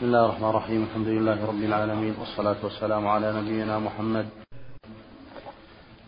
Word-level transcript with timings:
بسم 0.00 0.08
الله 0.08 0.24
الرحمن 0.24 0.50
الرحيم. 0.50 0.82
الحمد 0.82 1.08
لله 1.08 1.46
رب 1.46 1.62
العالمين 1.62 2.14
والصلاة 2.20 2.56
والسلام 2.64 3.06
على 3.08 3.32
نبينا 3.32 3.78
محمد. 3.78 4.26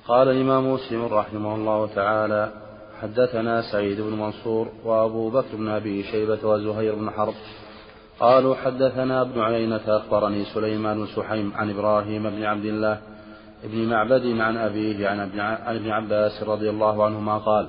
قال 0.09 0.29
الإمام 0.29 0.73
مسلم 0.73 1.05
رحمه 1.05 1.55
الله 1.55 1.87
تعالى 1.87 2.53
حدثنا 3.03 3.63
سعيد 3.73 4.01
بن 4.01 4.13
منصور 4.13 4.69
وأبو 4.85 5.31
بكر 5.31 5.57
بن 5.57 5.69
أبي 5.69 6.03
شيبة 6.03 6.39
وزهير 6.45 6.95
بن 6.95 7.11
حرب 7.11 7.35
قالوا 8.21 8.55
حدثنا 8.55 9.23
ابن 9.23 9.41
عيينة 9.41 9.85
أخبرني 9.87 10.45
سليمان 10.45 10.97
بن 10.99 11.07
سحيم 11.07 11.53
عن 11.57 11.71
إبراهيم 11.71 12.31
بن 12.31 12.45
عبد 12.45 12.65
الله 12.65 12.99
بن 13.65 13.89
معبد 13.89 14.27
عن 14.41 14.57
أبيه 14.57 15.09
عن 15.09 15.21
ابن 15.77 15.91
عباس 15.91 16.43
رضي 16.43 16.71
الله 16.71 17.05
عنهما 17.05 17.39
قال 17.39 17.67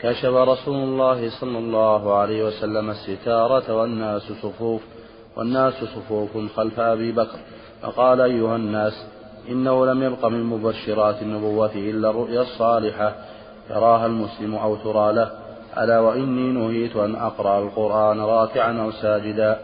كشف 0.00 0.34
رسول 0.52 0.76
الله 0.76 1.40
صلى 1.40 1.58
الله 1.58 2.14
عليه 2.14 2.44
وسلم 2.44 2.90
الستارة 2.90 3.74
والناس 3.74 4.22
صفوف 4.42 4.82
والناس 5.38 5.74
صفوف 5.74 6.56
خلف 6.56 6.80
أبي 6.80 7.12
بكر. 7.12 7.38
فقال 7.82 8.20
أيها 8.20 8.56
الناس 8.56 9.06
إنه 9.48 9.86
لم 9.86 10.02
يبق 10.02 10.26
من 10.26 10.42
مبشرات 10.42 11.22
النبوة 11.22 11.74
إلا 11.74 12.10
الرؤيا 12.10 12.42
الصالحة 12.42 13.14
يراها 13.70 14.06
المسلم 14.06 14.54
أو 14.54 14.76
ترى 14.76 15.12
له. 15.12 15.30
ألا 15.78 15.98
وإني 16.00 16.52
نهيت 16.52 16.96
أن 16.96 17.16
أقرأ 17.16 17.58
القرآن 17.62 18.20
راكعا 18.20 18.72
أو 18.82 18.90
ساجدا. 18.90 19.60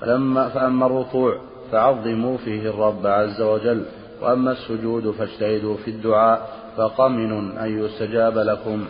فلما 0.00 0.48
فأما 0.48 0.86
الركوع 0.86 1.40
فعظموا 1.72 2.36
فيه 2.36 2.70
الرب 2.70 3.06
عز 3.06 3.40
وجل 3.40 3.84
وأما 4.22 4.52
السجود 4.52 5.10
فاجتهدوا 5.10 5.76
في 5.76 5.90
الدعاء 5.90 6.48
فقمن 6.76 7.58
أن 7.58 7.84
يستجاب 7.84 8.38
لكم. 8.38 8.84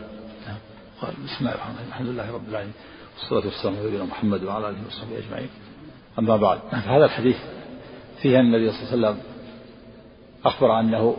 بسم 1.03 1.39
الله 1.41 1.55
الرحمن 1.55 1.75
الرحيم. 1.75 1.89
الحمد 1.89 2.09
لله 2.09 2.35
رب 2.35 2.49
العالمين 2.49 2.75
والصلاة 3.19 3.47
والسلام 3.47 3.75
على 3.77 4.05
محمد 4.05 4.45
وعلى 4.45 4.69
آله 4.69 4.79
وصحبه 4.89 5.19
أجمعين. 5.19 5.49
أما 6.19 6.37
بعد. 6.37 6.59
فهذا 6.71 7.05
الحديث 7.05 7.37
فيه 8.23 8.41
أن 8.41 8.45
النبي 8.55 8.73
صلى 8.73 8.95
الله 8.95 9.09
عليه 9.09 9.17
وسلم 9.17 9.33
أخبر 10.45 10.81
أنه 10.81 11.17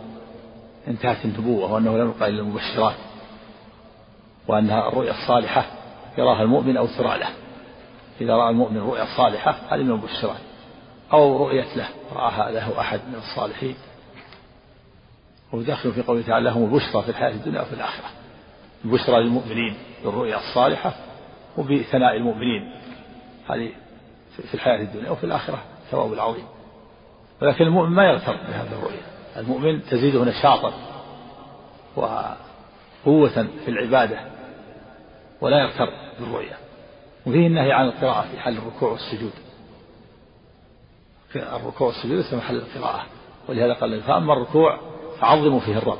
انتهت 0.88 1.24
النبوة 1.24 1.72
وأنه 1.72 1.98
لم 1.98 2.10
يبقى 2.10 2.28
إلا 2.28 2.40
المبشرات 2.40 2.94
وأنها 4.48 4.88
الرؤيا 4.88 5.10
الصالحة 5.10 5.66
يراها 6.18 6.42
المؤمن 6.42 6.76
أو 6.76 6.86
ترى 6.86 7.18
له. 7.18 7.28
إذا 8.20 8.36
رأى 8.36 8.50
المؤمن 8.50 8.78
رؤيا 8.78 9.06
صالحة 9.16 9.50
هذه 9.68 9.82
من 9.82 9.90
المبشرات. 9.90 10.40
أو 11.12 11.46
رؤية 11.46 11.76
له 11.76 11.88
رآها 12.12 12.50
له 12.50 12.80
أحد 12.80 13.00
من 13.08 13.14
الصالحين. 13.14 13.74
وداخل 15.52 15.92
في 15.92 16.02
قوله 16.02 16.22
تعالى 16.22 16.44
لهم 16.44 16.64
البشرى 16.64 17.02
في 17.02 17.08
الحياة 17.08 17.30
الدنيا 17.30 17.60
وفي 17.60 17.72
الآخرة. 17.72 18.06
البشرى 18.84 19.22
للمؤمنين 19.22 19.76
بالرؤيا 20.04 20.36
الصالحة 20.36 20.94
وبثناء 21.58 22.16
المؤمنين. 22.16 22.72
هذه 23.50 23.70
في 24.42 24.54
الحياة 24.54 24.82
الدنيا 24.82 25.10
وفي 25.10 25.24
الآخرة 25.24 25.58
ثواب 25.90 26.12
العظيم. 26.12 26.44
ولكن 27.42 27.64
المؤمن 27.64 27.90
ما 27.90 28.04
يغتر 28.04 28.32
بهذه 28.32 28.72
الرؤيا 28.72 29.02
المؤمن 29.36 29.82
تزيده 29.90 30.24
نشاطا 30.24 30.72
وقوة 31.96 33.46
في 33.64 33.68
العبادة 33.68 34.20
ولا 35.40 35.58
يغتر 35.58 35.88
بالرؤيا 36.20 36.56
وفيه 37.26 37.46
النهي 37.46 37.72
عن 37.72 37.86
القراءة 37.86 38.26
في 38.32 38.40
حال 38.40 38.58
الركوع 38.58 38.90
والسجود. 38.90 39.32
الركوع 41.36 41.86
والسجود 41.86 42.16
ليس 42.16 42.34
محل 42.34 42.56
القراءة. 42.56 43.06
ولهذا 43.48 43.72
قال 43.72 44.00
فأما 44.00 44.32
الركوع 44.32 44.80
فعظموا 45.20 45.60
فيه 45.60 45.78
الرب. 45.78 45.98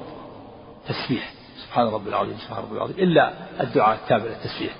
تسبيح. 0.88 1.32
سبحان 1.66 1.86
رب 1.86 2.08
العظيم 2.08 2.36
سبحان 2.36 2.64
رب 2.64 2.72
العظيم. 2.72 2.96
إلا 2.98 3.32
الدعاء 3.60 3.98
التابع 4.02 4.24
للتسبيح. 4.24 4.74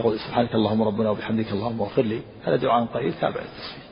يقول 0.00 0.18
سبحانك 0.18 0.54
اللهم 0.54 0.82
ربنا 0.82 1.10
وبحمدك 1.10 1.52
اللهم 1.52 1.80
اغفر 1.80 2.02
لي. 2.02 2.20
هذا 2.44 2.56
دعاء 2.56 2.84
قليل 2.84 3.12
تابع 3.12 3.40
للتسبيح. 3.40 3.86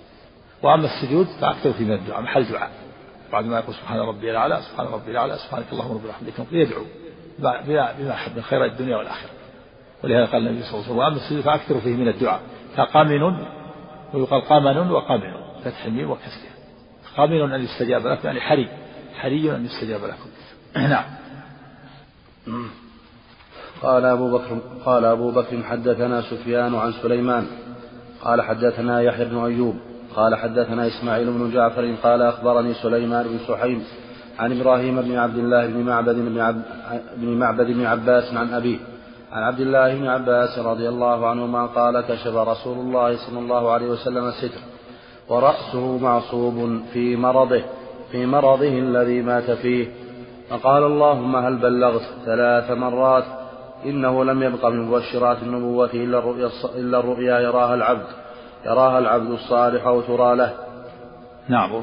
وأما 0.62 0.86
السجود 0.86 1.27
فأكثر 1.27 1.72
في 1.72 1.84
من 1.84 1.92
الدعاء 1.92 2.22
محل 2.22 2.44
دعاء. 2.44 2.70
بعد 3.33 3.44
ما 3.44 3.58
يقول 3.58 3.74
سبحان 3.74 3.98
ربي 3.98 4.30
الأعلى 4.30 4.62
سبحان 4.62 4.86
ربي 4.86 5.10
الأعلى 5.10 5.36
سبحانك 5.38 5.66
اللهم 5.72 5.92
ربنا 5.92 6.08
وبحمدك 6.08 6.52
يدعو 6.52 6.84
بما 7.38 8.12
أحب 8.12 8.37
من 8.37 8.42
خير 8.42 8.65
الدنيا 8.65 8.97
والآخرة. 8.97 9.31
ولهذا 10.04 10.25
قال 10.25 10.48
النبي 10.48 10.62
صلى 10.62 10.70
الله 10.70 10.82
عليه 10.82 10.87
وسلم 10.87 10.98
وأما 10.98 11.16
السجود 11.16 11.41
فأكثر 11.41 11.81
فيه 11.81 11.97
من 11.97 12.09
الدعاء. 12.09 12.41
فقامن 12.76 13.22
ويقال 14.15 14.42
قمن 14.42 14.91
وقمن 14.91 15.34
فتح 15.65 15.84
الميم 15.84 16.10
وكسرها. 16.10 16.54
قامن 17.16 17.53
أن 17.53 17.65
يستجاب 17.65 18.06
لكم 18.06 18.26
يعني 18.26 18.41
حري 18.41 18.69
حري 19.15 19.56
أن 19.56 19.65
يستجاب 19.65 20.04
لكم. 20.04 20.31
نعم. 20.94 21.04
قال 23.82 24.04
أبو 24.04 24.38
بكر 24.38 24.58
قال 24.84 25.04
أبو 25.04 25.30
بكر 25.30 25.62
حدثنا 25.62 26.20
سفيان 26.20 26.74
عن 26.74 26.92
سليمان 26.92 27.46
قال 28.22 28.42
حدثنا 28.42 29.00
يحيى 29.00 29.24
بن 29.24 29.44
أيوب 29.44 29.76
قال 30.16 30.34
حدثنا 30.34 30.86
إسماعيل 30.86 31.26
بن 31.30 31.50
جعفر 31.50 31.94
قال 32.02 32.22
أخبرني 32.22 32.74
سليمان 32.74 33.26
بن 33.26 33.38
سحيم 33.48 33.84
عن 34.38 34.60
إبراهيم 34.60 35.02
بن 35.02 35.16
عبد 35.16 35.38
الله 35.38 35.66
بن 35.66 35.80
معبد 35.80 36.14
بن, 36.14 36.40
عب 36.40 36.62
بن 37.16 37.28
معبد 37.28 37.66
بن 37.66 37.86
عباس 37.86 38.34
عن 38.34 38.54
أبيه 38.54 38.78
عن 39.32 39.42
عبد 39.42 39.60
الله 39.60 39.94
بن 39.94 40.06
عباس 40.06 40.58
رضي 40.58 40.88
الله 40.88 41.26
عنهما 41.26 41.66
قال 41.66 42.00
كشف 42.00 42.36
رسول 42.36 42.78
الله 42.78 43.16
صلى 43.16 43.38
الله 43.38 43.70
عليه 43.70 43.86
وسلم 43.86 44.28
الستر 44.28 44.60
ورأسه 45.28 45.98
معصوب 45.98 46.80
في 46.92 47.16
مرضه 47.16 47.62
في 48.10 48.26
مرضه 48.26 48.78
الذي 48.78 49.22
مات 49.22 49.50
فيه 49.50 49.86
فقال 50.50 50.82
اللهم 50.82 51.36
هل 51.36 51.56
بلغت 51.56 52.02
ثلاث 52.24 52.70
مرات 52.70 53.24
إنه 53.84 54.25
لم 54.25 54.43
يبق 54.43 54.67
من 54.67 54.89
مبشرات 54.89 55.43
النبوة 55.43 55.91
إلا 55.95 56.19
الرؤيا, 56.19 56.50
إلا 56.75 56.99
الرؤيا 56.99 57.41
يراها 57.41 57.75
العبد 57.75 58.06
يراها 58.65 58.99
العبد 58.99 59.31
الصالح 59.31 59.87
أو 59.87 60.00
ترى 60.00 60.37
له. 60.37 60.55
نعم 61.49 61.83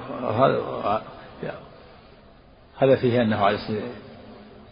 هذا 2.78 2.96
فيه 2.96 3.22
أنه 3.22 3.46
عليه 3.46 3.58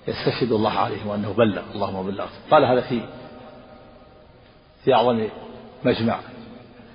يستشهد 0.07 0.51
الله 0.51 0.71
عليه 0.71 1.07
وأنه 1.07 1.33
بلغ 1.33 1.61
اللهم 1.75 2.07
بلغت 2.07 2.29
قال 2.51 2.65
هذا 2.65 2.81
في 2.81 3.01
في 4.83 4.93
أعظم 4.93 5.27
مجمع 5.85 6.19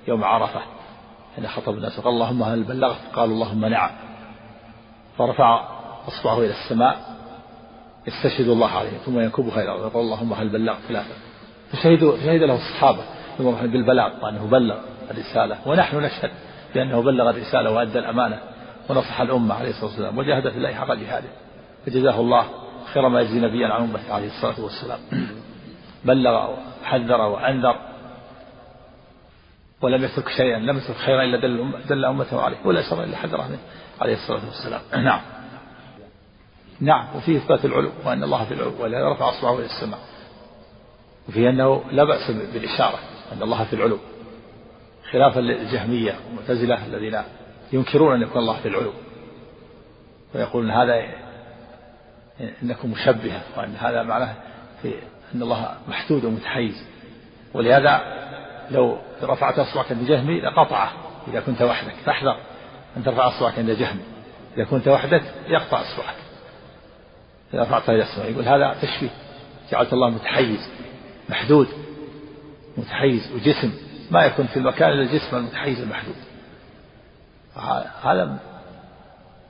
يوم 0.07 0.23
عرفة 0.23 0.61
حين 1.35 1.47
خطب 1.47 1.73
الناس 1.73 1.99
قال 1.99 2.13
اللهم 2.13 2.43
هل 2.43 2.63
بلغت؟ 2.63 3.01
قالوا 3.13 3.33
اللهم 3.35 3.65
نعم. 3.65 3.89
فرفع 5.17 5.67
أصبعه 6.07 6.37
إلى 6.39 6.53
السماء 6.63 7.14
يستشهد 8.07 8.47
الله 8.47 8.69
عليه 8.71 8.97
ثم 9.05 9.19
ينكبها 9.19 9.55
إلى 9.55 9.63
الأرض 9.63 9.81
يقول 9.81 10.03
اللهم 10.03 10.33
هل 10.33 10.49
بلغت 10.49 10.77
ثلاثة 10.87 11.15
فشهدوا 11.71 12.17
شهد 12.17 12.43
له 12.43 12.55
الصحابة 12.55 13.03
بالبلاغ 13.39 14.23
وأنه 14.23 14.47
بلغ 14.47 14.77
الرسالة 15.11 15.57
ونحن 15.65 15.97
نشهد 15.97 16.31
بأنه 16.75 17.01
بلغ 17.01 17.29
الرسالة 17.29 17.71
وأدى 17.71 17.99
الأمانة 17.99 18.39
ونصح 18.89 19.21
الأمة 19.21 19.55
عليه 19.55 19.69
الصلاة 19.69 19.85
والسلام 19.85 20.17
وجاهد 20.17 20.49
في 20.49 20.57
الله 20.57 20.73
حق 20.73 20.93
جهاده. 20.93 21.27
فجزاه 21.85 22.19
الله 22.19 22.45
خير 22.93 23.09
ما 23.09 23.21
يجزي 23.21 23.39
نبيا 23.39 23.67
عن 23.67 23.81
أمته 23.81 24.13
عليه 24.13 24.27
الصلاة 24.27 24.59
والسلام. 24.59 24.99
بلغ 26.05 26.53
وحذر 26.83 27.21
وأنذر 27.21 27.75
ولم 29.81 30.03
يترك 30.03 30.29
شيئا 30.29 30.59
لم 30.59 30.77
يترك 30.77 30.95
خيرا 30.95 31.23
إلا 31.23 31.37
دل, 31.37 31.71
دل 31.89 32.05
أمته 32.05 32.41
عليه 32.41 32.57
ولا 32.65 32.81
شر 32.89 33.03
إلا 33.03 33.17
حذره 33.17 33.47
منه 33.47 33.59
عليه 34.01 34.13
الصلاة 34.13 34.45
والسلام. 34.45 34.81
نعم. 35.03 35.21
نعم 36.79 37.15
وفيه 37.15 37.37
إثبات 37.37 37.65
العلو 37.65 37.91
وأن 38.05 38.23
الله 38.23 38.45
في 38.45 38.53
العلو 38.53 38.73
ولهذا 38.79 39.09
رفع 39.09 39.29
أصبعه 39.29 39.55
إلى 39.55 39.65
السماء. 39.65 39.99
وفيه 41.29 41.49
أنه 41.49 41.83
لا 41.91 42.03
بأس 42.03 42.31
بالإشارة 42.31 42.99
أن 43.33 43.43
الله 43.43 43.63
في 43.63 43.73
العلو. 43.73 43.97
خلافا 45.11 45.39
للجهمية 45.39 46.15
والمعتزلة 46.27 46.85
الذين 46.85 47.21
ينكرون 47.73 48.15
أن 48.15 48.21
يكون 48.21 48.41
الله 48.41 48.59
في 48.59 48.67
العلو. 48.67 48.93
ويقولون 50.35 50.71
هذا 50.71 51.03
إنكم 52.63 52.91
مشبهة 52.91 53.41
وأن 53.57 53.75
هذا 53.75 54.03
معناه 54.03 54.33
في 54.81 54.93
أن 55.35 55.41
الله 55.41 55.77
محدود 55.87 56.25
ومتحيز. 56.25 56.85
ولهذا 57.53 58.01
لو 58.71 58.97
رفعت 59.23 59.59
أصبعك 59.59 59.91
عند 59.91 60.07
جهمي 60.07 60.41
لقطعه 60.41 60.91
إذا 61.27 61.39
كنت 61.39 61.61
وحدك. 61.61 61.93
فاحذر 62.05 62.37
أن 62.97 63.03
ترفع 63.03 63.27
أصبعك 63.27 63.59
عند 63.59 63.71
جهمي. 63.71 64.01
إذا 64.57 64.65
كنت 64.65 64.87
وحدك 64.87 65.23
يقطع 65.47 65.81
أصبعك. 65.81 66.15
إذا 67.53 67.61
رفعتها 67.63 67.95
إلى 67.95 68.03
السماء. 68.03 68.31
يقول 68.31 68.43
هذا 68.43 68.75
تشبيه. 68.81 69.09
جعلت 69.71 69.93
الله 69.93 70.09
متحيز 70.09 70.59
محدود 71.29 71.67
متحيز 72.77 73.31
وجسم. 73.35 73.73
ما 74.11 74.25
يكون 74.25 74.45
في 74.45 74.57
المكان 74.57 74.89
إلا 74.89 75.01
الجسم 75.01 75.37
المتحيز 75.37 75.79
المحدود. 75.81 76.15
هذا 78.03 78.39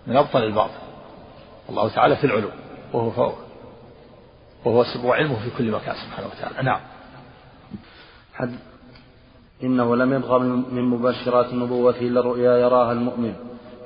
من 0.08 0.18
أبطل 0.18 0.44
الباطل. 0.44 0.80
الله 1.70 1.90
تعالى 1.90 2.16
في 2.16 2.24
العلو 2.24 2.50
وهو 2.94 3.12
فوق 3.12 3.36
وهو 4.66 4.86
وعلمه 5.04 5.36
في 5.36 5.50
كل 5.58 5.72
مكان 5.72 5.96
سبحانه 5.96 6.28
وتعالى. 6.28 6.64
نعم. 6.64 6.80
حد. 8.34 8.56
إنه 9.64 9.96
لم 9.96 10.14
يبغى 10.14 10.40
من 10.40 10.84
مبشرات 10.84 11.46
النبوة 11.46 11.96
إلا 12.02 12.20
الرؤيا 12.20 12.58
يراها 12.58 12.92
المؤمن. 12.92 13.36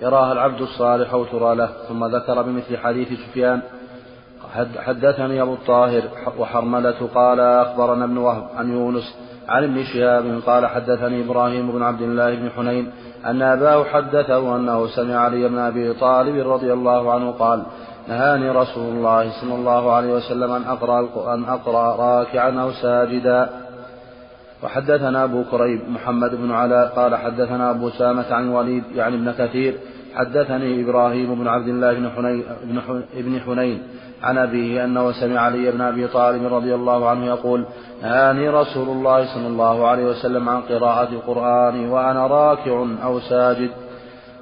يراها 0.02 0.32
العبد 0.32 0.62
الصالح 0.62 1.14
أو 1.14 1.26
ترى 1.26 1.56
له 1.56 1.88
ثم 1.88 2.06
ذكر 2.06 2.42
بمثل 2.42 2.78
حديث 2.78 3.08
سفيان 3.08 3.62
حدثني 4.78 5.42
أبو 5.42 5.54
الطاهر 5.54 6.04
وحرملة 6.38 7.08
قال 7.16 7.40
أخبرنا 7.40 8.06
ابن 8.06 8.18
وهب 8.18 8.48
عن 8.56 8.72
يونس 8.72 9.16
عن 9.50 9.64
ابن 9.64 9.84
شهاب 9.84 10.42
قال 10.46 10.66
حدثني 10.66 11.26
إبراهيم 11.26 11.72
بن 11.72 11.84
عبد 11.84 12.02
الله 12.02 12.36
بن 12.36 12.50
حنين 12.50 12.92
أن 13.26 13.42
أباه 13.42 13.84
حدثه 13.84 14.56
أنه 14.56 14.88
سمع 14.88 15.16
علي 15.16 15.50
بن 15.50 15.58
أبي 15.58 15.94
طالب 15.94 16.50
رضي 16.50 16.74
الله 16.74 17.14
عنه 17.14 17.32
قال 17.32 17.64
نهاني 18.08 18.50
رسول 18.50 18.96
الله 18.96 19.42
صلى 19.42 19.56
الله 19.56 19.94
عليه 19.94 20.14
وسلم 20.14 20.52
أن 20.52 20.64
أقرأ 20.64 21.34
أن 21.34 21.44
أقرأ 21.44 21.96
راكعا 21.96 22.62
أو 22.62 22.72
ساجدا. 22.72 23.50
وحدثنا 24.64 25.24
أبو 25.24 25.44
كريب 25.52 25.82
محمد 25.90 26.36
بن 26.36 26.52
علاء 26.52 26.88
قال 26.88 27.16
حدثنا 27.16 27.72
أبو 27.72 27.90
سامة 27.90 28.34
عن 28.34 28.50
وليد 28.50 28.84
يعني 28.96 29.16
ابن 29.16 29.32
كثير 29.32 29.76
حدثني 30.16 30.84
إبراهيم 30.84 31.36
بن 31.36 31.48
عبد 31.48 31.68
الله 31.68 31.94
بن 31.94 32.10
حنين, 32.10 32.44
بن 33.14 33.40
حنين 33.40 33.82
عن 34.24 34.38
أبيه 34.38 34.84
أنه 34.84 35.12
سمع 35.12 35.40
علي 35.40 35.72
بن 35.72 35.82
أبي 35.82 36.08
طالب 36.08 36.54
رضي 36.54 36.76
الله 36.76 37.10
عنه 37.10 37.26
يقول 37.26 37.66
نهاني 38.02 38.50
رسول 38.50 38.88
الله 38.88 39.34
صلى 39.34 39.48
الله 39.48 39.88
عليه 39.88 40.06
وسلم 40.06 40.50
عن 40.50 40.62
قراءة 40.62 41.10
القرآن 41.10 41.90
وأنا 41.90 42.28
راكع 42.28 42.86
أو 43.04 43.20
ساجد. 43.20 43.72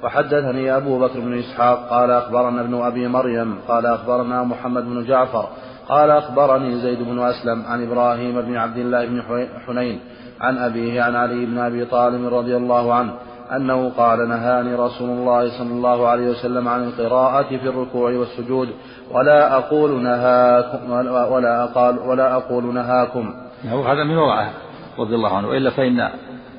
وحدثني 0.02 0.76
أبو 0.76 0.98
بكر 0.98 1.20
بن 1.20 1.38
إسحاق 1.38 1.88
قال 1.90 2.10
أخبرنا 2.10 2.60
ابن 2.60 2.74
أبي 2.74 3.08
مريم 3.08 3.58
قال 3.68 3.86
أخبرنا 3.86 4.42
محمد 4.42 4.84
بن 4.84 5.04
جعفر 5.04 5.48
قال 5.88 6.10
أخبرني 6.10 6.76
زيد 6.76 7.02
بن 7.02 7.18
أسلم 7.18 7.62
عن 7.68 7.82
إبراهيم 7.86 8.40
بن 8.40 8.56
عبد 8.56 8.76
الله 8.76 9.06
بن 9.06 9.22
حنين 9.66 10.00
عن 10.40 10.58
أبيه 10.58 11.02
عن 11.02 11.16
علي 11.16 11.46
بن 11.46 11.58
أبي 11.58 11.84
طالب 11.84 12.34
رضي 12.34 12.56
الله 12.56 12.94
عنه 12.94 13.12
أنه 13.56 13.92
قال 13.96 14.28
نهاني 14.28 14.74
رسول 14.74 15.10
الله 15.10 15.58
صلى 15.58 15.70
الله 15.70 16.08
عليه 16.08 16.30
وسلم 16.30 16.68
عن 16.68 16.84
القراءة 16.84 17.48
في 17.48 17.68
الركوع 17.68 18.10
والسجود 18.10 18.68
ولا 19.10 19.58
أقول 19.58 20.02
نهاكم 20.02 20.90
ولا 21.32 21.64
أقال 21.64 21.98
ولا 21.98 22.34
أقول 22.34 22.74
نهاكم. 22.74 23.34
هذا 23.64 24.04
من 24.04 24.16
وراءه 24.16 24.52
رضي 24.98 25.14
الله 25.14 25.36
عنه. 25.36 25.48
وإلا 25.48 25.70
فإن 25.70 26.10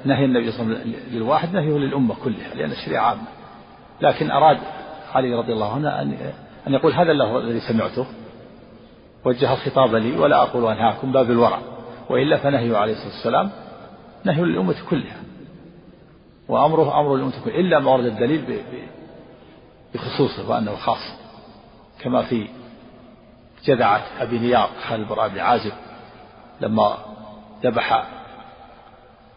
نهي 0.06 0.26
النبي 0.26 0.52
صلى 0.52 0.62
الله 0.62 0.80
عليه 0.80 0.90
وسلم 0.90 0.96
للواحد 1.12 1.54
نهيه 1.54 1.78
للأمة 1.78 2.16
كلها 2.24 2.56
لأن 2.56 2.72
الشريعة 2.72 3.04
عامة. 3.04 3.22
لكن 4.02 4.32
أراد 4.32 4.58
علي 5.14 5.34
رضي 5.34 5.54
الله 5.54 5.74
عنه 5.74 6.02
أن 6.02 6.14
أن 6.68 6.74
يقول 6.74 6.94
هذا 6.94 7.12
الله 7.12 7.38
الذي 7.38 7.60
سمعته. 7.60 8.06
وجه 9.26 9.54
الخطاب 9.54 9.96
لي 9.96 10.18
ولا 10.18 10.44
أقول 10.44 10.72
أنهاكم 10.72 11.12
باب 11.12 11.32
الورع. 11.32 11.60
وإلا 12.10 12.38
فنهيه 12.38 12.78
عليه 12.78 12.94
الصلاة 12.94 13.14
والسلام 13.14 13.50
نهي 14.26 14.42
للأمة 14.42 14.76
كلها. 14.90 15.18
وأمره 16.48 17.00
أمر 17.00 17.16
الأمة 17.16 17.34
كلها. 17.46 17.60
إلا 17.60 17.80
ما 17.80 17.92
ورد 17.92 18.06
الدليل 18.06 18.62
بخصوصه 19.94 20.50
وأنه 20.50 20.76
خاص. 20.76 21.19
كما 22.00 22.24
في 22.24 22.48
جذعة 23.66 24.04
أبي 24.20 24.40
نيار 24.40 24.70
خالد 24.88 25.08
بن 25.08 25.20
أبي 25.20 25.42
عازب 25.42 25.74
لما 26.62 26.98
ذبح 27.64 28.08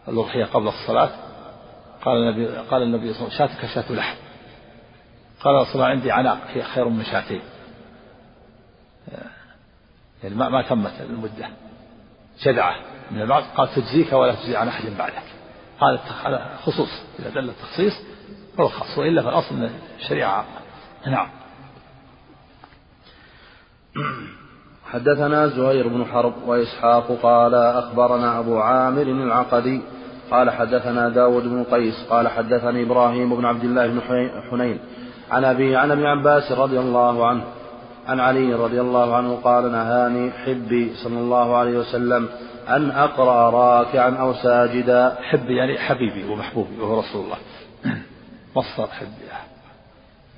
الأضحية 0.09 0.45
قبل 0.45 0.69
الصلاة 0.69 1.11
قال 2.05 2.17
النبي 2.17 2.47
قال 2.47 2.83
النبي 2.83 3.13
صلى 3.15 3.27
الله 3.27 3.41
عليه 3.41 3.45
وسلم 3.45 3.59
شاتك 3.59 3.75
شاة 3.75 3.93
لحم. 3.93 4.17
قال 5.41 5.67
الله 5.75 5.87
عندي 5.87 6.13
عناق 6.13 6.39
هي 6.49 6.63
خير 6.63 6.89
من 6.89 7.05
شاتين. 7.05 7.41
يعني 10.23 10.35
ما, 10.35 10.49
ما 10.49 10.63
تمت 10.63 11.01
المدة. 11.01 11.49
جدعة 12.43 12.75
من 13.11 13.23
البعض 13.23 13.43
قال 13.57 13.69
تجزيك 13.75 14.13
ولا 14.13 14.35
تجزي 14.35 14.57
عن 14.57 14.69
أحد 14.69 14.85
بعدك. 14.99 15.23
هذا 15.83 16.59
خصوص 16.63 16.89
إذا 17.19 17.31
دل 17.31 17.49
التخصيص 17.49 17.93
فهو 18.57 18.69
خاص 18.69 18.99
وإلا 18.99 19.23
فالأصل 19.23 19.71
الشريعة 19.99 20.45
نعم. 21.07 21.29
حدثنا 24.85 25.47
زهير 25.47 25.89
بن 25.89 26.05
حرب 26.05 26.33
وإسحاق 26.47 27.19
قال 27.23 27.55
أخبرنا 27.55 28.39
أبو 28.39 28.59
عامر 28.59 29.03
العقدي 29.03 29.83
قال 30.31 30.51
حدثنا 30.51 31.09
داود 31.09 31.43
بن 31.43 31.65
قيس 31.65 32.07
قال 32.11 32.29
حدثني 32.29 32.83
إبراهيم 32.83 33.37
بن 33.37 33.45
عبد 33.45 33.65
الله 33.65 33.87
بن 33.87 34.01
حنين 34.51 34.79
عن 35.31 35.45
أبي 35.45 35.77
عن 35.77 35.91
ابن 35.91 36.05
عباس 36.05 36.53
رضي 36.53 36.79
الله 36.79 37.27
عنه 37.27 37.45
عن 38.09 38.21
علي 38.21 38.55
رضي 38.55 38.81
الله 38.81 39.17
عنه 39.17 39.39
قال 39.45 39.73
نهاني 39.73 40.31
حبي 40.31 40.95
صلى 40.95 41.19
الله 41.19 41.57
عليه 41.57 41.79
وسلم 41.79 42.29
أن 42.69 42.91
أقرأ 42.91 43.51
راكعا 43.51 44.11
أو 44.11 44.35
ساجدا. 44.35 45.17
حبي 45.21 45.57
يعني 45.57 45.79
حبيبي 45.79 46.25
ومحبوبي 46.25 46.81
وهو 46.81 47.01
رسول 47.01 47.25
الله. 47.25 47.39
مصدر 48.57 48.87
حبي. 48.87 49.09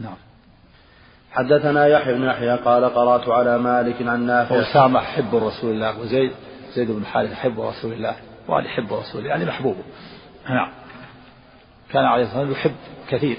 نعم. 0.00 0.16
حدثنا 1.34 1.86
يحيى 1.86 2.14
بن 2.14 2.24
يحيى 2.24 2.56
قال 2.56 2.84
قرأت 2.84 3.28
على 3.28 3.58
مالك 3.58 4.02
عن 4.02 4.26
نافع. 4.26 4.56
وأسامة 4.56 5.00
حب 5.00 5.34
رسول 5.34 5.70
الله 5.70 6.00
وزيد 6.00 6.32
زيد 6.74 6.90
بن 6.90 7.06
حارث 7.06 7.32
حب 7.32 7.60
رسول 7.60 7.92
الله 7.92 8.16
وعلي 8.48 8.68
حب 8.68 8.92
رسول 8.92 9.20
الله 9.20 9.30
يعني 9.30 9.44
محبوبه 9.44 9.82
نعم. 10.48 10.72
كان 11.92 12.04
عليه 12.04 12.24
الصلاة 12.24 12.40
والسلام 12.40 12.60
يحب 12.60 12.74
كثير. 13.08 13.36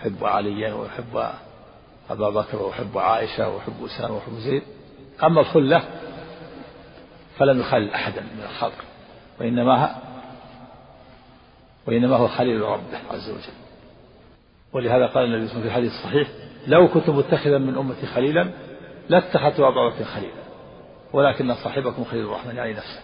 يحب 0.00 0.24
عليا 0.24 0.74
ويحب 0.74 1.30
أبا 2.10 2.30
بكر 2.30 2.62
ويحب 2.62 2.98
عائشة 2.98 3.48
ويحب 3.48 3.84
أسامة 3.84 4.14
ويحب 4.14 4.32
زيد. 4.32 4.62
أما 5.22 5.40
الخلة 5.40 5.82
فلم 7.38 7.60
يخل 7.60 7.90
أحدا 7.94 8.20
من 8.20 8.42
الخلق 8.50 8.84
وإنما 9.40 9.94
وإنما 11.86 12.16
هو 12.16 12.28
خليل 12.28 12.60
ربه 12.60 12.98
عز 13.10 13.30
وجل. 13.30 13.58
ولهذا 14.72 15.06
قال 15.06 15.24
النبي 15.24 15.48
صلى 15.48 15.60
الله 15.60 15.60
عليه 15.60 15.60
وسلم 15.60 15.62
في 15.62 15.68
الحديث 15.68 15.92
الصحيح 15.92 16.28
لو 16.68 16.88
كنت 16.88 17.10
متخذا 17.10 17.58
من 17.58 17.78
أمتي 17.78 18.06
خليلا 18.06 18.50
لاتخذت 19.08 19.60
أبا 19.60 19.88
بكر 19.88 20.04
خليلا 20.04 20.42
ولكن 21.12 21.54
صاحبكم 21.54 22.04
خليل 22.04 22.24
الرحمن 22.24 22.56
يعني 22.56 22.72
نفسه. 22.72 23.00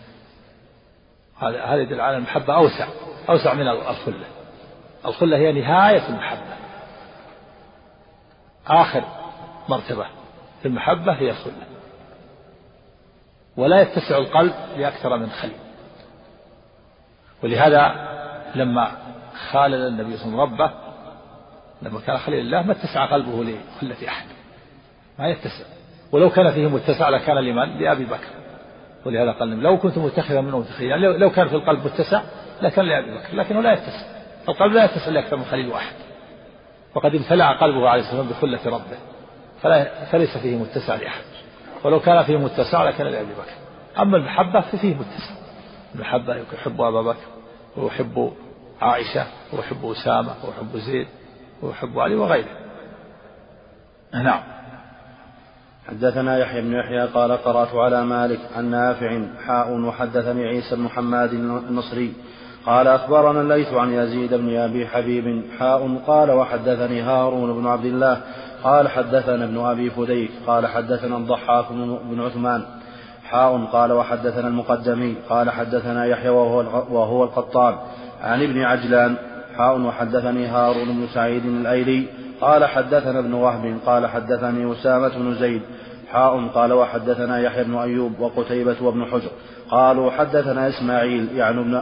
هذا 1.39 1.65
هذا 1.65 1.81
يدل 1.81 2.01
على 2.01 2.17
المحبة 2.17 2.55
أوسع 2.55 2.89
أوسع 3.29 3.55
من 3.55 3.69
الخلة. 3.69 4.27
الخلة 5.07 5.37
هي 5.37 5.53
نهاية 5.53 6.09
المحبة. 6.09 6.55
آخر 8.67 9.05
مرتبة 9.69 10.07
في 10.63 10.69
المحبة 10.69 11.13
هي 11.13 11.31
الخلة. 11.31 11.67
ولا 13.57 13.81
يتسع 13.81 14.19
القلب 14.19 14.55
لأكثر 14.77 15.17
من 15.17 15.31
خليل. 15.31 15.57
ولهذا 17.43 18.11
لما 18.55 18.97
خالل 19.51 19.87
النبي 19.87 20.17
صلى 20.17 20.27
الله 20.27 20.43
عليه 20.43 20.53
وسلم 20.53 20.63
ربه 20.63 20.84
لما 21.85 22.01
كان 22.07 22.19
خليل 22.19 22.41
الله 22.41 22.63
ما 22.63 22.73
اتسع 22.73 23.07
قلبه 23.07 23.45
لخلة 23.45 24.09
أحد. 24.09 24.27
ما 25.19 25.29
يتسع. 25.29 25.65
ولو 26.13 26.31
كان 26.31 26.53
فيه 26.53 26.67
متسع 26.67 27.09
لكان 27.09 27.37
لمن؟ 27.37 27.79
لأبي 27.79 28.05
بكر. 28.05 28.29
ولهذا 29.07 29.33
قال 29.33 29.63
لو 29.63 29.79
كنت 29.79 29.99
متخذا 29.99 30.41
منه 30.41 30.59
متخيلا 30.59 30.91
يعني 30.91 31.19
لو 31.19 31.31
كان 31.31 31.49
في 31.49 31.55
القلب 31.55 31.85
متسع 31.85 32.23
لكان 32.63 32.85
لأبي 32.85 33.15
بكر 33.15 33.37
لكنه 33.37 33.61
لا 33.61 33.73
يتسع. 33.73 34.07
القلب 34.49 34.73
لا 34.73 34.85
يتسع 34.85 35.09
لأكثر 35.09 35.37
من 35.37 35.45
خليل 35.45 35.69
واحد. 35.69 35.95
وقد 36.95 37.15
امتلأ 37.15 37.59
قلبه 37.59 37.89
عليه 37.89 38.03
الصلاة 38.03 38.21
والسلام 38.21 38.57
بخلة 38.57 38.77
ربه. 38.77 38.99
فلا 39.63 40.05
فليس 40.05 40.39
فيه 40.39 40.57
متسع 40.57 40.95
لأحد. 40.95 41.25
ولو 41.85 42.01
كان 42.01 42.23
فيه 42.23 42.37
متسع 42.37 42.89
لكان 42.89 43.07
لأبي 43.07 43.33
بكر. 43.33 44.03
أما 44.03 44.17
المحبة 44.17 44.61
ففيه 44.61 44.95
متسع. 44.95 45.35
المحبة 45.95 46.37
يحب 46.55 46.81
أبا 46.81 47.03
بكر 47.03 47.27
ويحب 47.77 48.33
عائشة 48.81 49.27
ويحب 49.53 49.91
أسامة 49.91 50.35
ويحب 50.45 50.77
زيد 50.77 51.07
ويحب 51.63 51.99
علي 51.99 52.15
وغيره. 52.15 52.49
نعم. 54.15 54.41
حدثنا 55.89 56.39
يحيى 56.39 56.61
بن 56.61 56.73
يحيى 56.73 57.07
قال 57.07 57.33
قرأت 57.33 57.75
على 57.75 58.05
مالك 58.05 58.41
عن 58.57 58.71
نافع 58.71 59.21
حاء 59.47 59.81
وحدثني 59.81 60.45
عيسى 60.45 60.77
بن 60.77 60.89
حماد 60.89 61.33
النصري. 61.33 62.15
قال 62.67 62.89
أخبرنا 62.89 63.41
الليث 63.41 63.73
عن 63.73 63.93
يزيد 63.93 64.35
بن 64.35 64.57
أبي 64.57 64.87
حبيب 64.87 65.45
حاء 65.59 65.97
قال 66.07 66.31
وحدثني 66.31 67.01
هارون 67.01 67.61
بن 67.61 67.67
عبد 67.67 67.85
الله. 67.85 68.21
قال 68.63 68.89
حدثنا 68.89 69.45
ابن 69.45 69.59
أبي 69.59 69.91
فديك. 69.91 70.31
قال 70.47 70.67
حدثنا 70.67 71.17
الضحاك 71.17 71.73
بن 72.11 72.21
عثمان. 72.21 72.65
حاء 73.25 73.65
قال 73.65 73.93
وحدثنا 73.93 74.49
المقدمي. 74.49 75.15
قال 75.29 75.51
حدثنا 75.51 76.07
يحيى 76.07 76.31
وهو, 76.31 76.59
وهو 76.91 77.25
القطان 77.25 77.75
عن 78.23 78.43
ابن 78.43 78.63
عجلان 78.63 79.17
حاء 79.57 79.81
وحدثني 79.81 80.47
هارون 80.47 80.85
بن 80.85 81.07
سعيد 81.15 81.47
الأيلي 81.47 82.07
قال 82.41 82.65
حدثنا 82.65 83.19
ابن 83.19 83.35
وهب 83.35 83.79
قال 83.87 84.07
حدثني 84.07 84.73
أسامة 84.73 85.09
بن 85.09 85.35
زيد 85.35 85.63
حاء 86.13 86.47
قال 86.55 86.73
وحدثنا 86.73 87.39
يحيى 87.39 87.65
بن 87.65 87.77
أيوب 87.77 88.21
وقتيبة 88.21 88.77
وابن 88.81 89.05
حجر 89.05 89.31
قالوا 89.71 90.11
حدثنا 90.11 90.69
إسماعيل 90.69 91.29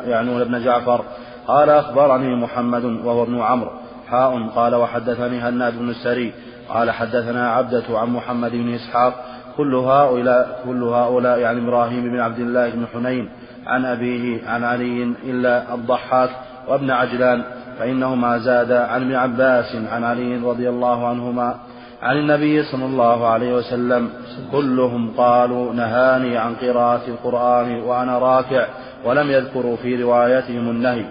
يعنون 0.07 0.41
ابن 0.41 0.65
جعفر 0.65 1.05
قال 1.47 1.71
أخبرني 1.71 2.37
محمد 2.37 2.85
وهو 2.85 3.23
ابن 3.23 3.41
عمرو 3.41 3.71
حاء 4.09 4.49
قال 4.49 4.75
وحدثني 4.75 5.39
هناد 5.39 5.79
بن 5.79 5.91
السري 5.91 6.33
قال 6.69 6.91
حدثنا 6.91 7.51
عبدة 7.51 7.99
عن 7.99 8.09
محمد 8.11 8.51
بن 8.51 8.75
إسحاق 8.75 9.25
كل 9.57 9.75
هؤلاء 9.75 10.63
كل 10.65 10.83
هؤلاء 10.83 11.39
يعني 11.39 11.61
إبراهيم 11.61 12.03
بن 12.03 12.21
عبد 12.21 12.39
الله 12.39 12.71
بن 12.71 12.87
حنين 12.93 13.29
عن 13.67 13.85
أبيه 13.85 14.49
عن 14.49 14.65
علي 14.65 15.15
إلا 15.25 15.75
الضحاك 15.75 16.31
وابن 16.69 16.91
عجلان 16.91 17.45
فإنهما 17.83 18.39
زادا 18.39 18.87
عن 18.87 19.03
ابن 19.03 19.15
عباس 19.15 19.77
عن 19.93 20.05
علي 20.05 20.37
رضي 20.37 20.69
الله 20.69 21.09
عنهما 21.09 21.55
عن 22.03 22.19
النبي 22.19 22.63
صلى 22.63 22.85
الله 22.85 23.27
عليه 23.27 23.55
وسلم 23.55 24.09
كلهم 24.53 25.11
قالوا 25.17 25.75
نهاني 25.75 26.37
عن 26.37 26.55
قراءة 26.55 27.03
القرآن 27.09 27.81
وأنا 27.81 28.19
راكع 28.19 28.67
ولم 29.05 29.31
يذكروا 29.31 29.77
في 29.77 30.03
روايتهم 30.03 30.71
النهي 30.71 31.05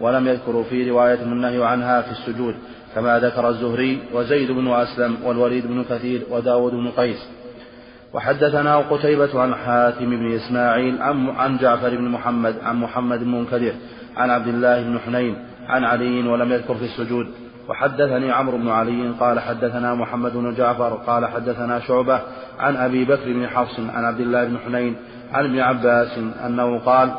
ولم 0.00 0.28
يذكروا 0.28 0.64
في 0.64 0.90
روايتهم 0.90 1.32
النهي 1.32 1.64
عنها 1.64 2.02
في 2.02 2.10
السجود 2.10 2.54
كما 2.94 3.18
ذكر 3.18 3.48
الزهري 3.48 4.02
وزيد 4.14 4.50
بن 4.50 4.72
أسلم 4.72 5.16
والوليد 5.24 5.66
بن 5.66 5.84
كثير 5.90 6.22
وداود 6.30 6.72
بن 6.72 6.88
قيس. 6.88 7.28
وحدثنا 8.14 8.76
قتيبة 8.76 9.40
عن 9.40 9.54
حاتم 9.54 10.10
بن 10.10 10.32
إسماعيل 10.32 11.02
عن, 11.02 11.58
جعفر 11.58 11.96
بن 11.96 12.08
محمد 12.08 12.54
عن 12.62 12.76
محمد 12.76 13.18
بن 13.18 13.30
منكدر 13.30 13.72
عن 14.16 14.30
عبد 14.30 14.48
الله 14.48 14.82
بن 14.82 14.98
حنين 14.98 15.51
عن 15.68 15.84
علي 15.84 16.28
ولم 16.28 16.52
يذكر 16.52 16.74
في 16.74 16.84
السجود. 16.84 17.26
وحدثني 17.68 18.32
عمرو 18.32 18.58
بن 18.58 18.68
علي 18.68 19.10
قال 19.20 19.40
حدثنا 19.40 19.94
محمد 19.94 20.32
بن 20.32 20.54
جعفر 20.54 20.94
قال 20.94 21.26
حدثنا 21.26 21.80
شعبة 21.80 22.20
عن 22.58 22.76
أبي 22.76 23.04
بكر 23.04 23.32
بن 23.32 23.48
حفص 23.48 23.80
عن 23.80 24.04
عبد 24.04 24.20
الله 24.20 24.44
بن 24.44 24.58
حنين 24.58 24.96
عن 25.32 25.44
ابن 25.44 25.60
عباس 25.60 26.18
أنه 26.18 26.78
قال 26.78 27.14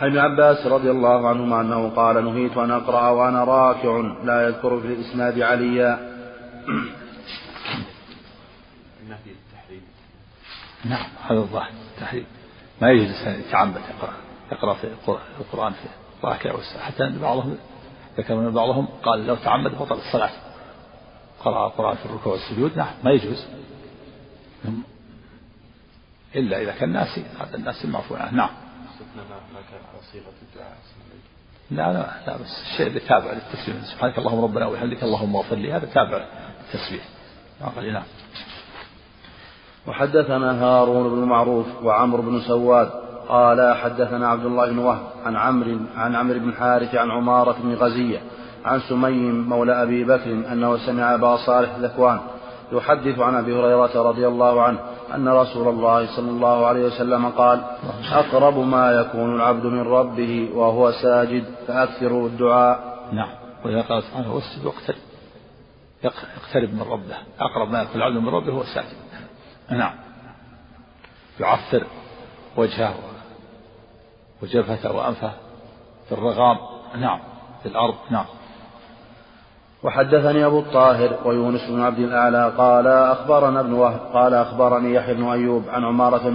عن 0.00 0.08
ابن 0.08 0.18
عباس 0.18 0.66
رضي 0.66 0.90
الله 0.90 1.28
عنهما 1.28 1.60
أنه 1.60 1.88
قال 1.88 2.24
نهيت 2.24 2.56
أن 2.56 2.70
أقرأ 2.70 3.10
وأنا 3.10 3.44
راكع 3.44 4.00
لا 4.24 4.46
يذكر 4.48 4.80
في 4.80 4.86
الإسناد 4.86 5.40
عليا. 5.40 6.12
نعم 10.84 11.06
هذا 11.30 11.38
الظاهر 11.38 11.70
التحريم. 11.94 12.26
ما 12.82 12.90
يجوز 12.90 13.26
يتعمد 13.26 13.80
يقرأ 13.96 14.12
يقرأ 14.52 14.74
في 14.74 14.86
القرآن. 15.40 15.72
في 15.72 15.86
راكع 16.24 16.56
حتى 16.80 17.04
أن 17.04 17.18
بعضهم 17.18 17.58
ذكر 18.18 18.34
من 18.34 18.50
بعضهم 18.50 18.88
قال 19.02 19.26
لو 19.26 19.34
تعمد 19.34 19.78
بطل 19.78 19.96
الصلاة. 19.96 20.30
قرأ 21.44 21.66
القرآن 21.66 21.96
في 21.96 22.06
الركوع 22.06 22.32
والسجود 22.32 22.76
نعم 22.76 22.94
ما 23.04 23.10
يجوز. 23.10 23.46
إلا 26.34 26.62
إذا 26.62 26.72
كان 26.72 26.92
ناسي 26.92 27.24
هذا 27.40 27.56
الناس 27.56 27.84
المعفو 27.84 28.14
عنه 28.14 28.34
نعم. 28.34 28.50
لا 31.70 31.92
لا 31.92 32.10
لا 32.26 32.36
بس 32.36 32.62
الشيء 32.62 32.86
اللي 32.86 33.00
تابع 33.00 33.32
للتسبيح. 33.32 33.84
سبحانك 33.84 34.18
اللهم 34.18 34.44
ربنا 34.44 34.66
وبحمدك 34.66 35.02
اللهم 35.02 35.36
اغفر 35.36 35.56
لي 35.56 35.72
هذا 35.72 35.86
تابع 35.86 36.26
للتسبيح. 36.60 37.04
نعم. 37.60 38.02
وحدثنا 39.86 40.64
هارون 40.64 41.08
بن 41.10 41.28
معروف 41.28 41.66
وعمرو 41.82 42.22
بن 42.22 42.40
سواد 42.40 43.11
قال 43.32 43.76
حدثنا 43.76 44.28
عبد 44.28 44.44
الله 44.44 44.70
بن 44.70 44.78
وهب 44.78 45.02
عن 45.24 45.36
عمرو 45.36 45.78
عن 45.96 46.16
عمرو 46.16 46.38
بن 46.38 46.52
حارث 46.52 46.94
عن 46.94 47.10
عمارة 47.10 47.56
بن 47.62 47.74
غزية 47.74 48.20
عن 48.64 48.80
سمي 48.80 49.32
مولى 49.32 49.82
أبي 49.82 50.04
بكر 50.04 50.30
أنه 50.52 50.76
سمع 50.76 51.14
أبا 51.14 51.36
صالح 51.36 51.76
ذكوان 51.76 52.20
يحدث 52.72 53.18
عن 53.18 53.34
أبي 53.34 53.52
هريرة 53.54 54.02
رضي 54.02 54.28
الله 54.28 54.62
عنه 54.62 54.78
أن 55.14 55.28
رسول 55.28 55.68
الله 55.68 56.16
صلى 56.16 56.30
الله 56.30 56.66
عليه 56.66 56.84
وسلم 56.86 57.28
قال 57.28 57.60
أقرب 58.12 58.58
ما 58.58 58.92
يكون 58.92 59.36
العبد 59.36 59.66
من 59.66 59.80
ربه 59.80 60.50
وهو 60.54 60.90
ساجد 60.90 61.44
فأكثروا 61.66 62.28
الدعاء. 62.28 62.98
نعم. 63.12 63.30
وإذا 63.64 63.82
قال 63.82 64.02
سبحانه 64.02 64.34
واسجد 64.34 64.64
واقترب 64.64 64.96
يقترب 66.04 66.74
من 66.74 66.82
ربه. 66.82 67.16
أقرب 67.40 67.70
ما 67.70 67.82
يكون 67.82 67.96
العبد 67.96 68.16
من 68.16 68.28
ربه 68.28 68.52
هو 68.52 68.62
ساجد. 68.62 68.96
نعم. 69.70 69.94
يعفر 71.40 71.86
وجهه. 72.56 73.11
وجبهته 74.42 74.92
وأنفه 74.92 75.30
في 76.08 76.12
الرغام 76.12 76.56
نعم. 77.00 77.18
في 77.62 77.68
الأرض. 77.68 77.94
نعم. 78.10 78.24
وحدثني 79.82 80.46
أبو 80.46 80.58
الطاهر 80.58 81.10
ويونس 81.24 81.70
بن 81.70 81.80
عبد 81.80 81.98
الأعلى 81.98 82.52
قال 82.58 82.86
أخبرنا 82.86 83.60
ابن 83.60 83.72
وهب 83.72 84.00
قال 84.12 84.34
أخبرني 84.34 84.94
يحيى 84.94 85.14
بن 85.14 85.24
أيوب 85.24 85.62
عن 85.68 85.84
عمارة 85.84 86.28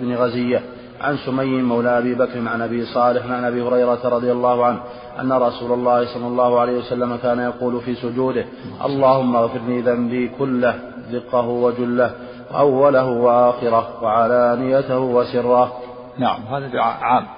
بن 0.00 0.14
غزية 0.14 0.62
عن 1.00 1.16
سمي 1.16 1.62
مولى 1.62 1.98
أبي 1.98 2.14
بكر 2.14 2.48
عن 2.48 2.62
أبي 2.62 2.84
صالح 2.84 3.26
عن 3.26 3.44
أبي 3.44 3.62
هريرة 3.62 4.08
رضي 4.08 4.32
الله 4.32 4.64
عنه 4.64 4.80
أن 5.20 5.32
رسول 5.32 5.72
الله 5.72 6.14
صلى 6.14 6.26
الله 6.26 6.60
عليه 6.60 6.78
وسلم 6.78 7.16
كان 7.16 7.38
يقول 7.38 7.80
في 7.80 7.94
سجوده 7.94 8.44
اللهم 8.84 9.36
اغفر 9.36 9.60
لي 9.66 9.80
ذنبي 9.80 10.28
كله 10.38 10.74
دقه 11.12 11.46
وجله 11.46 12.10
أوله 12.54 13.06
وآخره 13.06 14.02
وعلانيته 14.02 14.98
وسره. 14.98 15.72
نعم. 16.18 16.40
هذا 16.50 16.68
دعاء 16.68 16.96
عام. 17.00 17.37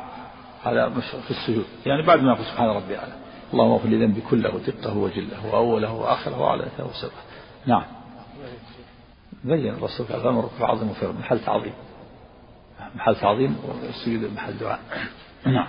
مش 0.66 1.04
في 1.04 1.30
السجود. 1.30 1.64
يعني 1.86 2.06
بعد 2.06 2.20
ما 2.22 2.32
يقول 2.32 2.44
سبحان 2.44 2.68
ربي 2.68 2.98
أعلى 2.98 3.12
اللهم 3.52 3.70
اغفر 3.70 3.88
لي 3.88 4.06
ذنبي 4.06 4.20
كله 4.20 4.60
دقه 4.66 4.96
وجله 4.96 5.46
وأوله 5.46 5.92
وآخره 5.92 6.40
وعلانيته 6.40 6.86
وسره 6.86 7.10
نعم. 7.66 7.82
بين 9.44 9.74
الرسول 9.74 10.06
قال 10.06 10.20
الأمر 10.20 10.48
عظيم 10.60 10.90
وفر 10.90 11.12
محل 11.12 11.40
تعظيم. 11.40 11.72
محل 12.94 13.16
تعظيم 13.16 13.56
والسجود 13.68 14.32
محل 14.34 14.58
دعاء. 14.58 14.80
نعم. 15.46 15.68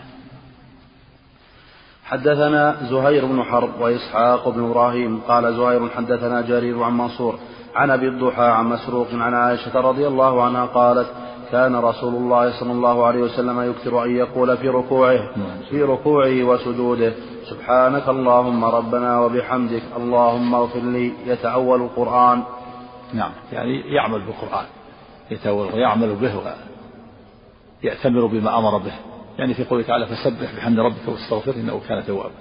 حدثنا 2.04 2.78
زهير 2.90 3.26
بن 3.26 3.44
حرب 3.44 3.82
وإسحاق 3.82 4.50
بن 4.50 4.64
إبراهيم. 4.64 5.22
قال 5.22 5.56
زهير 5.56 5.90
حدثنا 5.90 6.42
جرير 6.42 6.84
عن 6.84 6.98
منصور 6.98 7.40
عن 7.76 7.90
أبي 7.90 8.08
الضحى 8.08 8.44
عن 8.44 8.66
مسروق 8.66 9.08
عن 9.14 9.34
عائشة 9.34 9.80
رضي 9.80 10.08
الله 10.08 10.44
عنها 10.44 10.66
قالت 10.66 11.08
كان 11.52 11.76
رسول 11.76 12.16
الله 12.16 12.60
صلى 12.60 12.72
الله 12.72 13.06
عليه 13.06 13.20
وسلم 13.20 13.62
يكثر 13.72 14.04
أن 14.04 14.16
يقول 14.16 14.58
في 14.58 14.70
ركوعه 14.70 15.20
في 15.70 15.84
ركوعه 15.84 16.44
وسجوده 16.44 17.14
سبحانك 17.50 18.10
اللهم 18.10 18.66
ربنا 18.66 19.20
وبحمدك 19.20 19.84
اللهم 19.98 20.56
اغفر 20.56 20.80
لي 20.80 21.14
يتأول 21.26 21.82
القرآن. 21.82 22.44
نعم 23.14 23.32
يعني 23.54 23.94
يعمل 23.96 24.22
بالقرآن 24.26 24.66
يتأول 25.32 25.74
ويعمل 25.74 26.16
به 26.16 26.34
يأتمر 27.84 28.26
بما 28.26 28.58
أمر 28.58 28.78
به. 28.78 28.94
يعني 29.38 29.54
في 29.54 29.64
قوله 29.64 29.84
تعالى 29.84 30.06
فسبح 30.06 30.56
بحمد 30.58 30.80
ربك 30.80 31.08
واستغفره 31.08 31.54
إنه 31.54 31.82
كان 31.88 32.06
توابا. 32.06 32.32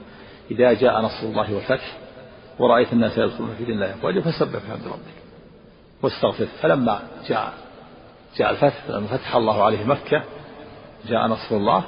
إذا 0.51 0.73
جاء 0.73 1.01
نصر 1.01 1.27
الله 1.27 1.55
والفتح 1.55 1.99
ورأيت 2.59 2.93
الناس 2.93 3.19
يدخلون 3.19 3.55
في 3.59 3.65
دين 3.65 3.75
الله 3.75 4.21
فسبح 4.21 4.59
بحمد 4.69 4.87
ربك 4.87 5.17
واستغفره 6.03 6.49
فلما 6.61 7.01
جاء 7.29 7.53
جاء 8.37 8.51
الفتح 8.51 8.89
لما 8.89 9.07
فتح 9.07 9.37
الله 9.37 9.65
عليه 9.65 9.85
مكة 9.85 10.25
جاء 11.07 11.27
نصر 11.27 11.57
الله 11.57 11.85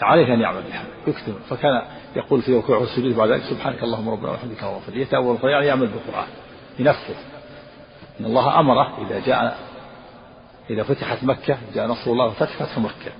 عليه 0.00 0.34
أن 0.34 0.40
يعمل 0.40 0.62
بها. 0.62 0.84
يكتب. 1.06 1.34
فكان 1.48 1.82
يقول 2.16 2.42
في 2.42 2.54
ركوعه 2.54 2.78
والسجود 2.78 3.16
بعد 3.16 3.28
ذلك 3.28 3.42
سبحانك 3.42 3.82
اللهم 3.82 4.08
ربنا 4.08 4.30
وبحمدك 4.30 4.62
وغفر 4.62 4.96
يتأول 4.96 5.38
يعني 5.42 5.66
يعمل 5.66 5.86
بالقرآن 5.86 6.28
ينفذ. 6.78 7.14
إن 8.20 8.24
الله 8.24 8.60
أمره 8.60 9.06
إذا 9.06 9.26
جاء 9.26 9.58
إذا 10.70 10.82
فتحت 10.82 11.24
مكة 11.24 11.58
جاء 11.74 11.86
نصر 11.86 12.10
الله 12.10 12.26
وفتح 12.26 12.62
فتح 12.62 12.78
مكة. 12.78 13.12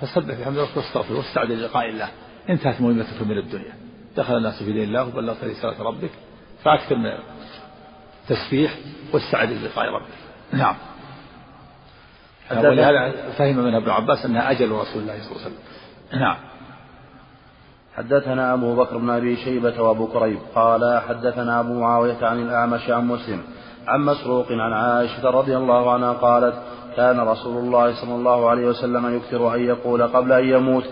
فسبح 0.00 0.34
بحمد 0.40 0.58
ربك 0.58 0.76
واستغفر 0.76 1.14
واستعد 1.14 1.50
للقاء 1.50 1.88
الله. 1.88 2.08
انتهت 2.50 2.80
مهمتك 2.80 3.22
من 3.22 3.38
الدنيا. 3.38 3.74
دخل 4.16 4.36
الناس 4.36 4.62
في 4.62 4.72
دين 4.72 4.82
الله 4.82 5.04
وبلغت 5.08 5.44
رسالة 5.44 5.82
ربك. 5.82 6.10
فأكثر 6.64 6.96
من 6.96 7.18
التسبيح 8.30 8.74
واستعد 9.12 9.52
للقاء 9.52 9.88
ربك 9.88 10.06
نعم. 10.52 10.74
ولهذا 12.56 13.30
فهم 13.38 13.56
من 13.56 13.74
ابن 13.74 13.90
عباس 13.90 14.26
أنها 14.26 14.50
أجل 14.50 14.72
رسول 14.72 15.02
الله 15.02 15.18
صلى 15.22 15.30
الله 15.30 15.44
عليه 15.44 15.46
وسلم. 15.46 15.58
نعم. 16.20 16.36
حدثنا 17.96 18.54
أبو 18.54 18.76
بكر 18.76 18.98
بن 18.98 19.10
أبي 19.10 19.36
شيبة 19.36 19.82
وأبو 19.82 20.06
كريب 20.06 20.38
قال 20.54 21.02
حدثنا 21.08 21.60
أبو 21.60 21.80
معاوية 21.80 22.26
عن 22.26 22.42
الأعمش 22.42 22.90
عن 22.90 23.06
مسلم 23.06 23.42
عن 23.88 24.00
مسروق 24.00 24.52
عن 24.52 24.72
عائشة 24.72 25.30
رضي 25.30 25.56
الله 25.56 25.92
عنها 25.92 26.12
قالت 26.12 26.54
كان 26.96 27.20
رسول 27.20 27.56
الله 27.56 27.94
صلى 27.94 28.14
الله 28.14 28.50
عليه 28.50 28.66
وسلم 28.66 29.16
يكثر 29.16 29.54
أن 29.54 29.64
يقول 29.64 30.02
قبل 30.02 30.32
أن 30.32 30.44
يموت 30.44 30.84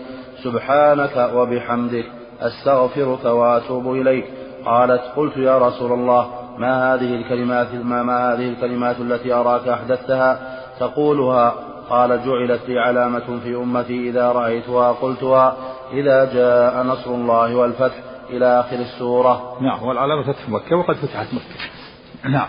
سبحانك 0.43 1.31
وبحمدك 1.33 2.05
أستغفرك 2.39 3.25
وأتوب 3.25 3.93
إليك. 3.93 4.25
قالت 4.65 5.01
قلت 5.15 5.37
يا 5.37 5.57
رسول 5.57 5.91
الله 5.91 6.46
ما 6.57 6.93
هذه 6.93 7.15
الكلمات 7.15 7.73
ما, 7.73 8.03
ما 8.03 8.33
هذه 8.33 8.49
الكلمات 8.49 8.99
التي 8.99 9.33
أراك 9.33 9.67
أحدثتها؟ 9.67 10.57
تقولها. 10.79 11.55
قال 11.89 12.25
جعلت 12.25 12.61
لي 12.67 12.79
علامة 12.79 13.39
في 13.43 13.55
أمتي 13.55 14.09
إذا 14.09 14.31
رأيتها 14.31 14.91
قلتها. 14.91 15.57
إذا 15.91 16.33
جاء 16.33 16.83
نصر 16.83 17.11
الله 17.11 17.55
والفتح 17.55 17.95
إلى 18.29 18.59
آخر 18.59 18.75
السورة. 18.75 19.57
نعم 19.61 19.83
والعلامة 19.83 20.33
فتح 20.33 20.49
مكة 20.49 20.75
وقد 20.75 20.95
فتحت 20.95 21.33
مكة. 21.33 22.29
نعم. 22.29 22.47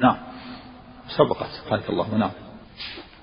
نعم. 0.00 0.16
سبقت. 1.18 1.46
سبحانك 1.64 1.90
الله. 1.90 2.14
نعم. 2.14 2.30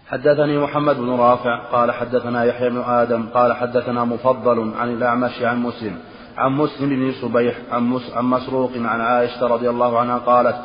حدثني 0.08 0.58
محمد 0.58 0.98
بن 0.98 1.10
رافع. 1.10 1.64
قال 1.72 1.92
حدثنا 1.92 2.44
يحيى 2.44 2.70
بن 2.70 2.82
آدم. 2.82 3.30
قال 3.34 3.54
حدثنا 3.54 4.06
مفضل 4.06 4.74
عن 4.78 4.90
الأعمش 4.90 5.42
عن 5.42 5.60
مسلم. 5.64 6.00
عن 6.38 6.52
مسلم 6.52 6.90
بن 6.90 7.12
صبيح 7.22 7.56
عن, 7.72 8.00
عن 8.16 8.26
مسروق 8.26 8.72
عن 8.76 9.02
عائشة 9.02 9.48
رضي 9.48 9.70
الله 9.70 10.00
عنها 10.00 10.18
قالت 10.18 10.56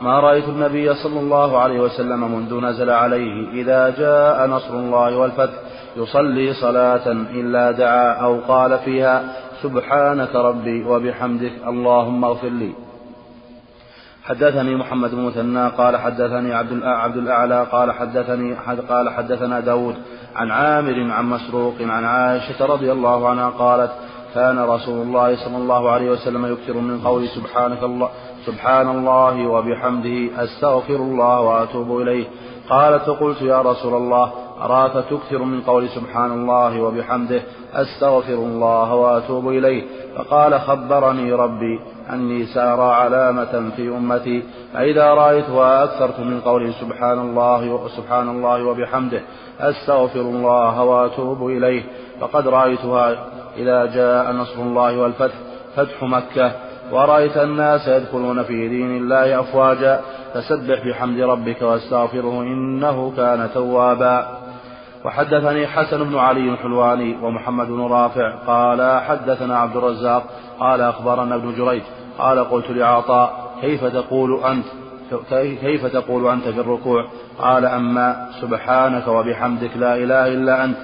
ما 0.00 0.20
رأيت 0.20 0.48
النبي 0.48 0.94
صلى 0.94 1.20
الله 1.20 1.58
عليه 1.58 1.80
وسلم 1.80 2.34
منذ 2.34 2.60
نزل 2.60 2.90
عليه 2.90 3.50
إذا 3.50 3.90
جاء 3.90 4.46
نصر 4.46 4.74
الله 4.74 5.16
والفتح 5.16 5.54
يصلي 5.96 6.52
صلاة 6.54 7.12
إلا 7.12 7.70
دعا 7.70 8.12
أو 8.12 8.40
قال 8.40 8.78
فيها 8.78 9.22
سبحانك 9.62 10.34
ربي 10.34 10.84
وبحمدك 10.84 11.52
اللهم 11.66 12.24
اغفر 12.24 12.48
لي 12.48 12.72
حدثني 14.24 14.74
محمد 14.74 15.10
بن 15.10 15.20
مثنى 15.20 15.68
قال 15.68 15.96
حدثني 15.96 16.54
عبد 16.54 16.82
عبد 16.82 17.16
الأعلى 17.16 17.66
قال 17.72 17.92
حدثني 17.92 18.54
قال 18.88 19.10
حدثنا 19.10 19.60
داود 19.60 19.94
عن 20.36 20.50
عامر 20.50 21.10
عن 21.10 21.24
مسروق 21.24 21.74
عن 21.80 22.04
عائشة 22.04 22.66
رضي 22.66 22.92
الله 22.92 23.28
عنها 23.28 23.50
قالت 23.50 23.90
كان 24.34 24.58
رسول 24.58 25.02
الله 25.02 25.36
صلى 25.36 25.56
الله 25.56 25.90
عليه 25.90 26.10
وسلم 26.10 26.52
يكثر 26.52 26.72
من 26.72 27.00
قول 27.00 27.28
سبحانك 27.28 27.82
الله 27.82 28.08
سبحان 28.46 28.88
الله 28.88 29.46
وبحمده 29.46 30.44
أستغفر 30.44 30.96
الله 30.96 31.40
وأتوب 31.40 32.00
إليه. 32.00 32.24
قالت 32.70 33.02
فقلت 33.02 33.42
يا 33.42 33.62
رسول 33.62 33.94
الله 33.94 34.32
أراك 34.60 34.92
تكثر 34.92 35.42
من 35.42 35.60
قول 35.60 35.88
سبحان 35.88 36.32
الله 36.32 36.82
وبحمده 36.82 37.42
أستغفر 37.74 38.34
الله 38.34 38.94
وأتوب 38.94 39.48
إليه؟ 39.48 39.82
فقال 40.16 40.60
خبرني 40.60 41.32
ربي 41.32 41.80
أني 42.12 42.46
سأرى 42.46 42.94
علامة 42.94 43.70
في 43.76 43.88
أمتي 43.88 44.42
فإذا 44.74 45.14
رأيتها 45.14 45.84
أكثرت 45.84 46.20
من 46.20 46.40
قول 46.40 46.74
سبحان 46.74 47.18
الله 47.18 47.88
سبحان 47.96 48.28
الله 48.28 48.64
وبحمده 48.64 49.22
أستغفر 49.60 50.20
الله 50.20 50.82
وأتوب 50.82 51.46
إليه. 51.46 51.82
فقد 52.20 52.48
رأيتها 52.48 53.26
إذا 53.56 53.86
جاء 53.86 54.32
نصر 54.32 54.62
الله 54.62 54.98
والفتح 54.98 55.34
فتح 55.76 56.02
مكة. 56.02 56.52
ورأيت 56.92 57.36
الناس 57.36 57.88
يدخلون 57.88 58.42
في 58.42 58.68
دين 58.68 58.96
الله 58.96 59.40
أفواجا. 59.40 60.00
فسبح 60.34 60.86
بحمد 60.86 61.20
ربك 61.20 61.62
واستغفره 61.62 62.42
إنه 62.42 63.12
كان 63.16 63.48
توابا. 63.54 64.38
وحدثني 65.04 65.66
حسن 65.66 66.04
بن 66.04 66.18
علي 66.18 66.48
الحلواني 66.50 67.16
ومحمد 67.22 67.66
بن 67.66 67.80
رافع. 67.80 68.36
قال 68.46 69.00
حدثنا 69.00 69.58
عبد 69.58 69.76
الرزاق. 69.76 70.24
قال 70.60 70.80
أخبرنا 70.80 71.34
ابن 71.34 71.54
جريج. 71.54 71.82
قال 72.18 72.50
قلت 72.50 72.70
لعطاء 72.70 73.52
كيف 73.60 73.84
تقول 73.84 74.44
أنت 74.44 74.64
كيف 75.60 75.86
تقول 75.86 76.26
أنت 76.26 76.48
في 76.48 76.60
الركوع؟ 76.60 77.08
قال 77.38 77.66
أما 77.66 78.28
سبحانك 78.40 79.08
وبحمدك 79.08 79.76
لا 79.76 79.96
إله 79.96 80.28
إلا 80.28 80.64
أنت. 80.64 80.76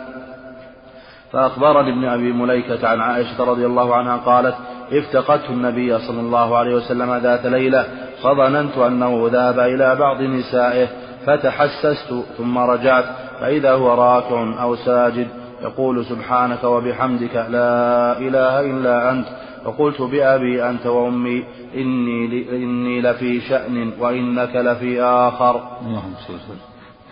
فأخبرني 1.32 1.90
ابن 1.90 2.04
أبي 2.04 2.32
مليكة 2.32 2.88
عن 2.88 3.00
عائشة 3.00 3.44
رضي 3.44 3.66
الله 3.66 3.94
عنها 3.94 4.16
قالت 4.16 4.54
افتقدت 4.92 5.50
النبي 5.50 5.98
صلى 5.98 6.20
الله 6.20 6.56
عليه 6.56 6.74
وسلم 6.74 7.14
ذات 7.14 7.46
ليلة 7.46 7.84
فظننت 8.22 8.78
أنه 8.78 9.28
ذهب 9.32 9.58
إلى 9.58 9.96
بعض 9.96 10.22
نسائه 10.22 10.88
فتحسست 11.26 12.14
ثم 12.38 12.58
رجعت 12.58 13.04
فإذا 13.40 13.72
هو 13.72 13.94
راكع 13.94 14.62
أو 14.62 14.76
ساجد 14.76 15.28
يقول 15.62 16.04
سبحانك 16.04 16.64
وبحمدك 16.64 17.36
لا 17.36 18.18
إله 18.18 18.60
إلا 18.60 19.10
أنت 19.10 19.26
فقلت 19.64 20.02
بأبي 20.02 20.70
أنت 20.70 20.86
وأمي 20.86 21.44
إني, 21.74 22.48
إني 22.50 23.00
لفي 23.00 23.40
شأن 23.40 23.92
وإنك 24.00 24.56
لفي 24.56 25.02
آخر. 25.02 25.56
اللهم 25.86 26.14
صل 26.26 26.34
وسلم. 26.34 26.58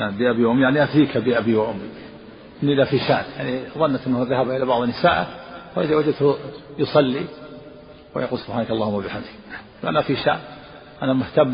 يعني 0.00 0.18
بأبي 0.18 0.44
وأمي 0.44 0.62
يعني 0.62 0.84
أتيك 0.84 1.18
بأبي 1.18 1.56
وأمي. 1.56 1.88
إني 2.62 2.74
لفي 2.74 2.98
شأن 2.98 3.24
يعني 3.36 3.60
ظنت 3.78 4.06
أنه 4.06 4.22
ذهب 4.22 4.50
إلى 4.50 4.66
بعض 4.66 4.82
نسائه 4.82 5.26
وإذا 5.76 5.96
وجدته 5.96 6.36
يصلي 6.78 7.26
ويقول 8.14 8.38
سبحانك 8.38 8.70
اللهم 8.70 8.94
وبحمدك. 8.94 9.26
أنا 9.84 10.02
في 10.02 10.16
شأن 10.16 10.38
أنا 11.02 11.12
مهتم 11.12 11.48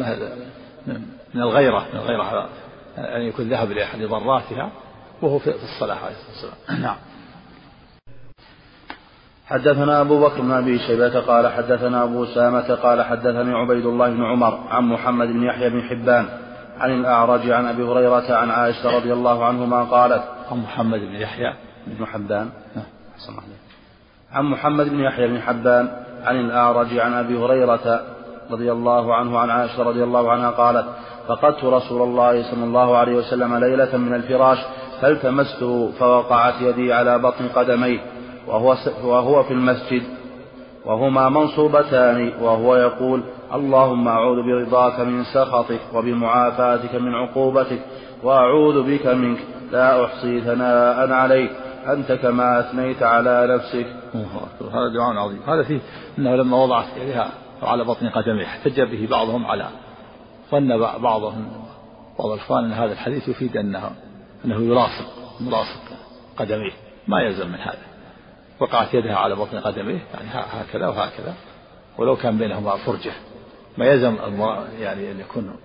من 1.35 1.43
الغيرة 1.43 1.87
من 1.93 2.01
الغيرة 2.01 2.49
أن 2.99 3.21
يكون 3.21 3.49
ذهب 3.49 3.71
لأحد 3.71 4.03
ضراتها 4.03 4.71
وهو 5.23 5.39
في 5.39 5.51
الصلاة 5.51 5.95
عليه 5.95 6.15
الصلاة 6.31 6.53
والسلام. 6.61 6.83
نعم. 6.83 6.97
حدثنا 9.47 10.01
أبو 10.01 10.21
بكر 10.21 10.41
بن 10.41 10.51
أبي 10.51 10.79
شيبة 10.79 11.21
قال 11.21 11.53
حدثنا 11.53 12.05
أبو 12.05 12.27
سامة 12.27 12.75
قال 12.75 13.03
حدثني 13.03 13.55
عبيد 13.55 13.87
الله 13.87 14.11
بن 14.11 14.25
عمر 14.25 14.61
عن 14.71 14.85
محمد 14.85 15.29
بن 15.29 15.43
يحيى 15.43 15.71
بن 15.71 15.83
حبان 15.83 16.29
عن 16.79 16.91
الأعرج 16.91 17.51
عن 17.51 17.67
أبي 17.67 17.83
هريرة 17.83 18.35
عن 18.35 18.51
عائشة 18.51 18.97
رضي 18.97 19.13
الله 19.13 19.45
عنهما 19.45 19.85
قالت 19.85 20.23
عن 20.53 20.59
محمد 20.59 21.01
بن 21.01 21.15
يحيى 21.15 21.55
بن 21.87 22.07
حبان. 22.07 22.51
نعم. 22.77 22.85
عن 24.33 24.45
محمد 24.45 24.89
بن 24.89 25.01
يحيى 25.01 25.29
بن 25.29 25.41
حبان 25.41 25.89
عن 26.25 26.41
الأعرج 26.41 26.99
عن 26.99 27.13
أبي 27.13 27.37
هريرة 27.39 28.01
رضي 28.51 28.73
الله 28.73 29.15
عنه 29.15 29.39
عن 29.39 29.51
عائشة 29.51 29.83
رضي 29.83 30.05
الله 30.05 30.33
عنها 30.33 30.51
قالت 30.51 30.87
فقدت 31.29 31.65
رسول 31.65 32.03
الله 32.03 32.51
صلى 32.51 32.65
الله 32.65 32.97
عليه 32.97 33.17
وسلم 33.17 33.57
ليلة 33.57 33.97
من 33.97 34.15
الفراش 34.15 34.59
فالتمسته 35.01 35.93
فوقعت 35.99 36.55
يدي 36.61 36.93
على 36.93 37.19
بطن 37.19 37.49
قدميه 37.49 38.01
وهو, 38.47 38.77
وهو 39.05 39.43
في 39.43 39.53
المسجد 39.53 40.03
وهما 40.85 41.29
منصوبتان 41.29 42.33
وهو 42.41 42.77
يقول 42.77 43.23
اللهم 43.55 44.09
أعوذ 44.09 44.43
برضاك 44.43 45.01
من 45.01 45.25
سخطك 45.25 45.81
وبمعافاتك 45.95 46.95
من 46.95 47.15
عقوبتك 47.15 47.81
وأعوذ 48.23 48.83
بك 48.83 49.07
منك. 49.07 49.39
لا 49.73 50.05
أحصي 50.05 50.41
ثناء 50.41 51.13
عليك. 51.13 51.51
أنت 51.87 52.13
كما 52.13 52.61
أثنيت 52.61 53.03
على 53.03 53.47
نفسك. 53.55 53.87
هذا 54.73 54.89
دعاء 54.95 55.17
عظيم. 55.17 55.43
هذا 55.47 55.63
فيه 55.63 55.81
أنه 56.19 56.37
لما 56.37 56.57
وضعت 56.57 56.87
يديها 56.97 57.31
على 57.63 57.85
بطن 57.85 58.09
قدميه 58.09 58.47
احتج 58.47 58.81
به 58.81 59.09
بعضهم 59.11 59.47
على 59.47 59.69
ظن 60.51 60.79
بعضهم. 60.79 61.53
بعض 62.19 62.31
الإخوان 62.31 62.65
أن 62.65 62.73
هذا 62.73 62.93
الحديث 62.93 63.29
يفيد 63.29 63.57
أنه 63.57 63.91
أنه 64.45 64.61
يلاصق 64.63 65.07
ملاصق 65.41 65.81
قدميه. 66.37 66.73
ما 67.09 67.21
يلزم 67.21 67.49
من 67.49 67.59
هذا. 67.59 67.79
وقعت 68.61 68.95
يدها 68.95 69.17
على 69.17 69.35
بطن 69.35 69.59
قدميه 69.59 70.01
يعني 70.15 70.29
هكذا 70.33 70.89
وهكذا. 70.89 71.35
ولو 71.99 72.17
كان 72.17 72.39
بينهما 72.39 72.77
فرجة. 72.77 73.13
ما 73.79 73.87
يلزم 73.87 74.17
يعني 74.81 75.11
أن 75.11 75.21
يكون 75.21 75.57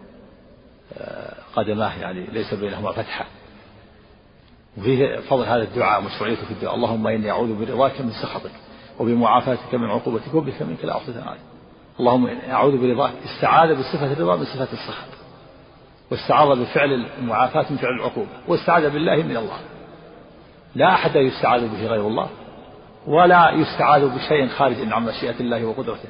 آه، 0.97 1.33
قدماه 1.55 2.01
يعني 2.01 2.25
ليس 2.25 2.53
بينهما 2.53 2.91
فتحة. 2.91 3.25
وفيه 4.77 5.19
فضل 5.19 5.43
هذا 5.45 5.63
الدعاء 5.63 6.01
مشروعيته 6.01 6.45
في 6.45 6.51
الدعاء. 6.51 6.75
اللهم 6.75 7.07
إني 7.07 7.31
أعوذ 7.31 7.65
برضاك 7.65 8.01
من 8.01 8.11
سخطك 8.11 8.51
وبمعافاتك 8.99 9.75
من 9.75 9.89
عقوبتك 9.89 10.33
وبك 10.33 10.61
منك 10.61 10.85
لا 10.85 10.97
أحصي 10.97 11.11
عليك 11.11 11.41
اللهم 11.99 12.27
أعوذ 12.49 12.77
برضاك. 12.77 13.13
استعاذ 13.25 13.75
بصفة 13.75 14.13
الرضا 14.13 14.35
من 14.35 14.45
صفة 14.45 14.67
السخط. 14.73 15.07
واستعاذ 16.11 16.59
بفعل 16.59 17.05
المعافاة 17.19 17.65
من 17.69 17.77
فعل 17.77 17.93
العقوبة. 17.93 18.27
واستعاذ 18.47 18.89
بالله 18.89 19.15
من 19.15 19.37
الله. 19.37 19.59
لا 20.75 20.93
أحد 20.93 21.15
يستعاذ 21.15 21.67
به 21.67 21.87
غير 21.87 22.07
الله 22.07 22.27
ولا 23.07 23.51
يستعاذ 23.51 24.07
بشيء 24.15 24.47
خارج 24.47 24.75
عن 24.91 25.05
مشيئة 25.05 25.39
الله 25.39 25.65
وقدرته. 25.65 26.09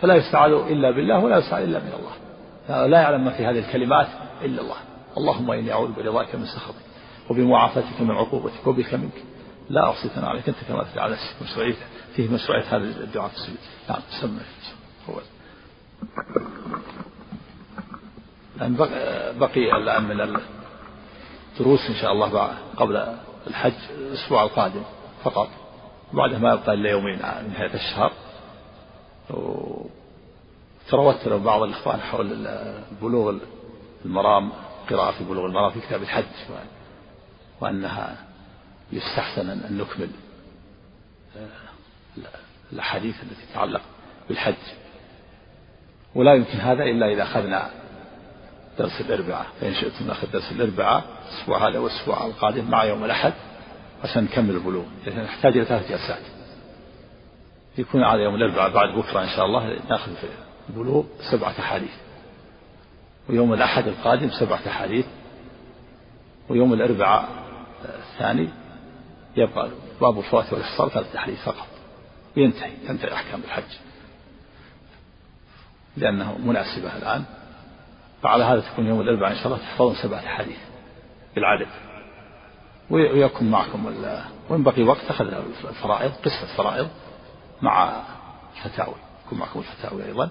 فلا 0.00 0.14
يستعاذ 0.14 0.52
إلا 0.52 0.90
بالله 0.90 1.18
ولا 1.18 1.38
يستعاذ 1.38 1.62
إلا 1.62 1.78
من 1.78 1.92
الله. 1.98 2.86
لا 2.86 3.00
يعلم 3.00 3.24
ما 3.24 3.30
في 3.30 3.46
هذه 3.46 3.58
الكلمات 3.58 4.08
إلا 4.42 4.62
الله. 4.62 4.76
اللهم 5.16 5.50
إني 5.50 5.72
أعوذ 5.72 5.92
برضاك 5.92 6.34
من 6.34 6.44
سخطك. 6.44 6.91
وبمعافاتك 7.30 8.00
من 8.00 8.10
عقوبتك 8.10 8.66
وبك 8.66 8.94
منك 8.94 9.22
لا 9.70 9.90
أحصي 9.90 10.08
ثناء 10.08 10.30
عليك 10.30 10.48
أنت 10.48 10.58
كما 10.68 10.84
تدعى 10.92 11.04
على 11.04 11.16
مشروعية 11.42 11.74
فيه 12.16 12.28
مشروعية 12.28 12.64
هذا 12.64 12.84
الدعاء 12.84 13.30
السجود 13.30 13.58
نعم 13.88 14.00
سمع 14.20 14.40
هو. 15.10 15.20
الآن 18.56 18.76
بقي 19.38 19.76
الآن 19.76 20.04
من 20.04 20.20
الدروس 20.20 21.86
إن 21.88 21.94
شاء 21.94 22.12
الله 22.12 22.54
قبل 22.76 23.16
الحج 23.46 23.72
الأسبوع 23.90 24.42
القادم 24.42 24.82
فقط. 25.24 25.48
بعدها 26.12 26.38
ما 26.38 26.52
يبقى 26.52 26.74
إلا 26.74 26.90
يومين 26.90 27.18
نهاية 27.18 27.74
الشهر. 27.74 28.12
اقترح 30.88 31.36
بعض 31.36 31.62
الإخوان 31.62 32.00
حول 32.00 32.48
بلوغ 33.02 33.34
المرام 34.04 34.52
قراءة 34.90 35.14
بلوغ 35.30 35.46
المرام 35.46 35.70
في 35.70 35.80
كتاب 35.80 36.02
الحج. 36.02 36.24
وأنها 37.62 38.16
يستحسن 38.92 39.50
أن 39.50 39.78
نكمل 39.78 40.10
الأحاديث 42.72 43.22
التي 43.22 43.46
تتعلق 43.52 43.80
بالحج. 44.28 44.54
ولا 46.14 46.34
يمكن 46.34 46.58
هذا 46.58 46.84
إلا 46.84 47.12
إذا 47.12 47.22
أخذنا 47.22 47.70
درس 48.78 49.00
الأربعاء. 49.00 49.46
فإن 49.60 49.74
شئتم 49.74 50.06
نأخذ 50.06 50.30
درس 50.32 50.52
الأربعاء 50.52 51.04
الأسبوع 51.28 51.68
هذا 51.68 51.78
والأسبوع 51.78 52.26
القادم 52.26 52.70
مع 52.70 52.84
يوم 52.84 53.04
الأحد 53.04 53.32
عشان 54.04 54.24
نكمل 54.24 54.50
البلوغ. 54.50 54.84
لأن 55.06 55.24
نحتاج 55.24 55.56
إلى 55.56 55.64
ثلاث 55.64 55.90
جلسات. 55.90 56.22
يكون 57.78 58.02
على 58.02 58.22
يوم 58.22 58.34
الأربعاء 58.34 58.70
بعد 58.70 58.88
بكرة 58.88 59.22
إن 59.22 59.28
شاء 59.28 59.46
الله 59.46 59.78
نأخذ 59.90 60.14
في 60.14 60.26
البلوغ 60.68 61.04
سبعة 61.30 61.54
أحاديث. 61.58 61.94
ويوم 63.28 63.52
الأحد 63.52 63.88
القادم 63.88 64.30
سبعة 64.30 64.60
أحاديث. 64.66 65.06
ويوم 66.48 66.72
الأربعاء 66.72 67.41
الثاني 68.12 68.48
يبقى 69.36 69.70
باب 70.00 70.18
الفوات 70.18 70.52
والإحصار 70.52 71.04
أحاديث 71.16 71.42
فقط. 71.44 71.66
ينتهي 72.36 72.72
تنتهي 72.88 73.12
أحكام 73.12 73.40
الحج. 73.44 73.76
لأنه 75.96 76.38
مناسبة 76.38 76.96
الآن. 76.96 77.24
فعلى 78.22 78.44
هذا 78.44 78.60
تكون 78.60 78.86
يوم 78.86 79.00
الأربعاء 79.00 79.32
إن 79.32 79.36
شاء 79.36 79.46
الله 79.46 79.58
تحفظون 79.58 79.94
سبعة 79.94 80.18
أحاديث 80.18 80.58
بالعدد. 81.34 81.68
ويكون 82.90 83.50
معكم 83.50 83.86
وإن 84.48 84.62
بقي 84.62 84.82
وقت 84.82 85.04
أخذ 85.10 85.24
الفرائض 85.68 86.12
قسم 86.12 86.42
الفرائض 86.42 86.88
مع 87.62 88.02
الفتاوي 88.56 88.94
يكون 89.26 89.38
معكم 89.38 89.60
الفتاوي 89.60 90.04
أيضا. 90.04 90.30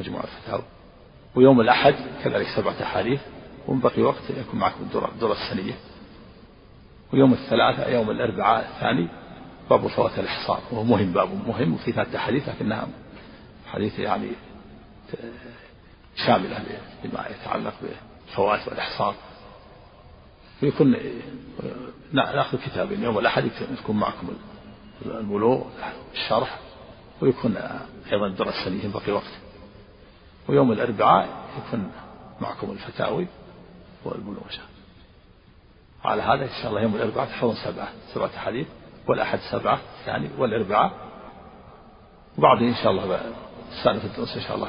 مجموعة 0.00 0.24
الفتاوي 0.24 0.62
ويوم 1.34 1.60
الأحد 1.60 1.94
كذلك 2.24 2.46
سبعة 2.56 2.82
أحاديث. 2.82 3.20
وإن 3.66 3.80
بقي 3.80 4.02
وقت 4.02 4.30
يكون 4.30 4.60
معكم 4.60 4.84
الدرة 5.14 5.32
السنية. 5.32 5.74
ويوم 7.12 7.32
الثلاثاء 7.32 7.92
يوم 7.92 8.10
الأربعاء 8.10 8.68
الثاني 8.68 9.08
باب 9.70 9.86
فوات 9.86 10.18
الإحصار. 10.18 10.60
وهو 10.70 10.84
مهم 10.84 11.12
باب 11.12 11.48
مهم 11.48 11.74
وفي 11.74 11.92
ثلاثة 11.92 12.18
أحاديث 12.18 12.48
لكنها 12.48 12.88
حديث 13.66 13.98
يعني 13.98 14.28
شاملة 16.26 16.58
لما 17.04 17.26
يتعلق 17.30 17.74
بالفوات 17.82 18.68
والإحصار. 18.68 19.14
ويكون 20.62 20.96
نأخذ 22.12 22.58
كتابين 22.58 23.02
يوم 23.02 23.18
الأحد 23.18 23.50
يكون 23.80 23.96
معكم 23.96 24.28
البلوغ 25.06 25.64
الشرح 26.14 26.58
ويكون 27.20 27.56
أيضا 28.12 28.26
الدرس 28.26 28.54
السنية 28.54 28.92
بقي 28.94 29.12
وقت. 29.12 29.32
ويوم 30.48 30.72
الأربعاء 30.72 31.28
يكون 31.58 31.90
معكم 32.40 32.70
الفتاوي 32.70 33.26
والبلوغ 34.04 34.42
على 36.04 36.22
هذا 36.22 36.44
إن 36.44 36.62
شاء 36.62 36.70
الله 36.70 36.82
يوم 36.82 36.94
الأربعاء 36.94 37.28
تحفظون 37.28 37.54
سبعة 37.54 37.88
سبعة 38.14 38.38
حديث 38.38 38.66
والأحد 39.08 39.38
سبعة 39.50 39.78
يعني 40.06 40.28
والأربعاء. 40.38 40.92
وبعدين 42.38 42.68
إن 42.68 42.74
شاء 42.74 42.92
الله 42.92 43.20
سالفة 43.84 44.06
الدروس 44.06 44.36
إن 44.36 44.42
شاء 44.42 44.56
الله 44.56 44.68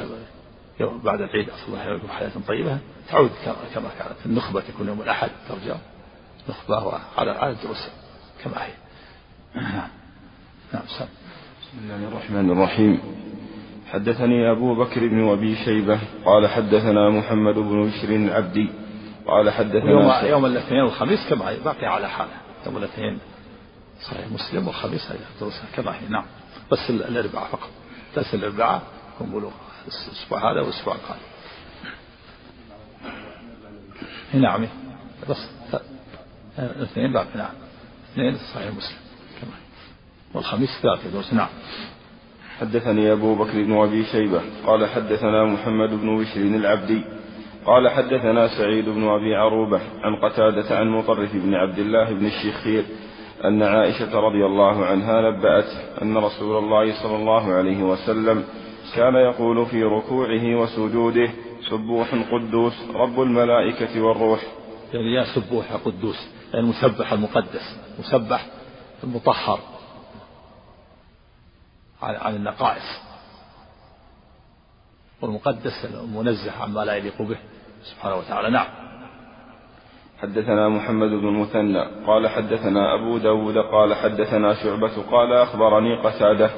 يوم 0.79 1.01
بعد 1.03 1.21
العيد 1.21 1.49
أسأل 1.49 1.67
الله 1.67 1.99
حياة 2.09 2.31
طيبة. 2.47 2.77
تعود 3.09 3.31
كما 3.75 3.89
كانت 3.99 4.25
النخبة 4.25 4.61
تكون 4.61 4.87
يوم 4.87 5.01
الأحد 5.01 5.29
ترجع. 5.49 5.75
نخبة 6.49 6.99
على 7.17 7.31
على 7.31 7.51
الدروس 7.51 7.89
كما 8.43 8.65
هي. 8.65 8.73
نعم 9.55 9.89
نعم 10.73 10.83
بسم 11.61 11.77
الله 11.83 12.07
الرحمن 12.07 12.51
الرحيم. 12.51 12.99
حدثني 13.91 14.51
أبو 14.51 14.75
بكر 14.75 15.07
بن 15.07 15.29
أبي 15.29 15.55
شيبة 15.55 15.99
قال 16.25 16.47
حدثنا 16.47 17.09
محمد 17.09 17.55
بن 17.55 17.89
بشر 17.89 18.09
العبدي 18.09 18.69
قال 19.27 19.51
حدثنا 19.51 19.91
يوم, 19.91 20.29
يوم 20.29 20.45
الاثنين 20.45 20.81
والخميس 20.81 21.29
كما 21.29 21.49
هي 21.49 21.59
باقي 21.59 21.85
على 21.85 22.09
حالة. 22.09 22.31
يوم 22.65 22.77
الاثنين 22.77 23.19
صحيح 24.01 24.27
مسلم 24.31 24.67
والخميس 24.67 25.11
هي 25.11 25.17
دروسها 25.39 25.65
كما 25.75 25.95
هي. 25.95 26.07
نعم. 26.09 26.25
بس 26.71 26.89
الأربعاء 26.89 27.47
فقط. 27.47 27.69
درس 28.15 28.33
الأربعاء 28.33 28.81
يكون 29.15 29.29
بلوغ. 29.29 29.51
الأسبوع 29.87 30.51
هذا 30.51 30.61
والأسبوع 30.61 30.95
القادم. 30.95 31.21
نعم. 34.33 34.67
بس 35.29 35.49
الاثنين 36.59 37.13
باقي. 37.13 37.37
نعم. 37.37 37.53
اثنين 38.13 38.37
صحيح 38.53 38.67
مسلم. 38.67 38.97
كما 39.41 39.51
والخميس 40.33 40.69
ثلاثة 40.81 41.09
دروس 41.09 41.33
نعم. 41.33 41.49
حدثني 42.59 43.11
أبو 43.11 43.35
بكر 43.35 43.63
بن 43.63 43.77
أبي 43.77 44.05
شيبة. 44.05 44.41
قال 44.65 44.89
حدثنا 44.89 45.45
محمد 45.45 45.89
بن 45.89 46.17
بشر 46.17 46.41
العبدي. 46.41 47.03
قال 47.65 47.89
حدثنا 47.89 48.47
سعيد 48.47 48.89
بن 48.89 49.07
أبي 49.07 49.35
عروبة 49.35 49.81
عن 50.01 50.15
قتادة 50.15 50.77
عن 50.77 50.87
مطرف 50.89 51.35
بن 51.35 51.53
عبد 51.53 51.79
الله 51.79 52.13
بن 52.13 52.25
الشخير 52.25 52.85
أن 53.45 53.63
عائشة 53.63 54.19
رضي 54.19 54.45
الله 54.45 54.85
عنها 54.85 55.21
نبأت 55.21 56.01
أن 56.01 56.17
رسول 56.17 56.63
الله 56.63 57.03
صلى 57.03 57.15
الله 57.15 57.53
عليه 57.53 57.83
وسلم 57.83 58.43
كان 58.95 59.15
يقول 59.15 59.65
في 59.65 59.83
ركوعه 59.83 60.55
وسجوده 60.55 61.29
سبوح 61.69 62.15
قدوس 62.31 62.73
رب 62.95 63.21
الملائكة 63.21 64.01
والروح. 64.01 64.41
يعني 64.93 65.13
يا 65.13 65.23
سبوح 65.35 65.73
قدوس 65.85 66.27
يعني 66.53 66.65
مسبح 66.65 67.13
المقدس 67.13 67.79
مسبح 67.99 68.45
المطهر 69.03 69.59
عن 72.01 72.35
النقائص. 72.35 73.01
والمقدس 75.21 75.85
المنزه 75.85 76.51
عما 76.51 76.85
لا 76.85 76.95
يليق 76.95 77.21
به. 77.21 77.37
سبحانه 77.83 78.15
وتعالى. 78.15 78.49
نعم. 78.49 78.67
حدثنا 80.21 80.69
محمد 80.69 81.09
بن 81.09 81.27
المثنى 81.27 81.85
قال 82.07 82.27
حدثنا 82.27 82.95
أبو 82.95 83.17
داود 83.17 83.57
قال 83.57 83.93
حدثنا 83.93 84.53
شعبة 84.53 84.91
قال 85.11 85.33
أخبرني 85.33 85.95
قتادة 85.97 86.49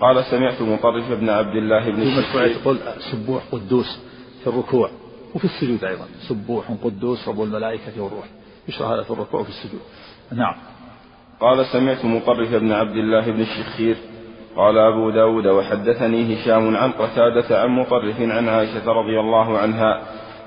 قال 0.00 0.24
سمعت 0.24 0.62
مطرف 0.62 1.12
بن 1.12 1.28
عبد 1.28 1.56
الله 1.56 1.90
بن 1.90 2.02
الشخير 2.02 2.46
يقول 2.46 2.78
سبوح 3.12 3.42
قدوس 3.52 4.00
في 4.44 4.46
الركوع 4.46 4.90
وفي 5.34 5.44
السجود 5.44 5.84
أيضا. 5.84 6.04
سبوح 6.28 6.64
قدوس 6.84 7.28
رب 7.28 7.42
الملائكة 7.42 8.02
والروح. 8.02 8.24
يشرح 8.68 8.88
هذا 8.88 9.02
في 9.02 9.10
الركوع 9.10 9.40
وفي 9.40 9.48
السجود. 9.50 9.80
نعم. 10.32 10.54
قال 11.40 11.66
سمعت 11.66 12.04
مطرف 12.04 12.54
بن 12.54 12.72
عبد 12.72 12.96
الله 12.96 13.30
بن 13.30 13.40
الشخير 13.40 13.96
قال 14.56 14.78
أبو 14.78 15.10
داود 15.10 15.46
وحدثني 15.46 16.34
هشام 16.34 16.76
عن 16.76 16.92
قتادة 16.92 17.62
عن 17.62 17.68
مطرف 17.68 18.20
عن 18.20 18.48
عائشة 18.48 18.92
رضي 18.92 19.20
الله 19.20 19.58
عنها 19.58 20.02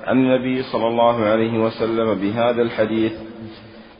عن 0.06 0.18
النبي 0.18 0.62
صلى 0.62 0.86
الله 0.88 1.24
عليه 1.24 1.58
وسلم 1.58 2.14
بهذا 2.14 2.62
الحديث. 2.62 3.12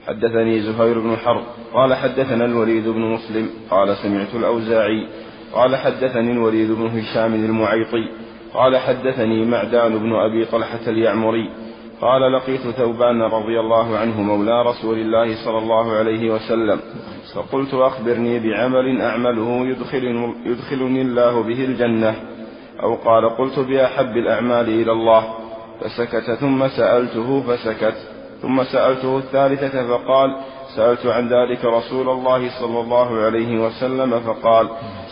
حدثني 0.07 0.61
زهير 0.61 0.99
بن 0.99 1.17
حرب 1.17 1.43
قال 1.75 1.95
حدثنا 1.95 2.45
الوليد 2.45 2.89
بن 2.89 3.01
مسلم 3.01 3.51
قال 3.71 3.97
سمعت 3.97 4.35
الأوزاعي 4.35 5.07
قال 5.53 5.77
حدثني 5.77 6.33
الوليد 6.33 6.71
بن 6.71 6.87
هشام 6.87 7.35
المعيطي 7.35 8.09
قال 8.55 8.77
حدثني 8.77 9.45
معدان 9.45 9.99
بن 9.99 10.13
أبي 10.15 10.45
طلحة 10.45 10.81
اليعمري 10.87 11.51
قال 12.01 12.33
لقيت 12.33 12.61
ثوبان 12.61 13.23
رضي 13.23 13.61
الله 13.61 13.97
عنه 13.99 14.23
مولى 14.23 14.63
رسول 14.63 14.99
الله 14.99 15.45
صلى 15.45 15.59
الله 15.59 15.93
عليه 15.93 16.31
وسلم 16.35 16.81
فقلت 17.35 17.75
أخبرني 17.75 18.39
بعمل 18.39 19.01
أعمله 19.01 19.67
يدخلني, 19.67 20.35
يدخلني 20.47 21.03
الله 21.03 21.43
به 21.43 21.65
الجنة 21.65 22.15
أو 22.83 22.95
قال 22.95 23.29
قلت 23.29 23.59
بأحب 23.59 24.17
الأعمال 24.17 24.69
إلى 24.69 24.93
الله. 24.93 25.25
فسكت 25.83 26.31
ثم 26.31 26.69
سألته 26.69 27.43
فسكت. 27.43 27.97
ثم 28.43 28.63
سألته 28.65 29.19
الثالثة 29.19 29.89
فقال 29.89 30.37
سألت 30.77 31.07
عن 31.07 31.29
ذلك 31.29 31.65
رسول 31.65 32.09
الله 32.09 32.61
صلى 32.61 32.81
الله 32.81 33.21
عليه 33.21 33.59
وسلم 33.59 34.21
فقال 34.21 34.69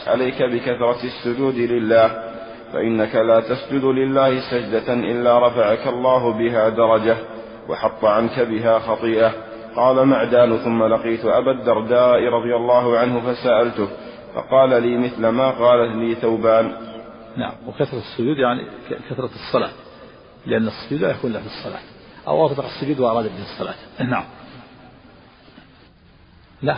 عليك 0.07 0.43
بكثرة 0.43 0.99
السجود 1.05 1.55
لله 1.55 2.09
فإنك 2.73 3.15
لا 3.15 3.41
تسجد 3.41 3.85
لله 3.85 4.41
سجدة 4.51 4.93
إلا 4.95 5.49
رفعك 5.49 5.87
الله 5.87 6.33
بها 6.33 6.69
درجة 6.69 7.17
وحط 7.69 8.05
عنك 8.05 8.41
بها 8.41 8.79
خطيئة. 8.79 9.33
قال 9.77 10.07
معدان. 10.07 10.57
ثم 10.57 10.83
لقيت 10.83 11.25
أبا 11.25 11.51
الدرداء 11.51 12.25
رضي 12.25 12.57
الله 12.57 12.99
عنه 12.99 13.21
فسألته 13.21 13.89
فقال 14.35 14.83
لي 14.83 14.99
مثل 14.99 15.29
ما 15.29 15.51
قالت 15.51 15.97
لي 15.97 16.15
ثوبان. 16.15 16.73
نعم. 17.37 17.53
وكثرة 17.67 17.99
السجود 17.99 18.39
يعني 18.39 18.67
كثرة 19.11 19.31
الصلاة. 19.35 19.90
لأن 20.47 20.69
السجود 20.69 21.01
لا 21.01 21.11
يكون 21.11 21.33
له 21.33 21.41
في 21.41 21.47
الصلاة. 21.47 21.81
أو 22.29 22.47
أطلق 22.47 22.65
السجود 22.65 23.01
وأراد 23.01 23.25
به 23.25 23.43
الصلاة. 23.43 23.75
نعم. 24.01 24.25
لا. 26.63 26.77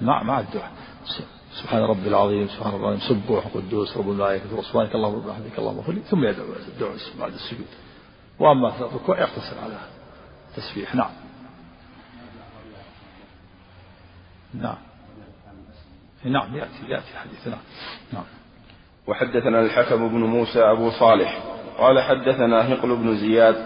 مع 0.00 0.22
مع 0.22 0.40
الدعاء 0.40 0.72
سبحان 1.62 1.82
ربي 1.82 2.08
العظيم 2.08 2.48
سبحان 2.48 2.74
الله 2.74 2.88
العظيم. 2.88 3.08
سبوح 3.08 3.46
قدوس 3.54 3.96
رب 3.96 4.08
الملائكة 4.08 4.62
سبحانك 4.62 4.94
اللهم 4.94 5.14
وبحمدك 5.14 5.58
اللهم 5.58 5.78
اغفر 5.78 5.92
لي 5.92 6.00
ثم 6.00 6.24
يدعو 6.24 6.46
الدعاء 6.68 6.96
بعد 7.20 7.32
السجود. 7.32 7.66
وأما 8.38 8.70
في 8.70 8.80
الركوع 8.80 9.20
يقتصر 9.20 9.58
على 9.62 9.78
التسبيح 10.50 10.94
نعم. 10.94 11.10
نعم. 14.54 14.76
نعم 16.24 16.56
يأتي 16.56 16.88
يأتي 16.88 17.16
حديث. 17.16 17.48
نعم. 17.48 17.58
نعم. 18.12 18.24
وحدثنا 19.06 19.60
الحكم 19.60 20.08
بن 20.08 20.20
موسى 20.20 20.60
أبو 20.60 20.90
صالح. 20.90 21.42
قال 21.80 22.00
حدثنا 22.00 22.72
هقل 22.72 22.96
بن 22.96 23.16
زياد 23.16 23.56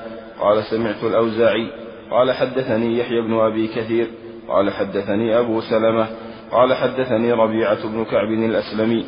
قال 0.41 0.65
سمعت 0.65 1.05
الأوزاعي 1.05 1.71
قال 2.11 2.33
حدثني 2.33 2.99
يحيى 2.99 3.21
بن 3.21 3.41
أبي 3.41 3.67
كثير 3.69 4.11
قال 4.49 4.71
حدثني 4.71 5.39
أبو 5.39 5.61
سلمة 5.61 6.07
قال 6.51 6.75
حدثني 6.75 7.33
ربيعة 7.33 7.89
بن 7.89 8.05
كعب 8.05 8.29
الأسلمي 8.29 9.07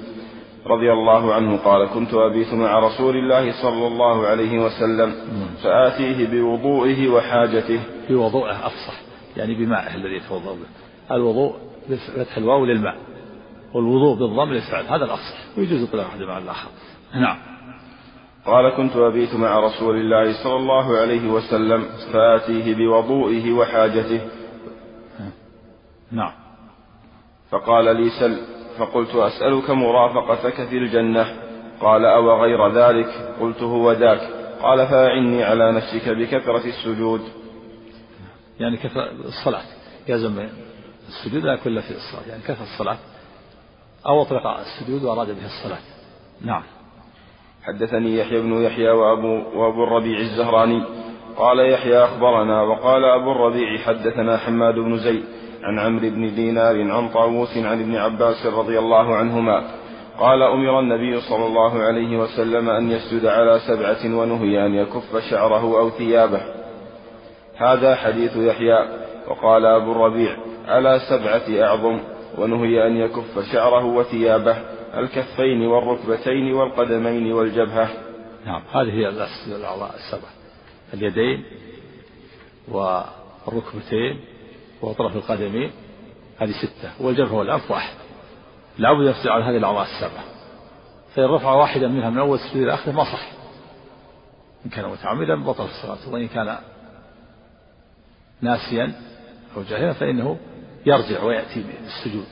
رضي 0.67 0.93
الله 0.93 1.35
عنه 1.35 1.57
قال 1.57 1.89
كنت 1.89 2.15
أبيت 2.15 2.55
مع 2.55 2.79
رسول 2.79 3.17
الله 3.17 3.63
صلى 3.63 3.87
الله 3.87 4.27
عليه 4.27 4.59
وسلم 4.59 5.15
فآتيه 5.63 6.27
بوضوئه 6.27 7.09
وحاجته. 7.09 7.81
بوضوءه 8.11 8.67
أفصح 8.67 9.01
يعني 9.37 9.55
بماءه 9.55 9.95
الذي 9.95 10.17
يتوضأ 10.17 10.53
به. 10.53 11.17
الوضوء 11.17 11.55
بفتح 11.91 12.37
الواو 12.37 12.65
للماء 12.65 12.97
والوضوء 13.75 14.19
بالضم 14.19 14.53
للفعل 14.53 14.85
هذا 14.85 15.05
الأصح 15.05 15.59
ويجوز 15.59 15.89
إطلاق 15.89 16.07
أحد 16.07 16.23
مع 16.23 16.39
الآخر. 16.39 16.69
نعم. 17.15 17.56
قال 18.47 18.77
كنت 18.77 18.97
أبيت 18.97 19.35
مع 19.35 19.61
رسول 19.61 19.97
الله 19.97 20.43
صلى 20.45 20.57
الله 20.57 20.97
عليه 20.97 21.29
وسلم 21.29 21.85
فآتيه 22.13 22.75
بوضوئه 22.75 23.53
وحاجته. 23.53 24.21
نعم. 26.13 26.33
فقال 27.51 27.97
لي 27.97 28.11
سل 28.11 28.37
فقلت 28.79 29.15
أسألك 29.15 29.71
مرافقتك 29.71 30.69
في 30.69 30.79
الجنة. 30.79 31.37
قال 31.81 32.05
أو 32.05 32.43
غير 32.43 32.69
ذلك؟ 32.73 33.37
قلت 33.41 33.63
هو 33.63 33.93
ذاك. 33.93 34.21
قال 34.63 34.87
فأعني 34.87 35.45
على 35.45 35.73
نفسك 35.73 36.09
بكثرة 36.09 36.67
السجود. 36.67 37.21
يعني 38.61 38.77
كثرة 38.77 39.11
الصلاة. 39.25 39.63
يلزم 40.09 40.49
السجود 41.09 41.43
لا 41.45 41.55
يكون 41.55 41.81
في 41.81 41.91
الصلاة. 41.91 42.29
يعني 42.29 42.43
كثر 42.43 42.63
الصلاة. 42.63 42.99
أو 44.07 44.23
أطلق 44.23 44.47
السجود 44.47 45.05
وأراد 45.05 45.27
به 45.27 45.45
الصلاة. 45.45 45.81
نعم. 46.41 46.63
حدثني 47.67 48.19
يحيى 48.19 48.41
بن 48.41 48.63
يحيى 48.63 48.91
وأبو, 48.91 49.41
وأبو 49.55 49.85
الربيع 49.85 50.19
الزهراني. 50.19 50.83
قال 51.37 51.73
يحيى 51.73 52.05
أخبرنا 52.05 52.63
وقال 52.63 53.05
أبو 53.05 53.33
الربيع 53.33 53.79
حدثنا 53.79 54.37
حماد 54.37 54.75
بن 54.75 54.99
زيد 54.99 55.25
عن 55.63 55.79
عمرو 55.79 56.11
بن 56.11 56.35
دينار 56.35 56.91
عن 56.91 57.09
طاووس 57.09 57.57
عن 57.57 57.81
ابن 57.81 57.97
عباس 57.97 58.47
رضي 58.47 58.79
الله 58.79 59.17
عنهما. 59.17 59.63
قال 60.19 60.43
أمر 60.43 60.81
النبي 60.81 61.21
صلى 61.21 61.47
الله 61.47 61.83
عليه 61.83 62.19
وسلم 62.19 62.71
أن 62.71 62.91
يسجد 62.91 63.27
على 63.27 63.59
سبعة 63.59 64.17
ونهي 64.19 64.67
أن 64.67 64.75
يكف 64.75 65.17
شعره 65.31 65.79
أو 65.79 65.91
ثيابه. 65.91 66.41
هذا 67.57 67.95
حديث 67.95 68.37
يحيى. 68.37 68.79
وقال 69.29 69.67
أبو 69.67 69.93
الربيع 69.93 70.37
على 70.69 71.01
سبعة 71.11 71.67
أعظم 71.67 72.01
ونهي 72.39 72.87
أن 72.87 72.97
يكف 72.97 73.53
شعره 73.53 73.85
وثيابه. 73.85 74.57
الكفين 74.95 75.67
والركبتين 75.67 76.53
والقدمين 76.53 77.33
والجبهة. 77.33 77.89
نعم 78.47 78.63
هذه 78.73 78.91
هي 78.93 79.09
الأعضاء 79.57 79.95
السبعة 79.95 80.31
اليدين 80.95 81.45
والركبتين 82.69 84.21
وأطراف 84.83 85.17
القدمين 85.17 85.73
هذه 86.39 86.53
ستة. 86.53 86.91
والجبهة 87.01 87.35
والأنف 87.35 87.71
واحد. 87.71 87.95
لابد 88.79 89.07
يفصل 89.07 89.29
على 89.29 89.45
هذه 89.45 89.57
الأعضاء 89.57 89.83
السبعة 89.83 90.25
فإن 91.15 91.25
رفع 91.25 91.53
واحدا 91.53 91.89
منها 91.89 92.11
من 92.11 92.19
أول 92.19 92.39
سجود 92.39 92.63
إلى 92.63 92.75
آخره 92.75 92.93
ما 92.93 93.05
صح. 93.05 93.29
إن 94.67 94.71
كان 94.71 94.89
متعمدا 94.89 95.45
بطل 95.45 95.65
الصلاة. 95.65 96.13
وإن 96.13 96.29
كان 96.29 96.59
ناسيا 98.41 98.93
أو 99.57 99.63
جاهلا 99.63 99.93
فإنه 99.93 100.39
يرجع 100.87 101.23
ويأتي 101.23 101.63
بالسجود. 101.63 102.27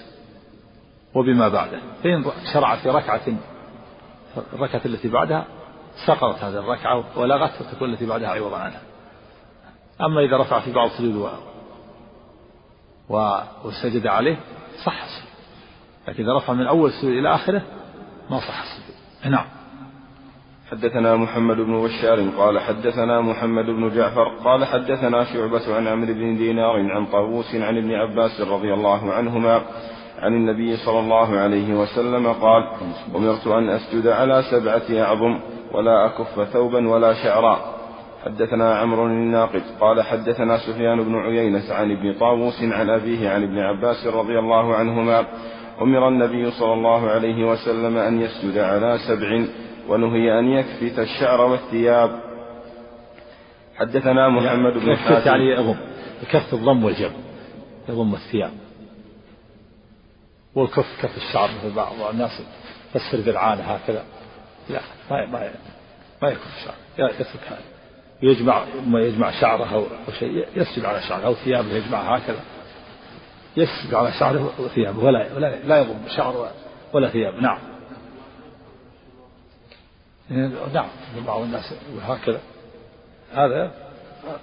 وبما 1.14 1.48
بعده. 1.48 1.81
فإن 2.03 2.24
شرع 2.53 2.77
في 2.77 2.90
ركعة 2.90 3.20
الركعة 4.53 4.81
التي 4.85 5.09
بعدها 5.09 5.44
سقطت 6.07 6.44
هذه 6.44 6.59
الركعة 6.59 7.18
ولغت 7.18 7.61
وتكون 7.61 7.92
التي 7.92 8.07
بعدها 8.07 8.29
عوضا 8.29 8.57
عنها. 8.57 8.81
أما 10.00 10.20
إذا 10.20 10.37
رفع 10.37 10.61
في 10.61 10.72
بعض 10.72 10.90
السجود 10.90 11.31
و... 13.09 13.38
وسجد 13.64 14.07
عليه 14.07 14.37
صح 14.85 15.03
السجود. 15.03 15.35
لكن 16.09 16.22
إذا 16.22 16.37
رفع 16.37 16.53
من 16.53 16.66
أول 16.66 16.88
السجود 16.88 17.12
إلى 17.12 17.35
آخره 17.35 17.62
ما 18.31 18.40
صح 18.40 18.62
السجود. 18.62 18.94
نعم. 19.33 19.46
حدثنا 20.70 21.16
محمد 21.16 21.57
بن 21.57 21.83
بشار 21.85 22.29
قال 22.38 22.61
حدثنا 22.61 23.20
محمد 23.20 23.64
بن 23.64 23.96
جعفر 23.96 24.29
قال 24.44 24.64
حدثنا 24.64 25.24
شعبة 25.24 25.77
عن 25.77 25.87
عمرو 25.87 26.14
بن 26.14 26.37
دينار 26.37 26.92
عن 26.92 27.07
طاووس 27.07 27.55
عن 27.55 27.77
ابن 27.77 27.94
عباس 27.94 28.40
رضي 28.40 28.74
الله 28.74 29.12
عنهما 29.12 29.62
عن 30.18 30.33
النبي 30.33 30.77
صلى 30.77 30.98
الله 30.98 31.38
عليه 31.38 31.74
وسلم 31.74 32.33
قال 32.33 32.68
أمرت 33.16 33.46
أن 33.46 33.68
أسجد 33.68 34.07
على 34.07 34.42
سبعة 34.50 35.03
أعظم 35.03 35.40
ولا 35.72 36.07
أكف 36.07 36.48
ثوبا 36.53 36.88
ولا 36.88 37.14
شعرا. 37.14 37.74
حدثنا 38.24 38.74
عمرو 38.74 39.07
الناقد 39.07 39.62
قال 39.81 40.03
حدثنا 40.03 40.59
سفيان 40.59 41.03
بن 41.05 41.14
عيينة 41.16 41.62
عن 41.70 41.90
ابن 41.90 42.12
طاووس 42.12 42.62
عن 42.62 42.90
أبيه 42.90 43.31
عن 43.31 43.42
ابن 43.42 43.59
عباس 43.59 44.07
رضي 44.07 44.38
الله 44.38 44.74
عنهما. 44.74 45.27
أمر 45.83 46.09
النبي 46.09 46.50
صلى 46.50 46.72
الله 46.72 47.11
عليه 47.11 47.44
وسلم 47.50 47.96
أن 47.96 48.20
يسجد 48.20 48.59
على 48.59 48.98
سبع 49.09 49.44
ونهي 49.88 50.38
أن 50.38 50.48
يكفت 50.48 50.98
الشعر 50.98 51.40
والثياب. 51.40 52.11
حدثنا 53.77 54.29
محمد 54.29 54.72
بن 54.72 54.96
حاتم. 54.96 55.27
يعني 55.27 55.74
كف 56.33 56.55
الضم 56.55 56.85
والجب 56.85 57.12
يضم 57.88 58.14
الثياب. 58.14 58.63
والكف 60.55 61.03
كف 61.03 61.17
الشعر 61.17 61.49
مثل 61.49 61.75
بعض 61.75 61.93
الناس 62.11 62.43
يفسر 62.95 63.21
بالعانة 63.21 63.62
هكذا. 63.62 64.05
لا 64.69 64.81
ما 65.11 65.27
ما 65.27 65.51
ما 66.23 66.29
يكف 66.29 66.57
الشعر 66.57 66.75
يترك 66.99 67.47
هذا. 67.47 67.62
يجمع 68.23 68.64
ما 68.87 69.01
يجمع 69.01 69.31
شعره 69.40 69.75
أو 69.75 69.87
شيء 70.19 70.49
يسجد 70.57 70.85
على 70.85 71.03
شعره 71.03 71.27
أو 71.27 71.35
ثيابه 71.35 71.73
يجمعها 71.73 72.19
هكذا. 72.19 72.40
يسجد 73.57 73.95
على 73.95 74.12
شعره 74.12 74.53
وثيابه 74.59 75.05
ولا 75.05 75.35
ولا 75.35 75.57
لا 75.57 75.79
يضم 75.79 76.09
شعر 76.17 76.51
ولا 76.93 77.09
ثياب 77.09 77.35
نعم. 77.35 77.59
نعم 80.75 80.88
بعض 81.27 81.40
الناس 81.40 81.75
هكذا. 82.03 82.40
هذا 83.33 83.71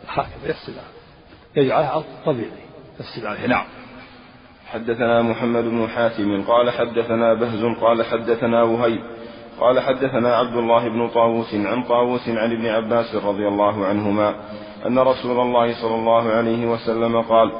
هكذا 0.07 0.49
يسجد 0.49 0.75
يجعلها 1.55 2.03
طبيعي 2.25 2.51
يسجد 2.99 3.25
عليه. 3.25 3.47
نعم. 3.47 3.80
حدثنا 4.73 5.21
محمد 5.21 5.63
بن 5.63 5.87
حاتم 5.87 6.43
قال 6.43 6.69
حدثنا 6.69 7.33
بهز 7.33 7.65
قال 7.81 8.05
حدثنا 8.05 8.63
وهيب 8.63 9.01
قال 9.59 9.79
حدثنا 9.79 10.35
عبد 10.35 10.57
الله 10.57 10.89
بن 10.89 11.09
طاووس 11.09 11.55
عن 11.55 11.83
طاووس 11.83 12.29
عن 12.29 12.51
ابن 12.51 12.65
عباس 12.65 13.15
رضي 13.15 13.47
الله 13.47 13.85
عنهما 13.85 14.35
أن 14.87 14.99
رسول 14.99 15.39
الله 15.39 15.81
صلى 15.81 15.95
الله 15.95 16.29
عليه 16.29 16.67
وسلم 16.67 17.21
قال 17.21 17.51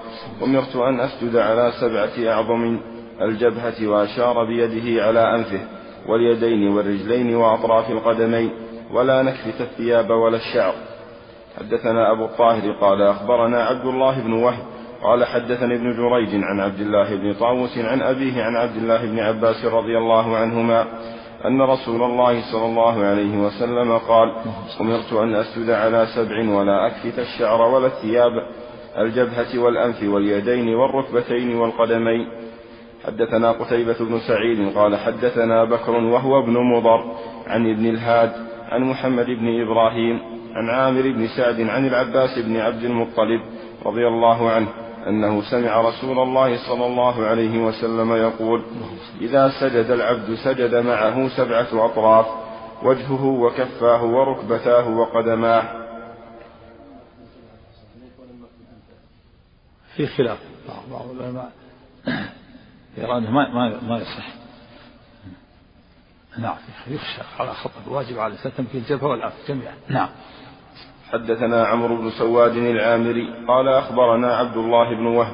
أمرت 0.43 0.75
أن 0.75 0.99
أسجد 0.99 1.35
على 1.35 1.71
سبعة 1.81 2.33
أعظم 2.33 2.79
الجبهة 3.21 3.87
وأشار 3.87 4.45
بيده 4.45 5.05
على 5.05 5.35
أنفه 5.35 5.59
واليدين 6.07 6.67
والرجلين 6.67 7.35
وأطراف 7.35 7.91
القدمين 7.91 8.51
ولا 8.93 9.21
نكفت 9.21 9.61
الثياب 9.61 10.09
ولا 10.09 10.37
الشعر. 10.37 10.73
حدثنا 11.59 12.11
أبو 12.11 12.25
الطاهر 12.25 12.71
قال 12.71 13.01
أخبرنا 13.01 13.63
عبد 13.63 13.85
الله 13.85 14.21
بن 14.21 14.33
وهب 14.33 14.63
قال 15.03 15.25
حدثني 15.25 15.75
ابن 15.75 15.93
جريج 15.93 16.43
عن 16.43 16.59
عبد 16.59 16.79
الله 16.79 17.15
بن 17.15 17.33
طاووس 17.33 17.77
عن 17.77 18.01
أبيه 18.01 18.43
عن 18.43 18.55
عبد 18.55 18.75
الله 18.75 19.05
بن 19.05 19.19
عباس 19.19 19.65
رضي 19.65 19.97
الله 19.97 20.37
عنهما 20.37 20.85
أن 21.45 21.61
رسول 21.61 22.03
الله 22.03 22.51
صلى 22.51 22.65
الله 22.65 23.03
عليه 23.03 23.37
وسلم 23.37 23.97
قال 23.97 24.35
أمرت 24.81 25.13
أن 25.13 25.35
أسجد 25.35 25.69
على 25.69 26.07
سبع 26.15 26.49
ولا 26.49 26.87
أكفت 26.87 27.19
الشعر 27.19 27.61
ولا 27.61 27.87
الثياب 27.87 28.31
الجبهة 28.97 29.59
والأنف 29.59 30.03
واليدين 30.03 30.75
والركبتين 30.75 31.55
والقدمين. 31.55 32.27
حدثنا 33.05 33.51
قتيبة 33.51 33.95
بن 33.99 34.19
سعيد 34.19 34.77
قال 34.77 34.97
حدثنا 34.97 35.63
بكر 35.63 35.91
وهو 35.91 36.39
ابن 36.39 36.53
مضر 36.53 37.15
عن 37.47 37.71
ابن 37.71 37.85
الهاد 37.85 38.31
عن 38.69 38.81
محمد 38.81 39.25
بن 39.25 39.61
إبراهيم 39.61 40.19
عن 40.55 40.69
عامر 40.69 41.01
بن 41.01 41.27
سعد 41.27 41.61
عن 41.61 41.87
العباس 41.87 42.39
بن 42.39 42.57
عبد 42.57 42.83
المطلب 42.83 43.41
رضي 43.85 44.07
الله 44.07 44.51
عنه 44.51 44.67
أنه 45.07 45.41
سمع 45.41 45.81
رسول 45.81 46.19
الله 46.19 46.67
صلى 46.67 46.85
الله 46.85 47.25
عليه 47.25 47.59
وسلم 47.59 48.15
يقول 48.15 48.63
إذا 49.21 49.49
سجد 49.59 49.91
العبد 49.91 50.35
سجد 50.35 50.75
معه 50.75 51.29
سبعة 51.37 51.85
أطراف 51.85 52.25
وجهه 52.83 53.25
وكفاه 53.25 54.03
وركبتاه 54.03 54.87
وقدماه. 54.87 55.81
في 59.95 60.07
خلاف. 60.07 60.37
بعض 60.91 61.09
العلماء 61.09 61.51
يرى 62.97 63.17
أنه 63.17 63.31
ما 63.31 63.53
ما 63.53 63.81
ما 63.81 63.97
يصح. 63.97 64.27
نعم 66.37 66.57
يخشى 66.87 67.21
على 67.39 67.53
خطأ. 67.53 67.81
واجب 67.87 68.19
على 68.19 68.33
الإنسان 68.33 68.51
تمكين 68.57 68.81
الجبهة 68.81 69.07
والأنف 69.07 69.33
جميعا. 69.47 69.73
نعم. 69.87 70.09
حدثنا 71.13 71.65
عمرو 71.65 71.95
بن 71.95 72.09
سواد 72.09 72.57
العامري 72.57 73.33
قال 73.47 73.67
أخبرنا 73.67 74.35
عبد 74.35 74.57
الله 74.57 74.95
بن 74.95 75.05
وهب 75.05 75.33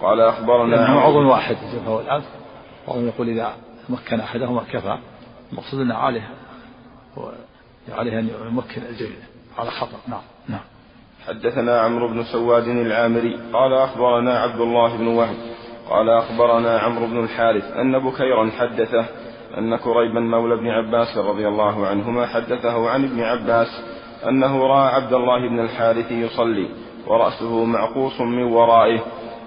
قال 0.00 0.20
أخبرنا 0.20 0.86
عضو 0.86 1.30
واحد 1.30 1.56
الجبهة 1.62 1.96
والأنف 1.96 2.24
بعضهم 2.88 3.06
يقول 3.06 3.28
إذا 3.28 3.52
مكن 3.88 4.20
أحدهما 4.20 4.62
كفى 4.72 4.98
المقصود 5.52 5.80
أن 5.80 5.92
عليه 5.92 6.28
عليه 7.92 8.18
أن 8.18 8.30
يمكن 8.46 8.82
الجبهة 8.82 9.28
على 9.58 9.70
خطأ. 9.70 9.98
نعم 10.08 10.20
نعم. 10.48 10.60
حدثنا 11.26 11.80
عمرو 11.80 12.08
بن 12.08 12.24
سواد 12.24 12.68
العامري 12.68 13.40
قال 13.52 13.72
أخبرنا 13.72 14.38
عبد 14.38 14.60
الله 14.60 14.96
بن 14.96 15.06
وهب 15.06 15.36
قال 15.90 16.10
أخبرنا 16.10 16.78
عمرو 16.78 17.06
بن 17.06 17.24
الحارث 17.24 17.64
أن 17.64 17.98
بكيرا 17.98 18.50
حدثه 18.50 19.06
أن 19.58 19.76
كريبا 19.76 20.20
مولى 20.20 20.54
ابن 20.54 20.68
عباس 20.68 21.18
رضي 21.18 21.48
الله 21.48 21.86
عنهما 21.86 22.26
حدثه 22.26 22.90
عن 22.90 23.04
ابن 23.04 23.20
عباس 23.20 23.68
أنه 24.28 24.66
رأى 24.66 24.94
عبد 24.94 25.12
الله 25.12 25.48
بن 25.48 25.60
الحارث 25.60 26.12
يصلي 26.12 26.68
ورأسه 27.06 27.64
معقوص 27.64 28.20
من 28.20 28.42
ورائه 28.42 29.00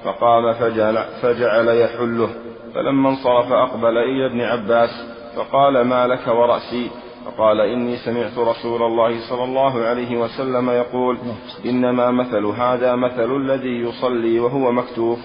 فقام 0.03 0.53
فجعل, 0.53 0.97
فجعل 1.21 1.67
يحله. 1.67 2.29
فلما 2.75 3.09
انصرف 3.09 3.51
أقبل 3.51 3.97
إلى 3.97 4.25
ابن 4.25 4.41
عباس 4.41 4.89
فقال 5.35 5.81
ما 5.81 6.07
لك 6.07 6.27
ورأسي؟ 6.27 6.89
فقال 7.25 7.61
إني 7.61 7.97
سمعت 7.97 8.37
رسول 8.37 8.83
الله 8.83 9.29
صلى 9.29 9.43
الله 9.43 9.83
عليه 9.83 10.17
وسلم 10.17 10.69
يقول 10.69 11.17
إنما 11.65 12.11
مثل 12.11 12.45
هذا 12.45 12.95
مثل 12.95 13.35
الذي 13.35 13.81
يصلي 13.81 14.39
وهو 14.39 14.71
مكتوف. 14.71 15.19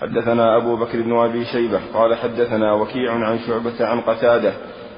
حدثنا 0.00 0.56
أبو 0.56 0.76
بكر 0.76 1.02
بن 1.02 1.18
أبي 1.18 1.44
شيبة 1.44 1.80
قال 1.94 2.14
حدثنا 2.14 2.72
وكيع 2.72 3.12
عن 3.12 3.38
شعبة 3.38 3.86
عن 3.86 4.00
قتادة 4.00 4.52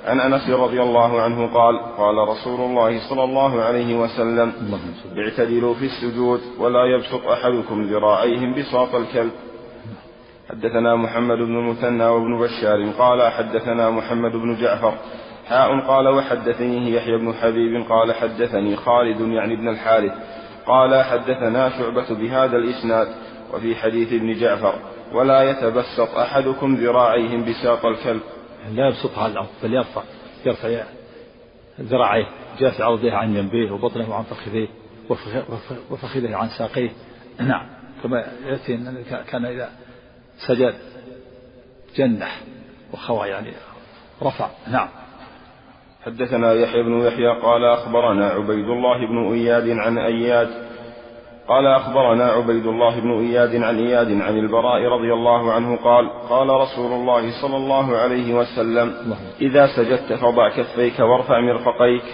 عن 0.07 0.21
أنس 0.21 0.51
رضي 0.51 0.83
الله 0.83 1.21
عنه 1.23 1.55
قال 1.55 1.79
قال 1.97 2.15
رسول 2.29 2.61
الله 2.61 3.09
صلى 3.09 3.25
الله 3.25 3.63
عليه 3.63 3.95
وسلم 3.95 4.53
اعتدلوا 5.19 5.75
في 5.75 5.85
السجود 5.85 6.41
ولا 6.59 6.85
يبسط 6.85 7.27
أحدكم 7.27 7.83
ذراعيه 7.83 8.55
بساط 8.55 8.95
الكلب. 8.95 9.33
حدثنا 10.51 10.97
محمد 10.97 11.39
بن 11.39 11.59
المثنى 11.59 12.05
وابن 12.05 12.39
بشار 12.39 12.91
قال 12.99 13.33
حدثنا 13.33 13.91
محمد 13.91 14.33
بن 14.33 14.57
جعفر 14.61 14.95
حاء 15.49 15.81
قال 15.81 16.09
وحدثني 16.09 16.95
يحيى 16.95 17.17
بن 17.19 17.35
حبيب 17.35 17.87
قال 17.89 18.15
حدثني 18.15 18.77
خالد 18.77 19.21
يعني 19.21 19.55
ابن 19.55 19.69
الحارث 19.69 20.13
قال 20.67 21.05
حدثنا 21.05 21.69
شعبة 21.79 22.15
بهذا 22.15 22.57
الإسناد 22.57 23.09
وفي 23.55 23.77
حديث 23.77 24.13
ابن 24.13 24.35
جعفر 24.41 24.75
ولا 25.15 25.51
يتبسط 25.51 26.17
أحدكم 26.17 26.75
ذراعيه 26.75 27.37
بساط 27.37 27.87
الكلب. 27.87 28.21
لا 28.71 28.89
يبسطها 28.89 29.23
على 29.23 29.33
الأرض 29.33 29.49
بل 29.63 29.75
يرفع 29.75 30.03
يرفع 30.47 30.85
ذراعيه 31.81 32.27
جاء 32.59 32.71
في 32.71 32.83
عرضه 32.83 33.13
عن 33.13 33.35
جنبيه 33.35 33.71
وبطنه 33.71 34.11
وعن 34.11 34.23
فخذيه 34.23 34.69
وفخذه 35.91 36.37
عن 36.37 36.49
ساقيه. 36.59 36.91
نعم 37.41 37.67
كما 38.03 38.27
يأتي 38.45 38.75
أن 38.75 39.05
كان 39.31 39.45
إذا 39.45 39.71
سجد 40.49 40.75
جنح 41.97 42.41
وخوى 42.93 43.29
يعني 43.29 43.53
رفع. 44.23 44.51
نعم. 44.69 44.89
حدثنا 46.05 46.53
يحيى 46.53 46.83
بن 46.83 47.01
يحيى 47.01 47.29
قال 47.29 47.65
أخبرنا 47.65 48.27
عبيد 48.27 48.69
الله 48.69 49.07
بن 49.07 49.33
إياد 49.33 49.69
عن 49.69 49.99
أياد 49.99 50.72
قال 51.49 51.67
أخبرنا 51.67 52.25
عبيد 52.25 52.67
الله 52.67 53.01
بن 53.01 53.11
إياد 53.11 53.63
عن 53.63 53.79
إياد 53.79 54.21
عن 54.21 54.39
البراء 54.39 54.83
رضي 54.83 55.13
الله 55.13 55.53
عنه 55.53 55.77
قال 55.77 56.11
قال 56.11 56.49
رسول 56.49 56.93
الله 56.93 57.43
صلى 57.43 57.57
الله 57.57 57.97
عليه 57.97 58.35
وسلم 58.35 59.17
إذا 59.41 59.67
سجدت 59.77 60.13
فضع 60.13 60.49
كفيك 60.49 61.01
وارفع 61.01 61.41
مرفقيك. 61.41 62.05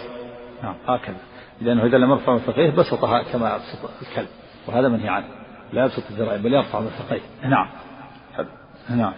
نعم 0.63 0.75
هكذا. 0.87 1.17
لأنه 1.61 1.85
إذا 1.85 1.99
لم 1.99 2.11
يرفع 2.11 2.33
مرفقيه 2.33 2.71
بسطها 2.71 3.23
كما 3.23 3.55
يبسط 3.55 3.91
الكلب 4.03 4.29
وهذا 4.69 4.89
منهي 4.89 5.09
عنه. 5.09 5.27
لا 5.73 5.85
يبسط 5.85 6.11
الذراع 6.11 6.37
بل 6.37 6.55
يرفع 6.55 6.81
مرفقيه. 6.81 7.21
نعم. 7.43 7.69
نعم. 8.91 9.15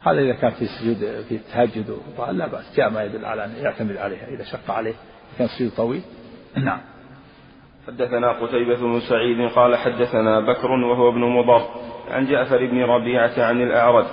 هذا 0.00 0.20
إذا 0.20 0.32
كان 0.32 0.50
في 0.50 0.66
سجود 0.66 0.96
في 1.28 1.34
التهجد 1.34 1.98
لا 2.30 2.46
بأس. 2.46 2.76
جاء 2.76 2.90
ما 2.90 3.04
يدل 3.04 3.24
على 3.24 3.44
أن 3.44 3.50
يعتمد 3.56 3.96
عليها 3.96 4.28
إذا 4.28 4.44
شق 4.44 4.70
عليه. 4.70 4.94
كان 5.38 5.48
سجود 5.48 5.70
طويل؟ 5.76 6.02
نعم. 6.56 6.80
حدثنا 7.86 8.32
قتيبة 8.32 8.76
بن 8.76 9.00
سعيد 9.00 9.50
قال 9.50 9.76
حدثنا 9.76 10.40
بكر 10.40 10.70
وهو 10.70 11.08
ابن 11.08 11.20
مضر 11.20 11.66
عن 12.10 12.26
جعفر 12.26 12.66
بن 12.66 12.82
ربيعة 12.82 13.32
عن 13.38 13.62
الأعرج 13.62 14.04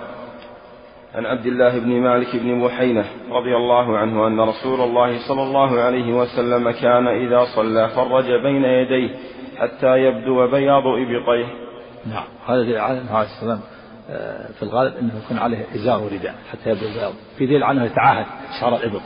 عن 1.16 1.26
عبد 1.26 1.46
الله 1.46 1.80
بن 1.80 2.02
مالك 2.02 2.36
بن 2.36 2.68
بحينة 2.68 3.06
رضي 3.32 3.56
الله 3.56 3.98
عنه 3.98 4.28
أن 4.28 4.40
رسول 4.40 4.82
الله 4.82 5.28
صلى 5.28 5.44
الله 5.44 5.80
عليه 5.82 6.14
وسلم 6.14 6.72
كان 6.72 7.08
إذا 7.08 7.46
صلى 7.56 7.90
فرج 7.90 8.32
بين 8.32 8.64
يديه 8.64 9.16
حتى 9.58 9.98
يبدو 9.98 10.48
بياض 10.48 10.84
إبطيه 10.86 11.46
نعم. 12.06 12.24
هذا 12.48 12.62
دليل 12.62 12.78
على 12.78 13.02
عليه 13.12 13.28
السلام 13.28 13.60
آه، 14.10 14.52
في 14.52 14.64
الغالب 14.64 14.94
أنه 14.98 15.12
يكون 15.26 15.38
عليه 15.38 15.66
إزار 15.76 16.04
ورداء 16.04 16.36
حتى 16.52 16.70
يبدو 16.70 16.88
البياض 16.88 17.14
في 17.38 17.46
دليل 17.46 17.64
عنه 17.64 17.86
يتعاهد 17.86 18.26
شعر 18.60 18.76
الإبط 18.76 19.02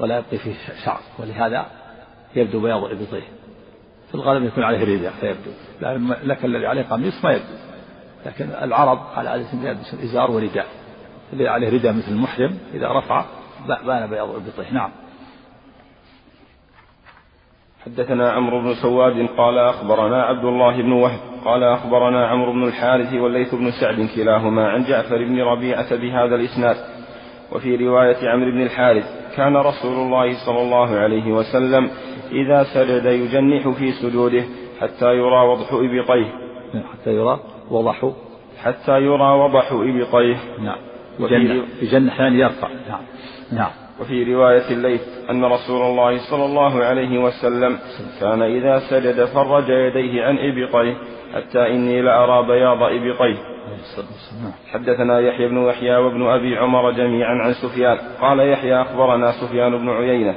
ولا 0.00 0.18
يبقي 0.18 0.38
فيه 0.38 0.54
شعر. 0.84 1.00
ولهذا 1.18 1.66
يبدو 2.36 2.60
بياض 2.60 2.84
إبطيه 2.84 3.28
في 4.08 4.14
الغالب 4.14 4.44
يكون 4.44 4.64
عليه 4.64 4.96
رداء 4.96 5.12
فيبدو. 5.20 5.50
لكن 6.24 6.48
الذي 6.48 6.66
عليه 6.66 6.82
قميص 6.82 7.24
ما 7.24 7.30
يبدو. 7.32 7.54
لكن 8.26 8.50
العرب 8.62 9.00
على 9.16 9.28
عادة 9.28 9.46
يلبس 9.62 9.94
إزار 9.94 10.30
ورداء. 10.30 10.66
الذي 11.32 11.48
عليه 11.48 11.70
رداء 11.70 11.92
مثل 11.92 12.12
المحرم 12.12 12.58
إذا 12.74 12.88
رفع 12.98 13.24
بان 13.86 14.10
بياض 14.10 14.28
إبطيه 14.28 14.72
نعم. 14.72 14.90
حدثنا 17.86 18.32
عمرو 18.32 18.60
بن 18.60 18.74
سواد 18.74 19.26
قال 19.36 19.58
أخبرنا 19.58 20.22
عبد 20.22 20.44
الله 20.44 20.82
بن 20.82 20.92
وهب 20.92 21.20
قال 21.44 21.62
أخبرنا 21.62 22.26
عمرو 22.26 22.52
بن 22.52 22.64
الحارث 22.64 23.12
والليث 23.12 23.54
بن 23.54 23.70
سعد 23.70 24.08
كلاهما 24.14 24.68
عن 24.68 24.84
جعفر 24.84 25.24
بن 25.24 25.40
ربيعة 25.40 25.96
بهذا 25.96 26.34
الإسناد. 26.34 26.76
وفي 27.52 27.76
رواية 27.76 28.28
عمرو 28.28 28.50
بن 28.50 28.62
الحارث 28.62 29.04
كان 29.36 29.56
رسول 29.56 29.92
الله 29.92 30.46
صلى 30.46 30.62
الله 30.62 30.96
عليه 30.98 31.32
وسلم 31.32 31.90
إذا 32.32 32.62
سجد 32.74 33.04
يجنح 33.04 33.68
في 33.68 33.92
سجوده 33.92 34.44
حتى 34.80 35.06
يرى 35.14 35.46
وضح 35.48 35.72
إبطيه 35.72 36.32
حتى 36.92 37.10
يرى 37.10 37.40
وضح. 37.70 38.10
حتى 38.62 38.98
يرى 39.00 39.32
وضح 39.32 39.72
إبطيه 39.72 40.36
نعم 40.62 40.78
يجنح 41.82 42.20
يعني 42.20 42.38
يرفع. 42.38 42.68
نعم 42.68 43.02
نعم. 43.52 43.70
وفي 44.00 44.34
رواية 44.34 44.70
الليث 44.70 45.02
أن 45.30 45.44
رسول 45.44 45.82
الله 45.82 46.30
صلى 46.30 46.44
الله 46.44 46.84
عليه 46.84 47.18
وسلم 47.18 47.78
كان 48.20 48.42
إذا 48.42 48.78
سجد 48.78 49.24
فرج 49.24 49.68
يديه 49.68 50.24
عن 50.24 50.38
إبطيه 50.38 50.96
حتى 51.34 51.66
إني 51.66 52.02
لأرى 52.02 52.46
بياض 52.46 52.82
إبطيه 52.82 53.36
حدثنا 54.72 55.20
يحيى 55.20 55.48
بن 55.48 55.64
يحيى 55.68 55.96
وابن 55.96 56.26
أبي 56.26 56.56
عمر 56.58 56.90
جميعا 56.90 57.34
عن 57.34 57.52
سفيان. 57.52 57.98
قال 58.20 58.40
يحيى 58.40 58.82
أخبرنا 58.82 59.32
سفيان 59.32 59.78
بن 59.78 59.88
عيينة 59.88 60.34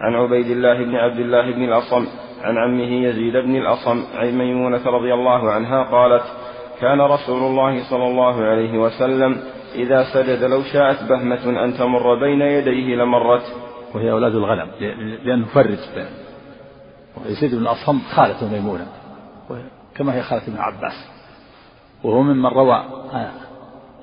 عن 0.00 0.14
عبيد 0.14 0.46
الله 0.46 0.84
بن 0.84 0.96
عبد 0.96 1.18
الله 1.18 1.50
بن 1.50 1.64
الأصم 1.64 2.06
عن 2.42 2.58
عمه 2.58 3.06
يزيد 3.06 3.36
بن 3.36 3.56
الأصم 3.56 4.04
عن 4.14 4.38
ميمونة 4.38 4.86
رضي 4.86 5.14
الله 5.14 5.50
عنها 5.50 5.82
قالت 5.82 6.24
كان 6.80 7.00
رسول 7.00 7.42
الله 7.42 7.90
صلى 7.90 8.06
الله 8.06 8.44
عليه 8.44 8.78
وسلم 8.78 9.36
إذا 9.74 10.04
سجد 10.14 10.44
لو 10.44 10.62
شاءت 10.62 11.08
بهمة 11.08 11.64
أن 11.64 11.74
تمر 11.74 12.14
بين 12.14 12.40
يديه 12.40 12.96
لمرت. 12.96 13.42
وهي 13.94 14.10
أولاد 14.10 14.34
الغنم 14.34 14.68
لأنه 15.24 15.46
فرج 15.46 15.78
ويزيد 17.16 17.54
بن 17.54 17.62
الأصم 17.62 17.98
خالة 17.98 18.52
ميمونة 18.52 18.86
كما 19.96 20.14
هي 20.14 20.22
خالة 20.22 20.42
ابن 20.48 20.58
عباس. 20.58 21.15
وهو 22.04 22.22
ممن 22.22 22.46
روى 22.46 22.84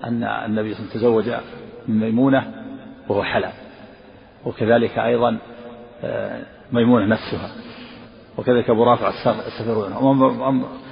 أن 0.04 0.24
النبي 0.24 0.74
صلى 0.74 0.84
الله 0.84 0.96
عليه 0.96 1.18
وسلم 1.18 1.22
تزوج 1.22 1.30
من 1.88 2.00
ميمونة 2.00 2.52
وهو 3.10 3.24
حلال. 3.24 3.52
وكذلك 4.46 5.00
أيضا 5.00 5.38
آه، 6.04 6.42
ميمونة 6.72 7.06
نفسها. 7.06 7.50
وكذلك 8.38 8.70
أبو 8.70 8.84
رافع 8.84 9.10
السفر 9.10 9.88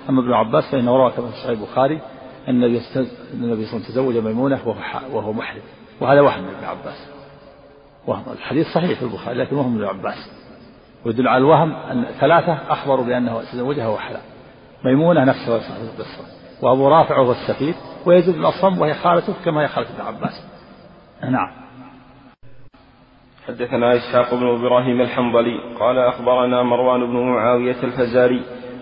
أما 0.10 0.20
ابن 0.22 0.34
عباس 0.34 0.72
فإنه 0.72 0.98
روى 0.98 1.12
كما 1.12 1.28
في 1.28 1.38
صحيح 1.38 1.50
البخاري 1.50 2.00
أن 2.48 2.64
النبي 2.64 2.80
صلى 2.80 3.08
الله 3.34 3.56
عليه 3.56 3.64
وسلم 3.64 3.80
تزوج 3.80 4.18
ميمونة 4.18 4.60
وهو 4.66 4.78
وهو 5.14 5.34
محرم. 5.34 5.62
وهذا 6.02 6.22
وهم 6.22 6.46
ابن 6.46 6.66
عباس. 6.66 7.08
وهم 8.08 8.24
الحديث 8.32 8.68
صحيح 8.68 9.00
في 9.00 9.06
البخاري 9.06 9.38
لكن 9.38 9.56
وهم 9.56 9.76
ابن 9.76 9.86
عباس. 9.86 10.32
ويدل 11.06 11.28
على 11.28 11.38
الوهم 11.38 11.74
أن 11.74 12.06
ثلاثة 12.20 12.54
أخبروا 12.70 13.06
بأنه 13.06 13.42
تزوجها 13.52 13.88
وهو 13.88 13.98
حلال. 13.98 14.22
ميمونة 14.86 15.24
نفسها 15.24 15.56
القصة 15.56 16.41
وأبو 16.62 16.88
رافع 16.88 17.18
وهو 17.18 17.32
السفير 17.32 17.74
ويزيد 18.06 18.36
بن 18.36 18.46
أصم 18.46 18.82
وهي 18.82 18.94
خالته 18.94 19.34
كما 19.46 19.64
هي 19.64 19.68
خالة 19.68 19.88
ابن 19.90 20.02
عباس. 20.02 20.44
نعم. 21.24 21.62
حدثنا 23.48 23.96
إسحاق 23.96 24.36
بن 24.36 24.48
إبراهيم 24.48 25.02
الحنظلي 25.02 25.58
قال 25.80 25.98
أخبرنا 25.98 26.64
مروان 26.64 27.06
بن 27.06 27.18
معاوية 27.20 27.84
الفزاري 27.84 28.42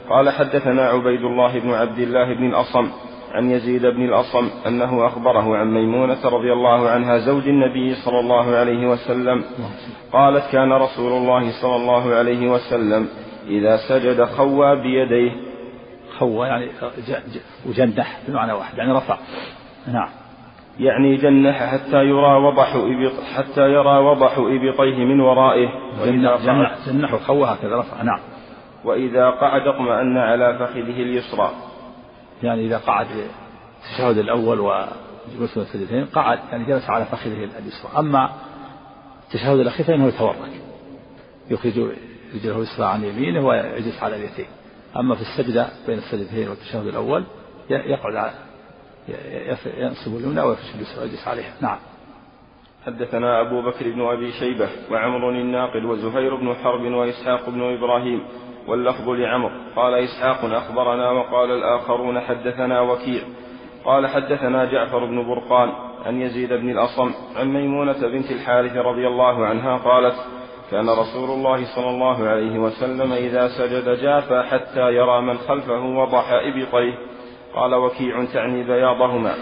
قال 0.09 0.29
حدثنا 0.29 0.87
عبيد 0.87 1.21
الله 1.21 1.59
بن 1.59 1.71
عبد 1.71 1.99
الله 1.99 2.33
بن 2.33 2.45
الأصم 2.45 2.91
عن 3.31 3.49
يزيد 3.51 3.85
بن 3.85 4.05
الأصم 4.05 4.49
أنه 4.67 5.07
أخبره 5.07 5.57
عن 5.57 5.73
ميمونة 5.73 6.25
رضي 6.25 6.53
الله 6.53 6.89
عنها 6.89 7.17
زوج 7.17 7.47
النبي 7.47 7.95
صلى 7.95 8.19
الله 8.19 8.55
عليه 8.55 8.87
وسلم 8.87 9.43
قالت 10.13 10.51
كان 10.51 10.73
رسول 10.73 11.11
الله 11.11 11.61
صلى 11.61 11.75
الله 11.75 12.15
عليه 12.15 12.51
وسلم 12.51 13.07
إذا 13.47 13.77
سجد 13.89 14.23
خوى 14.23 14.75
بيديه 14.75 15.48
خوى 16.19 16.47
يعني 16.47 16.71
وجنح 17.65 18.19
بمعنى 18.27 18.53
واحد 18.53 18.77
يعني 18.77 18.91
رفع. 18.91 19.17
نعم. 19.87 20.09
يعني 20.79 21.15
جنح 21.15 21.63
حتى 21.63 21.97
يرى 21.97 22.35
وضح 22.35 22.75
إبط 22.75 23.23
حتى 23.35 23.61
يرى 23.61 23.97
وضح 23.97 24.37
إبطيه 24.37 25.05
من 25.05 25.19
ورائه. 25.19 25.69
جنح 26.05 26.41
جنح, 26.45 26.75
جنح 26.87 27.13
وخوى 27.13 27.43
هكذا 27.43 27.77
رفع. 27.77 28.03
نعم. 28.03 28.19
وإذا 28.85 29.29
قعد 29.29 29.67
اطمأن 29.67 30.17
على 30.17 30.57
فخذه 30.59 31.01
اليسرى. 31.01 31.51
يعني 32.43 32.65
إذا 32.65 32.77
قعد 32.77 33.07
التشهد 33.07 34.17
الأول 34.17 34.59
وجلوس 34.59 35.57
السجدتين 35.57 36.05
قعد 36.05 36.39
يعني 36.51 36.65
جلس 36.65 36.89
على 36.89 37.05
فخذه 37.05 37.49
اليسرى. 37.59 37.91
أما 37.97 38.29
التشهد 39.27 39.59
الأخير 39.59 39.85
فإنه 39.85 40.07
يتورك. 40.07 40.51
يخرج 41.49 41.79
رجله 42.35 42.57
اليسرى 42.57 42.85
عن 42.85 43.03
يمينه 43.03 43.47
ويجلس 43.47 44.03
على 44.03 44.15
اليتين 44.15 44.45
أما 44.97 45.15
في 45.15 45.21
السجدة 45.21 45.67
بين 45.87 45.97
السجدتين 45.97 46.49
والتشهد 46.49 46.87
الأول 46.87 47.23
يقعد 47.69 48.15
على 48.15 48.31
ينصب 49.77 50.17
اليمنى 50.17 50.41
ويجلس 50.41 51.27
عليها. 51.27 51.53
نعم. 51.61 51.77
حدثنا 52.85 53.41
أبو 53.41 53.61
بكر 53.61 53.91
بن 53.91 54.01
أبي 54.01 54.31
شيبة 54.31 54.69
وعمر 54.91 55.29
الناقل 55.29 55.85
وزهير 55.85 56.35
بن 56.35 56.55
حرب 56.55 56.81
وإسحاق 56.81 57.49
بن 57.49 57.61
إبراهيم 57.61 58.23
واللفظ 58.67 59.09
لعمر. 59.09 59.51
قال 59.75 59.93
إسحاق 59.93 60.45
أخبرنا 60.45 61.11
وقال 61.11 61.51
الآخرون 61.51 62.19
حدثنا 62.19 62.81
وكيع. 62.81 63.23
قال 63.85 64.07
حدثنا 64.07 64.65
جعفر 64.65 65.05
بن 65.05 65.27
برقان 65.27 65.69
عن 66.05 66.21
يزيد 66.21 66.53
بن 66.53 66.69
الأصم 66.69 67.11
عن 67.35 67.53
ميمونة 67.53 68.07
بنت 68.07 68.31
الحارث 68.31 68.75
رضي 68.77 69.07
الله 69.07 69.45
عنها 69.45 69.77
قالت 69.77 70.15
كان 70.71 70.89
رسول 70.89 71.29
الله 71.29 71.75
صلى 71.75 71.89
الله 71.89 72.27
عليه 72.27 72.59
وسلم 72.59 73.13
إذا 73.13 73.47
سجد 73.47 73.89
جافى 73.89 74.43
حتى 74.51 74.91
يرى 74.91 75.21
من 75.21 75.37
خلفه 75.37 75.85
وضح 75.85 76.31
إبطيه 76.31 76.93
قال 77.55 77.75
وكيع 77.75 78.25
تعني 78.33 78.63
بياضهما. 78.63 79.33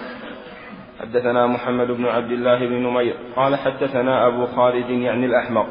حدثنا 1.01 1.47
محمد 1.47 1.87
بن 1.87 2.05
عبد 2.05 2.31
الله 2.31 2.59
بن 2.59 2.73
نمير. 2.73 3.15
قال 3.35 3.55
حدثنا 3.55 4.27
أبو 4.27 4.45
خالد 4.45 4.89
يعني 4.89 5.25
الأحمر 5.25 5.65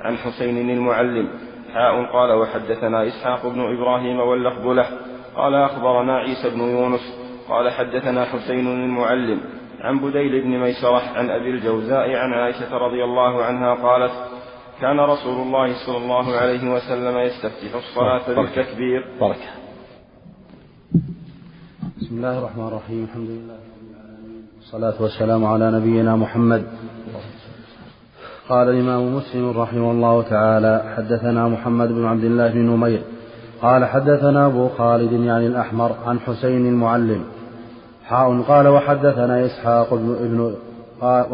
عن 0.00 0.16
حسين 0.16 0.70
المعلم. 0.70 1.28
حاء 1.74 2.04
قال 2.04 2.32
وحدثنا 2.32 3.06
إسحاق 3.06 3.46
بن 3.46 3.60
إبراهيم 3.60 4.20
واللفظ 4.20 4.66
له. 4.66 4.86
قال 5.36 5.54
أخبرنا 5.54 6.18
عيسى 6.18 6.50
بن 6.50 6.60
يونس. 6.60 7.22
قال 7.48 7.70
حدثنا 7.70 8.24
حسين 8.24 8.66
المعلم 8.66 9.40
عن 9.80 9.98
بديل 9.98 10.40
بن 10.40 10.58
ميسرة 10.58 11.02
عن 11.16 11.30
أبي 11.30 11.50
الجوزاء 11.50 12.14
عن 12.16 12.32
عائشة 12.32 12.76
رضي 12.78 13.04
الله 13.04 13.44
عنها 13.44 13.74
قالت 13.74 14.12
كان 14.80 15.00
رسول 15.00 15.42
الله 15.42 15.86
صلى 15.86 15.96
الله 15.96 16.36
عليه 16.36 16.74
وسلم 16.74 17.18
يستفتح 17.18 17.74
الصلاة 17.74 18.42
بالتكبير. 18.42 19.04
بركة 19.20 19.50
بسم 22.00 22.16
الله 22.16 22.38
الرحمن 22.38 22.66
الرحيم. 22.68 23.04
الحمد 23.04 23.28
لله 23.28 23.58
والصلاة 24.56 25.02
والسلام 25.02 25.44
على 25.44 25.70
نبينا 25.70 26.16
محمد. 26.16 26.64
قال 28.48 28.68
الإمام 28.68 29.14
مسلم 29.16 29.50
رحمه 29.50 29.90
الله 29.90 30.22
تعالى 30.22 30.94
حدثنا 30.96 31.48
محمد 31.48 31.88
بن 31.88 32.04
عبد 32.04 32.24
الله 32.24 32.48
بن 32.48 32.70
نمير. 32.70 33.02
قال 33.62 33.84
حدثنا 33.84 34.46
أبو 34.46 34.68
خالد 34.68 35.12
يعني 35.12 35.46
الأحمر 35.46 35.92
عن 36.06 36.20
حسين 36.20 36.66
المعلم. 36.66 37.24
حاء 38.04 38.40
قال 38.40 38.68
وحدثنا 38.68 39.46
إسحاق 39.46 39.94
بن 39.94 40.16
ابن 40.20 40.56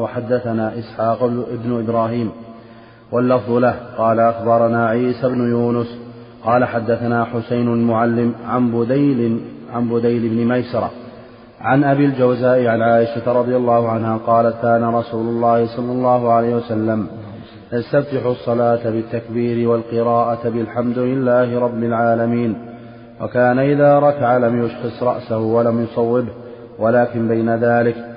وحدثنا 0.01 0.79
إسحاق 0.79 1.27
بن 1.65 1.85
إبراهيم. 1.89 2.33
واللفظ 3.13 3.53
له. 3.53 3.75
قال 3.99 4.21
أخبرنا 4.21 4.89
عيسى 4.89 5.29
بن 5.29 5.51
يونس 5.51 5.99
قال 6.45 6.65
حدثنا 6.65 7.25
حسين 7.25 7.69
المعلم 7.69 8.35
عن 8.47 8.71
بديل 8.71 9.41
عن 9.75 9.89
بديل 9.89 10.29
بن 10.29 10.45
ميسرة 10.49 10.91
عن 11.61 11.85
أبي 11.85 12.05
الجوزاء 12.05 12.67
عن 12.67 12.83
عائشة 12.83 13.33
رضي 13.33 13.57
الله 13.57 13.89
عنها 13.89 14.17
قالت 14.17 14.63
كان 14.63 14.85
رسول 14.85 15.27
الله 15.27 15.67
صلى 15.77 15.93
الله 15.93 16.33
عليه 16.33 16.57
وسلم 16.57 17.07
يستفتح 17.73 18.27
الصلاة 18.27 18.91
بالتكبير 18.91 19.69
والقراءة 19.69 20.49
بالحمد 20.49 20.99
لله 20.99 21.59
رب 21.61 21.83
العالمين 21.83 22.57
وكان 23.21 23.59
إذا 23.59 23.99
ركع 23.99 24.37
لم 24.37 24.65
يشخص 24.65 25.03
رأسه 25.03 25.39
ولم 25.39 25.83
يصوبه 25.83 26.29
ولكن 26.79 27.29
بين 27.29 27.55
ذلك 27.55 28.08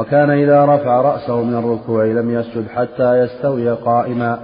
وكان 0.00 0.30
إذا 0.30 0.64
رفع 0.64 1.00
رأسه 1.00 1.42
من 1.42 1.54
الركوع 1.54 2.04
لم 2.04 2.30
يسجد 2.30 2.68
حتى 2.68 3.18
يستوي 3.18 3.70
قائما. 3.70 4.38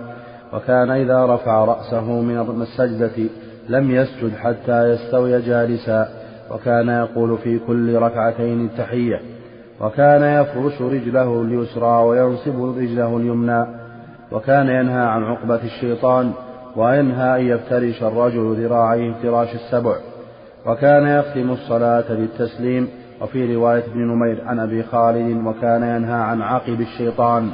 وكان 0.52 0.90
إذا 0.90 1.26
رفع 1.26 1.64
رأسه 1.64 2.20
من 2.20 2.62
السجدة 2.62 3.30
لم 3.68 3.90
يسجد 3.90 4.36
حتى 4.36 4.90
يستوي 4.90 5.40
جالسا. 5.40 6.08
وكان 6.50 6.88
يقول 6.88 7.38
في 7.38 7.58
كل 7.58 7.94
ركعتين 7.94 8.64
التحية. 8.66 9.20
وكان 9.80 10.42
يفرش 10.42 10.82
رجله 10.82 11.42
اليسرى 11.42 12.02
وينصب 12.02 12.64
رجله 12.78 13.16
اليمنى. 13.16 13.66
وكان 14.32 14.66
ينهى 14.66 15.06
عن 15.06 15.24
عقبة 15.24 15.60
الشيطان 15.64 16.32
وينهى 16.76 17.40
أن 17.40 17.46
يفترش 17.46 18.02
الرجل 18.02 18.64
ذراعيه 18.64 19.10
افتراش 19.10 19.54
السبع. 19.54 19.96
وكان 20.66 21.06
يختم 21.06 21.50
الصلاة 21.50 22.04
بالتسليم 22.08 22.88
وفي 23.20 23.54
رواية 23.54 23.84
ابن 23.84 24.00
نمير 24.00 24.44
عن 24.44 24.60
أبي 24.60 24.82
خالد 24.82 25.46
وكان 25.46 25.82
ينهى 25.82 26.22
عن 26.22 26.42
عقب 26.42 26.80
الشيطان. 26.80 27.52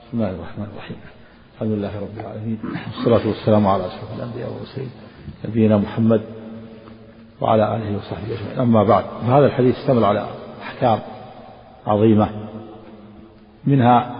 بسم 0.00 0.20
الله 0.20 0.30
الرحمن 0.30 0.66
الرحيم. 0.72 0.96
الحمد 1.54 1.70
لله 1.70 2.00
رب 2.00 2.20
العالمين. 2.20 2.58
والصلاة 2.96 3.28
والسلام 3.28 3.66
على 3.66 3.86
أشرف 3.86 4.16
الأنبياء 4.16 4.50
والمرسلين 4.50 4.90
نبينا 5.44 5.76
محمد 5.76 6.20
وعلى 7.40 7.76
آله 7.76 7.96
وصحبه 7.96 8.34
أجمعين. 8.34 8.58
أما 8.58 8.84
بعد 8.84 9.04
فهذا 9.04 9.46
الحديث 9.46 9.76
اشتمل 9.76 10.04
على 10.04 10.26
أحكام 10.62 10.98
عظيمة. 11.86 12.28
منها 13.64 14.14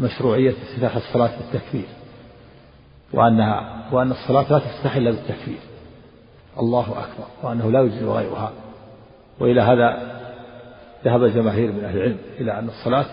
مشروعية 0.00 0.50
افتتاح 0.50 0.96
الصلاة 0.96 1.30
بالتكبير 1.38 1.88
وأنها 3.12 3.84
وأن 3.92 4.10
الصلاة 4.10 4.52
لا 4.52 4.58
تفتح 4.58 4.96
إلا 4.96 5.10
بالتكبير. 5.10 5.60
الله 6.60 6.82
أكبر 6.88 7.26
وأنه 7.42 7.70
لا 7.70 7.80
يجزي 7.80 8.04
غيرها. 8.04 8.52
وإلى 9.40 9.60
هذا 9.60 10.20
ذهب 11.04 11.24
جماهير 11.24 11.72
من 11.72 11.84
أهل 11.84 11.96
العلم 11.96 12.18
إلى 12.40 12.58
أن 12.58 12.68
الصلاة 12.68 13.04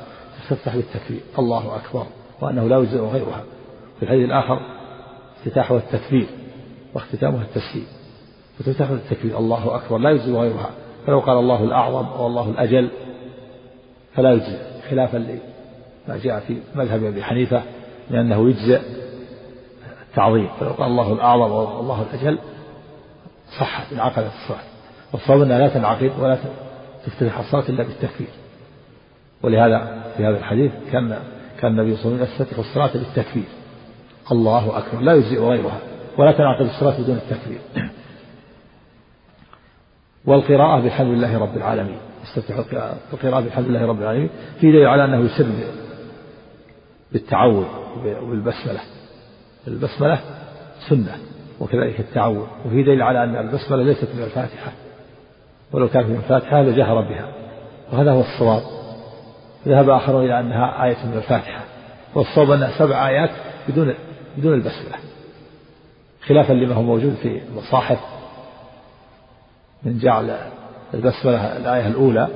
تفتح 0.49 0.75
بالتكبير. 0.75 1.19
الله 1.39 1.75
أكبر. 1.75 2.05
وأنه 2.41 2.67
لا 2.67 2.77
يجزئ 2.77 2.99
غيرها. 2.99 3.43
في 3.99 4.03
الحديث 4.03 4.25
الآخر 4.25 4.59
افتتاحها 5.39 5.77
التكبير 5.77 6.27
واختتامها 6.93 7.41
التسليم. 7.41 7.87
فتفتح 8.59 8.91
بالتكبير. 8.91 9.37
الله 9.37 9.75
أكبر. 9.75 9.97
لا 9.97 10.09
يجزئ 10.09 10.31
غيرها. 10.31 10.69
فلو 11.07 11.19
قال 11.19 11.37
الله 11.37 11.63
الأعظم 11.63 12.05
أو 12.05 12.27
الله 12.27 12.49
الأجل 12.49 12.89
فلا 14.15 14.31
يجزئ. 14.31 14.59
خلافا 14.89 15.17
لما 15.17 16.17
جاء 16.23 16.39
في 16.39 16.57
مذهب 16.75 17.03
أبي 17.03 17.23
حنيفة 17.23 17.63
من 18.09 18.19
أنه 18.19 18.49
يجزئ 18.49 18.81
التعظيم. 20.09 20.49
فلو 20.59 20.69
قال 20.69 20.87
الله 20.87 21.13
الأعظم 21.13 21.51
أو 21.51 21.79
الله 21.79 22.01
الأجل 22.01 22.39
صحت 23.59 23.93
انعقدت 23.93 24.31
الصلاة. 24.43 24.76
والصواب 25.13 25.41
أنها 25.41 25.59
لا 25.59 25.67
تنعقد 25.67 26.11
ولا 26.19 26.37
تفتتح 27.05 27.39
الصلاة 27.39 27.69
إلا 27.69 27.83
بالتكبير 27.83 28.27
ولهذا 29.43 30.03
في 30.17 30.25
هذا 30.25 30.37
الحديث 30.37 30.71
كان 30.91 31.19
كان 31.59 31.71
النبي 31.71 31.95
صلى 31.95 32.05
الله 32.05 32.17
عليه 32.17 32.33
وسلم 32.33 32.41
يفتتح 32.41 32.59
الصلاة 32.59 32.93
بالتكبير 32.93 33.43
الله 34.31 34.77
أكبر. 34.77 35.01
لا 35.01 35.13
يجزئ 35.13 35.39
غيرها. 35.39 35.79
ولا 36.17 36.31
تنعقد 36.31 36.65
الصلاة 36.65 37.01
بدون 37.01 37.15
التكبير 37.15 37.59
والقراءة 40.25 40.85
بحمد 40.85 41.13
الله 41.13 41.37
رب 41.37 41.57
العالمين. 41.57 41.97
يستفتح 42.23 42.57
القراءة 43.13 43.41
بحمد 43.41 43.65
الله 43.65 43.85
رب 43.85 44.01
العالمين. 44.01 44.29
في 44.59 44.71
دليل 44.71 44.87
على 44.87 45.05
أنه 45.05 45.25
يسر 45.25 45.45
بالتعوذ 47.11 47.65
وبالبسملة. 48.05 48.79
البسملة 49.67 50.19
سنة 50.89 51.17
وكذلك 51.59 51.99
التعوذ. 51.99 52.45
وفي 52.65 52.83
دليل 52.83 53.01
على 53.01 53.23
أن 53.23 53.35
البسملة 53.35 53.83
ليست 53.83 54.07
من 54.15 54.23
الفاتحة. 54.23 54.71
ولو 55.71 55.87
كانت 55.87 56.07
من 56.07 56.15
الفاتحة 56.15 56.61
لجهر 56.61 57.01
بها. 57.01 57.31
وهذا 57.93 58.11
هو 58.11 58.21
الصواب. 58.21 58.61
ذهب 59.67 59.89
آخرون 59.89 60.25
إلى 60.25 60.39
أنها 60.39 60.83
آية 60.85 61.05
من 61.05 61.17
الفاتحة. 61.17 61.61
والصواب 62.15 62.51
أنها 62.51 62.79
سبع 62.79 63.07
آيات 63.07 63.29
بدون 63.67 63.93
بدون 64.37 64.53
البسملة. 64.53 64.97
خلافا 66.27 66.53
لما 66.53 66.75
هو 66.75 66.81
موجود 66.81 67.13
في 67.13 67.41
المصاحف. 67.49 67.99
من 69.83 69.99
جعل 69.99 70.37
البسملة 70.93 71.57
الآية 71.57 71.87
الأولى. 71.87 72.27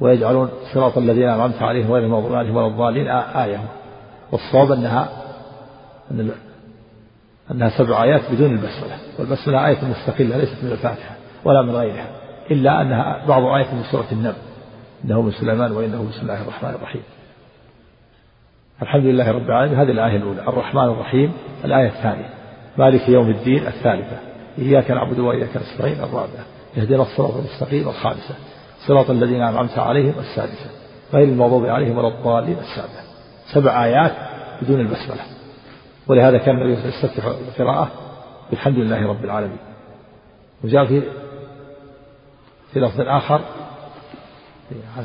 ويجعلون 0.00 0.50
صراط 0.74 0.98
الذين 0.98 1.28
أنعمت 1.28 1.62
عليهم 1.62 1.92
غير 1.92 2.04
المغضوب 2.04 2.34
عليهم 2.34 2.56
ولا 2.56 2.66
الضالين. 2.66 3.08
آية. 3.08 3.60
والصواب 4.32 4.72
أنها 4.72 5.08
أن 6.10 6.30
أنها 7.50 7.78
سبع 7.78 8.02
آيات 8.02 8.32
بدون 8.32 8.50
البسملة. 8.50 8.98
والبسملة 9.18 9.66
آية 9.66 9.84
مستقلة 9.84 10.36
ليست 10.36 10.64
من 10.64 10.72
الفاتحة. 10.72 11.15
ولا 11.46 11.62
من 11.62 11.70
غيرها 11.70 12.06
إلا 12.50 12.82
أنها 12.82 13.26
بعض 13.28 13.44
آيات 13.44 13.74
من 13.74 13.82
سورة 13.82 14.06
النمل 14.12 14.36
إنه 15.04 15.22
من 15.22 15.30
سليمان 15.30 15.72
وإنه 15.72 16.08
بسم 16.10 16.22
الله 16.22 16.42
الرحمن 16.42 16.70
الرحيم. 16.70 17.02
الحمد 18.82 19.04
لله 19.04 19.30
رب 19.30 19.46
العالمين. 19.46 19.78
هذه 19.78 19.90
الآية 19.90 20.16
الأولى 20.16 20.40
الرحمن 20.40 20.84
الرحيم. 20.84 21.32
الآية 21.64 21.88
الثانية 21.88 22.30
مالك 22.78 23.08
يوم 23.08 23.30
الدين. 23.30 23.66
الثالثة 23.66 24.18
إياك 24.58 24.90
نعبد 24.90 25.18
وإياك 25.18 25.56
نستعين. 25.56 26.00
الرابعة 26.00 26.44
اهدنا 26.78 27.02
الصراط 27.02 27.34
المستقيم. 27.36 27.88
الخامسة 27.88 28.34
صراط 28.86 29.10
الذين 29.10 29.42
أنعمت 29.42 29.78
عليهم. 29.78 30.14
السادسة 30.18 30.70
غير 31.12 31.28
المغضوب 31.28 31.66
عليهم 31.66 31.98
ولا 31.98 32.08
الضالين. 32.08 32.56
السابعة 32.58 33.04
سبع 33.54 33.84
آيات 33.84 34.12
بدون 34.62 34.80
البسملة. 34.80 35.22
ولهذا 36.06 36.38
كان 36.38 36.56
النبي 36.56 36.88
يستفتح 36.88 37.24
القراءة 37.24 37.90
بالحمد 38.50 38.78
لله 38.78 39.06
رب 39.06 39.24
العالمين. 39.24 39.58
وجاء 40.64 40.84
في 40.84 41.02
في 42.76 42.80
لفظ 42.80 43.00
آخر 43.00 43.40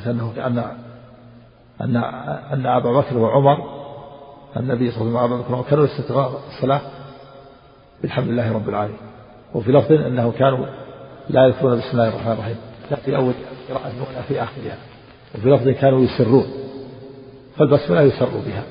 أنه 0.07 0.33
أن 0.37 0.63
أن 1.81 1.95
أن 2.53 2.65
أبا 2.65 2.91
بكر 2.91 3.17
وعمر 3.17 3.57
النبي 4.57 4.91
صلى 4.91 5.01
الله 5.01 5.19
عليه 5.19 5.35
وسلم 5.35 5.61
بكر 5.61 5.69
كانوا 5.69 5.85
يستغفرون 5.85 6.41
الصلاة 6.47 6.81
بالحمد 8.01 8.27
لله 8.27 8.53
رب 8.53 8.69
العالمين. 8.69 8.97
وفي 9.53 9.71
لفظ 9.71 9.91
أنه 9.91 10.31
كانوا 10.31 10.65
لا 11.29 11.47
يذكرون 11.47 11.77
بسم 11.77 11.89
الله 11.91 12.07
الرحمن 12.07 12.31
الرحيم. 12.31 12.55
لا 12.91 12.97
في 12.97 13.15
أول 13.15 13.33
قراءة 13.69 13.91
ولا 14.09 14.21
في 14.21 14.43
آخرها. 14.43 14.77
وفي 15.35 15.49
لفظ 15.49 15.69
كانوا 15.69 16.01
يسرون. 16.01 16.47
فالبسملة 17.57 18.01
يسر 18.01 18.29
بها. 18.45 18.63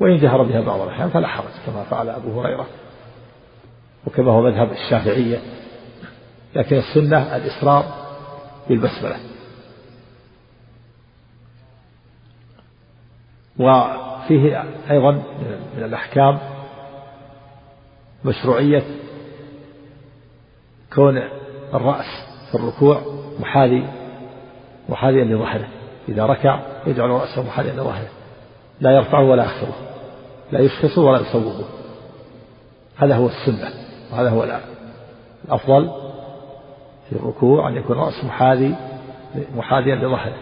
وإن 0.00 0.16
جهر 0.16 0.42
بها 0.42 0.60
بعض 0.60 0.80
الأحيان 0.80 1.08
فلا 1.08 1.26
حرج 1.26 1.52
كما 1.66 1.82
فعل 1.82 2.08
أبو 2.08 2.40
هريرة 2.40 2.66
وكما 4.06 4.32
هو 4.32 4.42
مذهب 4.42 4.72
الشافعية. 4.72 5.38
لكن 6.54 6.76
السنة 6.76 7.36
الإصرار 7.36 8.01
بالبسملة. 8.68 9.16
وفيه 13.58 14.64
أيضا 14.90 15.12
من 15.76 15.84
الأحكام 15.84 16.38
مشروعية 18.24 18.82
كون 20.94 21.18
الرأس 21.74 22.06
في 22.50 22.54
الركوع 22.54 23.02
محاذي 23.40 23.88
محاذيا 24.88 25.24
لظهره. 25.24 25.68
إذا 26.08 26.26
ركع 26.26 26.60
يجعل 26.86 27.10
رأسه 27.10 27.42
محاذيا 27.42 27.72
لظهره. 27.72 28.08
لا 28.80 28.90
يرفعه 28.90 29.30
ولا 29.30 29.44
يخفضه. 29.44 29.74
لا 30.52 30.60
يشخصه 30.60 31.02
ولا 31.02 31.20
يصوبه. 31.20 31.64
هذا 32.96 33.16
هو 33.16 33.26
السنة 33.26 33.70
وهذا 34.12 34.30
هو 34.30 34.60
الأفضل. 35.48 36.01
في 37.12 37.18
الركوع 37.18 37.68
أن 37.68 37.76
يكون 37.76 37.96
الرأس 37.98 38.24
محاذي 38.24 38.74
محاذيا 39.56 39.94
لظهره. 39.94 40.34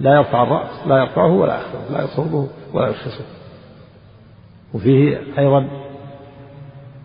لا 0.00 0.14
يرفع 0.14 0.42
الرأس 0.42 0.86
لا 0.86 0.98
يرفعه 0.98 1.32
ولا 1.32 1.60
يخفضه 1.60 1.98
لا 1.98 2.04
يصوبه 2.04 2.48
ولا 2.72 2.88
يشخصه. 2.88 3.24
وفيه 4.74 5.20
أيضا 5.38 5.60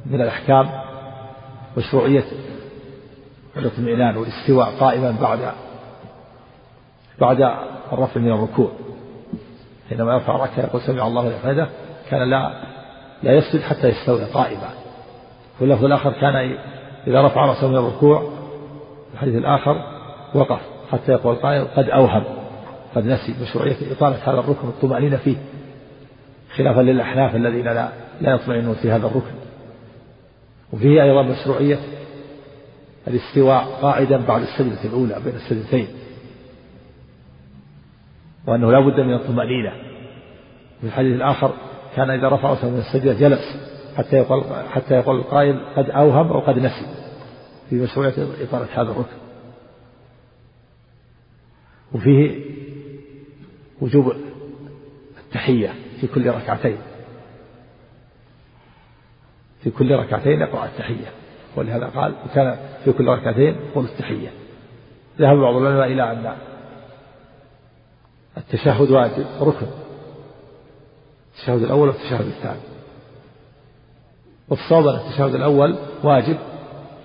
من 0.06 0.22
الأحكام 0.22 0.70
مشروعية 1.78 2.24
الاطمئنان 3.58 4.18
والاستواء 4.18 4.70
قائما 4.80 5.16
بعد 5.22 5.40
بعد 7.22 7.42
الرفع 7.94 8.22
من 8.22 8.32
الركوع. 8.32 8.72
حينما 9.90 10.14
يرفع 10.14 10.36
ركعة 10.36 10.66
يقول 10.66 10.82
سمع 10.82 11.08
الله 11.08 11.24
لمن 11.24 11.40
حمده 11.44 11.70
كان 12.10 12.30
لا 12.30 12.62
لا 13.24 13.34
يسجد 13.34 13.62
حتى 13.62 13.88
يستوي 13.88 14.24
قائما. 14.24 14.70
واللفظ 15.62 15.86
الآخر 15.86 16.12
كان 16.12 16.58
إذا 17.08 17.22
رفع 17.22 17.46
رأسه 17.46 17.68
من 17.68 17.76
الركوع 17.76 18.35
الحديث 19.16 19.36
الآخر 19.36 19.82
وقف 20.34 20.60
حتى 20.92 21.12
يقول 21.12 21.34
القائل 21.34 21.66
قد 21.76 21.90
أوهم 21.90 22.24
قد 22.96 23.06
نسي 23.06 23.36
مشروعية 23.42 23.76
إطالة 23.92 24.16
هذا 24.24 24.40
الركن 24.40 24.68
الطمأنينة 24.68 25.18
فيه 25.18 25.36
خلافا 26.56 26.82
للأحناف 26.82 27.36
الذين 27.36 27.66
لا 27.66 27.90
لا 28.22 28.32
يطمئنون 28.32 28.76
في 28.76 28.92
هذا 28.92 29.08
الركن. 29.08 29.36
وفيه 30.74 31.04
أيضا 31.04 31.22
مشروعية 31.22 31.78
الاستواء 33.08 33.64
قاعدا 33.82 34.18
بعد 34.18 34.42
السجدة 34.42 34.84
الأولى 34.86 35.16
بين 35.26 35.36
السجدتين 35.36 35.88
وأنه 38.48 38.72
لا 38.72 38.80
بد 38.80 39.00
من 39.00 39.14
الطمأنينة. 39.14 39.72
في 40.82 40.88
الحديث 40.88 41.16
الآخر 41.16 41.52
كان 41.96 42.10
إذا 42.10 42.30
رفع 42.30 42.68
من 42.68 42.78
السجدة 42.78 43.14
جلس 43.14 43.58
حتى 43.98 44.16
يقول 44.16 44.44
حتى 44.72 44.94
يقول 44.94 45.16
القائل 45.16 45.60
قد 45.78 45.90
أوهم 45.90 46.28
أو 46.28 46.40
قد 46.40 46.60
نسي. 46.60 47.05
في 47.70 47.76
مشروعية 47.76 48.14
إطالة 48.42 48.68
هذا 48.74 48.92
الركن. 48.92 49.18
وفيه 51.94 52.46
وجوب 53.82 54.14
التحية 55.18 55.74
في 56.02 56.08
كل 56.08 56.30
ركعتين. 56.30 56.78
في 59.64 59.72
كل 59.72 59.92
ركعتين 59.96 60.42
يقرأ 60.42 60.66
التحية. 60.66 61.12
ولهذا 61.56 61.86
قال 61.86 62.16
وكان 62.26 62.58
في 62.86 62.92
كل 62.92 63.08
ركعتين 63.08 63.56
يقول 63.72 63.86
التحية. 63.86 64.32
ذهب 65.20 65.38
بعض 65.38 65.56
العلماء 65.56 65.88
إلى 65.88 66.12
أن 66.12 66.38
التشهد 68.38 68.92
واجب 68.92 69.26
ركن. 69.42 69.68
التشهد 71.32 71.64
الأول 71.64 71.88
والتشهد 71.88 72.26
الثاني. 72.26 72.60
والصواب 74.50 74.88
التشهد 74.88 75.36
الأول 75.36 75.76
واجب 76.04 76.38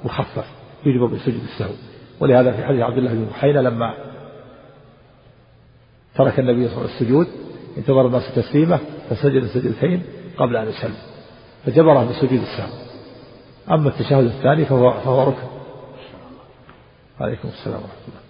مخفف 0.05 0.44
يجب 0.86 1.01
بسجود 1.01 1.42
السهو. 1.42 1.74
ولهذا 2.20 2.53
في 2.53 2.64
حديث 2.64 2.80
عبد 2.80 2.98
الله 2.98 3.12
بن 3.12 3.24
بحينة 3.24 3.61
لما 3.61 3.94
ترك 6.14 6.40
النبي 6.40 6.68
صلى 6.68 6.76
الله 6.76 6.86
عليه 6.86 6.94
وسلم 6.94 7.07
السجود 7.07 7.26
انتظر 7.78 8.07
الناس 8.07 8.34
تسليمه 8.34 8.78
فسجد 9.11 9.46
سجدتين 9.46 10.03
قبل 10.38 10.57
أن 10.57 10.68
يسلم. 10.68 10.94
فجبره 11.66 12.05
بسجود 12.05 12.40
السهو. 12.40 12.72
أما 13.70 13.88
التشهد 13.88 14.24
الثاني 14.24 14.64
فهو 14.64 14.92
فهو 14.92 15.28
ركن. 15.28 15.48
عليكم 17.20 17.48
السلام 17.48 17.80
ورحمة 17.80 18.05
الله. 18.09 18.20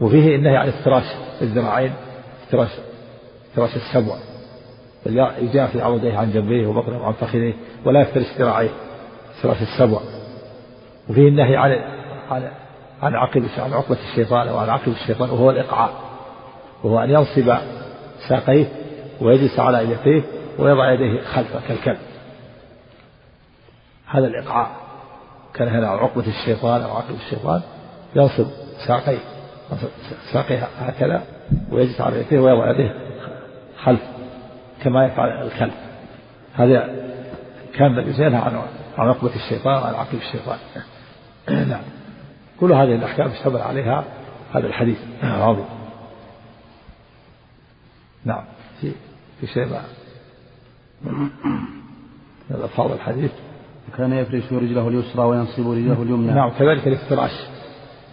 وفيه 0.00 0.36
النهي 0.36 0.56
عن 0.56 0.68
افتراش 0.68 1.04
الذراعين 1.42 1.92
افتراش 2.42 2.70
افتراش 3.50 3.76
السبع 3.76 4.16
يجافي 5.38 5.80
عوديه 5.80 6.16
عن 6.16 6.32
جنبيه 6.32 6.66
وبطنه 6.66 7.02
وعن 7.02 7.12
فخذيه 7.12 7.54
ولا 7.84 8.00
يفترش 8.00 8.26
ذراعيه. 8.38 8.70
افتراش 9.38 9.62
السبع 9.62 9.98
وفيه 11.10 11.28
النهي 11.28 11.56
عن 11.56 11.70
عن 12.30 12.50
عن 13.02 13.14
عقب 13.14 13.44
عن 13.58 13.72
عقبة 13.72 13.98
الشيطان 14.10 14.48
أو 14.48 14.58
عن 14.58 14.68
عقب 14.68 14.88
الشيطان 14.88 15.30
وهو 15.30 15.50
الإقعاء. 15.50 15.90
وهو 16.84 16.98
أن 16.98 17.10
ينصب 17.10 17.54
ساقيه 18.28 18.66
ويجلس 19.20 19.60
على 19.60 19.84
يديه 19.84 20.22
ويضع 20.58 20.92
يديه 20.92 21.20
خلفه 21.20 21.60
كالكلب. 21.68 21.98
هذا 24.06 24.26
الإقعاء. 24.26 24.70
كان 25.54 25.68
هنا 25.68 25.88
عقبة 25.88 26.26
الشيطان 26.26 26.82
أو 26.82 26.96
عقب 26.96 27.14
الشيطان 27.14 27.62
ينصب 28.16 28.46
ساقيه 28.86 29.18
ساقيه 30.32 30.68
هكذا 30.78 31.22
ويجلس 31.72 32.00
على 32.00 32.20
يديه 32.20 32.40
ويضع 32.40 32.70
يديه 32.70 32.94
خلف 33.82 34.00
كما 34.82 35.06
يفعل 35.06 35.28
الكلب. 35.46 35.72
هذا 36.54 36.88
كان 37.74 37.86
النبي 37.86 38.24
ينهى 38.24 38.40
عن 38.40 38.62
عن 38.98 39.08
عقبة 39.08 39.34
الشيطان 39.34 39.82
وعن 39.82 39.94
عقب 39.94 40.14
الشيطان. 40.14 40.58
نعم. 41.68 41.82
كل 42.60 42.72
هذه 42.72 42.94
الأحكام 42.94 43.30
اشتمل 43.30 43.60
عليها 43.60 44.04
هذا 44.54 44.66
الحديث. 44.66 44.98
العظيم 45.22 45.64
نعم. 48.24 48.44
في 48.80 48.92
في 49.40 49.46
شيء 49.46 49.66
ما؟ 49.66 49.82
من 52.50 52.56
ألفاظ 52.62 52.92
الحديث. 52.92 53.30
كان 53.96 54.12
يفرش 54.12 54.52
رجله 54.52 54.88
اليسرى 54.88 55.24
وينصب 55.24 55.70
رجله 55.70 56.02
اليمنى. 56.02 56.32
نعم 56.32 56.50
كذلك 56.50 56.88
الافتراش. 56.88 57.32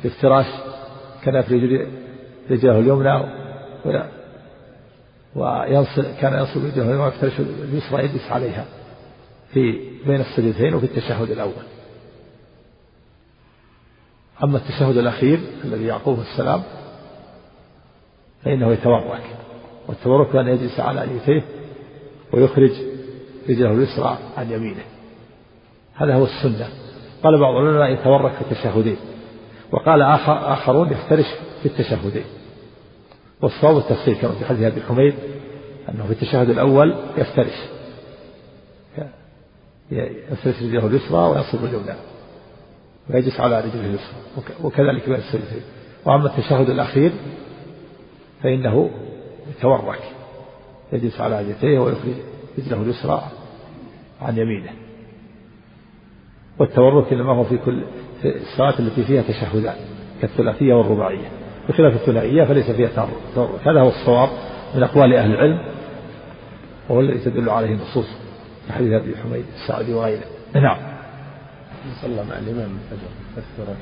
الافتراش 0.05 0.45
كان 1.23 1.36
يفرش 1.36 1.51
رجله 2.49 2.79
اليمنى 2.79 3.23
وينصب 5.36 6.03
كان 6.21 6.33
ينصب 6.33 6.65
رجله 6.65 6.83
اليمنى 6.83 7.03
ويفترش 7.03 7.39
اليسرى 7.39 8.03
يجلس 8.03 8.31
عليها. 8.31 8.65
في 9.54 9.80
بين 10.08 10.22
السجدتين 10.22 10.74
وفي 10.74 10.86
التشهد 10.86 11.32
الأول. 11.32 11.64
أما 14.43 14.58
التشهد 14.58 14.98
الأخير 14.98 15.39
الذي 15.64 15.86
يعقوب 15.86 16.20
السلام 16.20 16.64
فإنه 18.43 18.74
يتورك 18.74 19.24
والتورك 19.88 20.36
أن 20.36 20.48
يجلس 20.48 20.80
على 20.80 21.04
أليتيه 21.04 21.43
ويخرج 22.34 22.72
رجله 23.50 23.72
اليسرى 23.72 24.18
عن 24.38 24.52
يمينه. 24.52 24.84
هذا 25.96 26.16
هو 26.16 26.24
السنة. 26.24 26.70
قال 27.24 27.39
بعض 27.39 27.56
العلماء 27.56 27.89
يتورك 27.89 28.32
في 28.32 28.41
التشهدين 28.41 28.98
وقال 29.72 30.02
آخر 30.02 30.54
آخرون 30.54 30.91
يفترش 30.91 31.26
في 31.64 31.66
التشهدين. 31.66 32.26
والصواب 33.41 33.78
التفصيل 33.78 34.16
كما 34.16 34.32
في 34.32 34.46
حديث 34.46 34.64
أبي 34.64 34.82
حميد 34.82 35.14
أنه 35.89 36.06
في 36.06 36.12
التشهد 36.12 36.50
الأول 36.50 36.96
يفترش. 37.18 37.74
يفترش 39.91 40.63
رجله 40.63 40.88
اليسرى 40.88 41.17
وينصب 41.17 41.65
اليمنى. 41.65 41.95
ويجلس 43.09 43.39
على 43.39 43.59
رجله 43.59 43.86
اليسرى. 43.86 44.15
وكذلك 44.63 45.09
بين 45.09 45.15
السجدتين. 45.15 45.61
وأما 46.05 46.25
التشهد 46.25 46.69
الأخير 46.69 47.11
فإنه 48.43 48.89
يتورك. 49.57 50.01
يجلس 50.93 51.21
على 51.21 51.39
رجليه 51.39 51.79
ويخرج 51.79 52.13
رجله 52.57 52.81
اليسرى 52.81 53.23
عن 54.21 54.38
يمينه. 54.38 54.71
والتورك 56.59 57.13
إنما 57.13 57.33
هو 57.33 57.43
في 57.43 57.57
كل 57.57 57.83
في 58.21 58.36
الصلاة 58.36 58.79
التي 58.79 59.03
فيها 59.03 59.21
تشهدان 59.21 59.75
كالثلاثية 60.21 60.73
والرباعية. 60.73 61.27
بخلاف 61.69 61.93
الثنائية 61.93 62.43
فليس 62.43 62.71
فيها 62.71 62.89
تورك 63.36 63.67
هذا 63.67 63.81
هو 63.81 63.88
الصواب 63.88 64.29
من 64.75 64.83
أقوال 64.83 65.13
أهل 65.13 65.31
العلم 65.31 65.59
وهو 66.89 66.99
الذي 66.99 67.19
تدل 67.19 67.49
عليه 67.49 67.73
النصوص. 67.73 68.24
حديث 68.70 68.93
أبي 68.93 69.18
حميد 69.18 69.45
السعدي 69.55 69.93
وغيره. 69.93 70.26
نعم. 70.55 70.78
صلى 72.01 72.24
مع 72.24 72.38
الإمام 72.38 72.78
الفجر 72.78 73.07
أكثر 73.38 73.76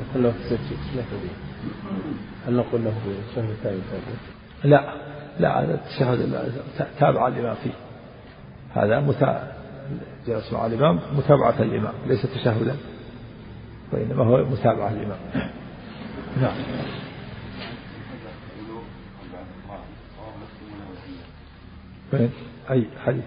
يقول 0.00 0.22
له 0.24 0.32
في 0.32 0.54
لا 0.96 1.02
به 1.12 1.30
هل 2.46 2.54
نقول 2.54 2.84
له 2.84 2.90
في 2.90 3.30
الشهر 3.30 3.50
الثاني 3.50 3.78
لا. 4.64 4.94
لا 5.38 5.60
هذا 5.60 5.74
التشهد 5.74 6.20
تابع 6.98 7.28
الإمام 7.28 7.54
فيه. 7.54 7.72
هذا 8.74 9.00
متابعة 9.00 9.52
جلس 10.26 10.52
مع 10.52 10.66
الإمام 10.66 11.00
متابعة 11.16 11.62
الإمام 11.62 11.94
ليس 12.06 12.22
تشهدا 12.22 12.76
وإنما 13.92 14.24
هو 14.24 14.44
متابعة 14.44 14.88
الإمام 14.88 15.18
نعم؟ 16.42 16.56
أي 22.70 22.86
حديث؟ 23.06 23.24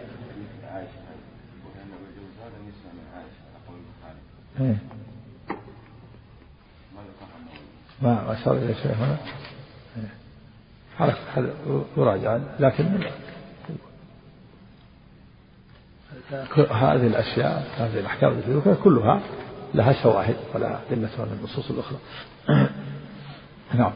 ما 4.64 4.78
ما 8.02 8.34
أشار 8.34 8.58
إلى 8.58 8.74
شيء 8.74 8.92
هنا؟ 8.92 9.18
هذا 10.98 11.54
يراجع 11.98 12.40
لكن 12.60 13.00
هذه 16.72 17.08
الأشياء 17.08 17.68
هذه 17.78 18.00
الأحكام 18.00 18.32
التي 18.32 18.76
كلها 18.84 19.22
لها 19.74 20.04
شواهد 20.04 20.36
ولا 20.56 20.80
أدلة 20.92 21.10
من 21.18 21.38
النصوص 21.40 21.72
الأخرى. 21.72 21.98
نعم. 23.80 23.92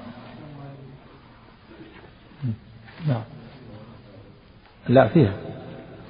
نعم. 3.07 3.23
لا 4.87 5.07
فيها. 5.07 5.33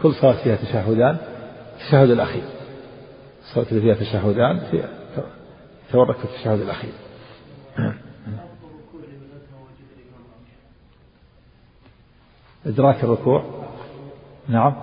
كل 0.03 0.14
صلاة 0.14 0.43
فيها 0.43 0.55
تشهدان 0.55 1.18
التشهد 1.74 2.10
الأخير. 2.10 2.43
الصلاة 3.48 3.66
اللي 3.72 3.82
فيها 3.82 3.93
تشهدان 3.93 4.60
فيها 4.60 4.89
تورك 5.91 6.18
في 6.18 6.26
التشهد 6.26 6.60
الأخير. 6.60 6.91
إدراك 12.66 13.04
الركوع. 13.04 13.43
نعم. 14.48 14.76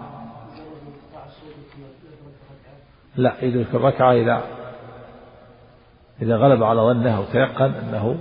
لا 3.16 3.44
يدرك 3.44 3.74
الركعة 3.74 4.12
إذا 4.12 4.42
إذا 6.22 6.36
غلب 6.36 6.62
على 6.62 6.80
ظنه 6.80 7.20
وتيقن 7.20 7.70
أنه 7.70 8.18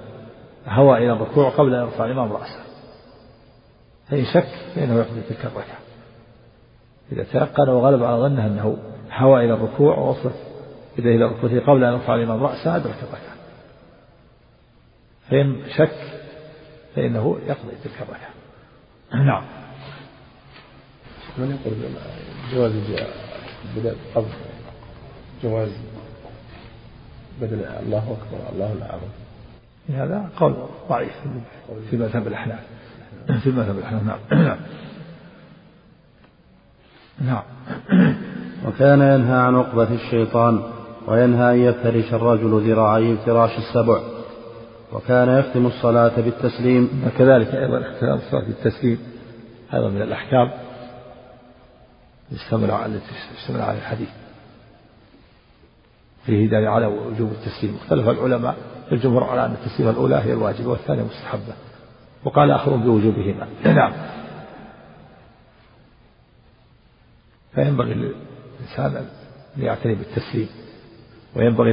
هوى 0.68 0.98
إلى 0.98 1.12
الركوع 1.14 1.50
قبل 1.50 1.76
أن 1.76 1.82
يرفع 1.82 2.06
الإمام 2.06 2.34
رأسه. 2.34 2.64
فإن 4.10 4.26
شك 4.26 4.48
فإنه 4.76 4.96
يقضي 4.96 5.22
تلك 5.22 5.46
الركعة. 5.46 5.78
إذا 7.12 7.24
تيقن 7.24 7.70
وغلب 7.70 8.04
على 8.04 8.18
ظنه 8.18 8.46
أنه 8.46 8.78
هوى 9.18 9.46
إلى 9.46 9.54
الركوع 9.54 9.98
ووصلت 9.98 10.36
إذا 11.00 11.10
إلى 11.10 11.26
ركوته 11.26 11.60
قبل 11.60 11.84
أن 11.84 11.94
يرفع 11.94 12.16
الإمام 12.16 12.44
رأسه 12.44 12.76
أدرك 12.76 12.96
الركعة. 13.04 13.34
فإن 15.30 15.64
شك 15.78 16.22
فإنه 16.96 17.38
يقضي 17.48 17.76
تلك 17.84 18.02
الركعة. 18.02 18.34
نعم. 19.26 19.44
من 21.38 21.60
يقول 21.66 21.74
جواز 22.54 22.72
بدل 23.76 23.96
قبل 24.16 24.28
جواز 25.44 25.72
بدل 27.42 27.66
الله 27.66 28.18
أكبر 28.18 28.50
الله 28.54 28.74
الأعظم. 28.74 29.08
هذا 29.90 30.30
قول 30.38 30.56
ضعيف 30.90 31.14
في 31.90 31.98
مذهب 31.98 32.28
الأحناف. 32.28 32.60
في 33.44 33.50
مذهب 33.50 33.78
الأحناف 33.78 34.34
نعم. 34.34 34.58
نعم. 37.22 37.44
وكان 38.66 39.02
ينهى 39.02 39.38
عن 39.38 39.56
عقبة 39.56 39.94
الشيطان 39.94 40.64
وينهى 41.08 41.54
أن 41.54 41.60
يفترش 41.60 42.14
الرجل 42.14 42.72
ذراعيه 42.72 43.14
افتراش 43.14 43.58
السبع. 43.58 44.00
وكان 44.94 45.40
يختم 45.40 45.66
الصلاة 45.66 46.22
بالتسليم. 46.22 47.04
وكذلك 47.08 47.56
أيضا 47.56 47.82
اختلاف 47.82 48.24
الصلاة 48.24 48.46
بالتسليم. 48.46 49.00
هذا 49.70 49.90
من 49.90 50.02
الأحكام 50.02 50.52
على 52.72 53.00
يشتمل 53.38 53.62
على 53.62 53.78
الحديث. 53.78 54.10
فيه 56.26 56.50
دليل 56.50 56.68
على 56.68 56.86
وجوب 56.86 57.32
التسليم. 57.32 57.76
اختلف 57.82 58.10
العلماء 58.10 58.56
الجمهور 58.92 59.24
على 59.24 59.46
أن 59.46 59.52
التسليمة 59.52 59.92
الأولى 59.92 60.16
هي 60.16 60.34
الواجبة 60.34 60.70
والثانية 60.70 61.04
مستحبة. 61.04 61.54
وقال 62.26 62.52
آخرون 62.52 62.84
بوجوبهما. 62.84 63.48
نعم. 63.66 63.94
فينبغي 67.56 68.14
للإنسان 68.60 68.96
أن 68.96 69.06
يعتني 69.58 69.96
بالتسليم. 69.96 70.48
وينبغي 71.36 71.72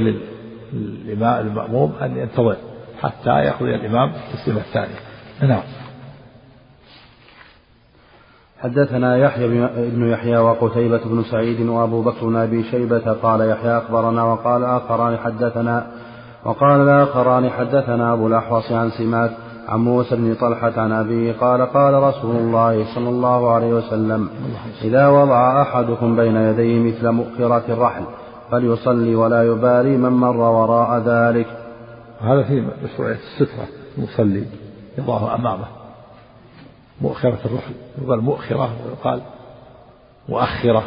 للإمام 0.73 1.47
المأموم 1.47 1.93
أن 2.01 2.17
ينتظر 2.17 2.57
حتى 3.01 3.29
يقضي 3.29 3.75
الإمام 3.75 4.11
التسليمة 4.13 4.61
الثانية 4.61 4.99
نعم. 5.41 5.63
حدثنا 8.59 9.17
يحيى 9.17 9.47
بن 9.89 10.11
يحيى 10.11 10.37
وقتيبة 10.37 11.01
بن 11.05 11.23
سعيد 11.23 11.61
وأبو 11.61 12.01
بكر 12.01 12.27
بن 12.27 12.35
أبي 12.35 12.63
شيبة 12.63 13.13
قال 13.13 13.49
يحيى 13.49 13.77
أخبرنا 13.77 14.23
وقال 14.23 14.63
آخران 14.63 15.17
حدثنا 15.17 15.91
وقال 16.45 16.81
الآخران 16.81 17.49
حدثنا 17.49 18.13
أبو 18.13 18.27
الأحوص 18.27 18.71
عن 18.71 18.89
سماك 18.89 19.31
عن 19.71 19.79
موسى 19.79 20.15
بن 20.15 20.35
طلحة 20.35 20.81
عن 20.81 20.91
أبيه 20.91 21.33
قال 21.33 21.61
قال 21.61 21.93
رسول 21.93 22.35
الله 22.35 22.95
صلى 22.95 23.09
الله 23.09 23.51
عليه 23.51 23.73
وسلم 23.73 24.29
إذا 24.81 25.07
وضع 25.07 25.61
أحدكم 25.61 26.15
بين 26.15 26.35
يديه 26.35 26.79
مثل 26.79 27.09
مؤخرة 27.09 27.63
الرحل 27.69 28.03
فليصلي 28.51 29.15
ولا 29.15 29.43
يبالي 29.43 29.97
من 29.97 30.09
مر 30.09 30.37
وراء 30.37 30.99
ذلك. 30.99 31.47
هذا 32.21 32.43
في 32.43 32.67
مشروعية 32.83 33.15
السترة 33.15 33.67
المصلي 33.97 34.45
يضعه 34.97 35.35
أمامه. 35.35 35.67
مؤخرة 37.01 37.39
الرحل 37.45 37.73
يقال 38.01 38.21
مؤخرة 38.21 38.69
ويقال 38.85 39.21
مؤخرة. 40.29 40.83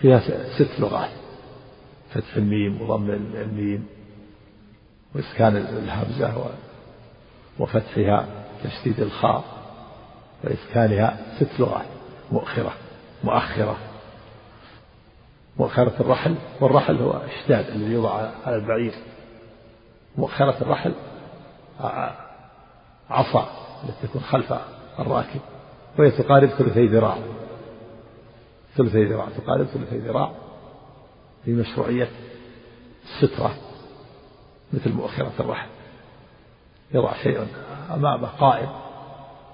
فيها 0.00 0.20
ست 0.58 0.80
لغات 0.80 1.10
فتح 2.10 2.36
الميم 2.36 2.82
وضم 2.82 3.10
الميم. 3.10 3.95
وإسكان 5.16 5.56
الهمزة 5.56 6.50
وفتحها 7.58 8.26
تشديد 8.64 9.00
الخاء 9.00 9.44
وإسكانها 10.44 11.16
ست 11.40 11.60
لغات 11.60 11.86
مؤخرة 12.32 12.72
مؤخرة. 13.24 13.76
مؤخرة 15.56 15.92
الرحل 16.00 16.34
والرحل 16.60 16.96
هو 16.96 17.12
إشداد 17.12 17.68
الذي 17.68 17.92
يوضع 17.92 18.30
على 18.46 18.56
البعير. 18.56 18.92
مؤخرة 20.16 20.56
الرحل 20.62 20.94
عصا 23.10 23.48
التي 23.84 24.06
تكون 24.06 24.22
خلف 24.22 24.54
الراكب 24.98 25.40
وهي 25.98 26.10
تقارب 26.10 26.48
ثلثي 26.48 26.86
ذراع. 26.86 27.18
ثلثي 28.76 29.04
ذراع 29.04 29.26
تقارب 29.36 29.66
ثلثي 29.66 29.98
ذراع 29.98 30.32
في 31.44 31.52
مشروعية 31.52 32.08
السترة. 33.04 33.54
مثل 34.76 34.92
مؤخرة 34.92 35.32
الرحل. 35.40 35.68
يضع 36.94 37.14
شيء 37.22 37.46
أمامه 37.94 38.28
قائم 38.28 38.68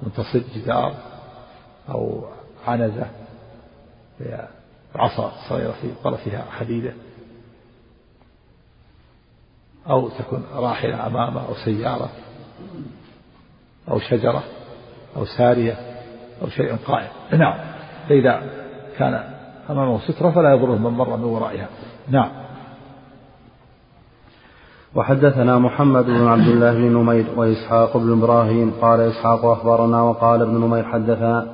منتصب 0.02 0.42
جدار 0.54 0.94
أو 1.88 2.24
عنزة 2.66 3.06
عصا 4.94 5.32
صغيرة 5.48 5.72
في 5.72 5.90
طرفها 6.04 6.44
حديدة. 6.50 6.92
أو 9.90 10.08
تكون 10.08 10.44
راحلة 10.54 11.06
أمامه 11.06 11.48
أو 11.48 11.54
سيارة 11.54 12.10
أو 13.90 13.98
شجرة 13.98 14.42
أو 15.16 15.24
سارية 15.24 15.76
أو 16.42 16.48
شيء 16.48 16.76
قائم. 16.76 17.10
نعم. 17.32 17.58
فإذا 18.08 18.42
كان 18.98 19.34
أمامه 19.70 20.00
سترة 20.00 20.30
فلا 20.30 20.54
يضره 20.54 20.76
من 20.76 20.90
مر 20.90 21.16
من 21.16 21.24
ورائها 21.24 21.68
نعم. 22.08 22.41
وحدثنا 24.94 25.58
محمد 25.58 26.04
بن 26.06 26.26
عبد 26.26 26.48
الله 26.48 26.72
بن 26.72 26.96
نمير 26.96 27.24
وإسحاق 27.36 27.96
بن 27.96 28.12
إبراهيم 28.12 28.72
قال 28.82 29.00
إسحاق 29.00 29.44
أخبرنا 29.44 30.02
وقال 30.02 30.42
ابن 30.42 30.54
نمير 30.54 30.84
حدثنا 30.84 31.46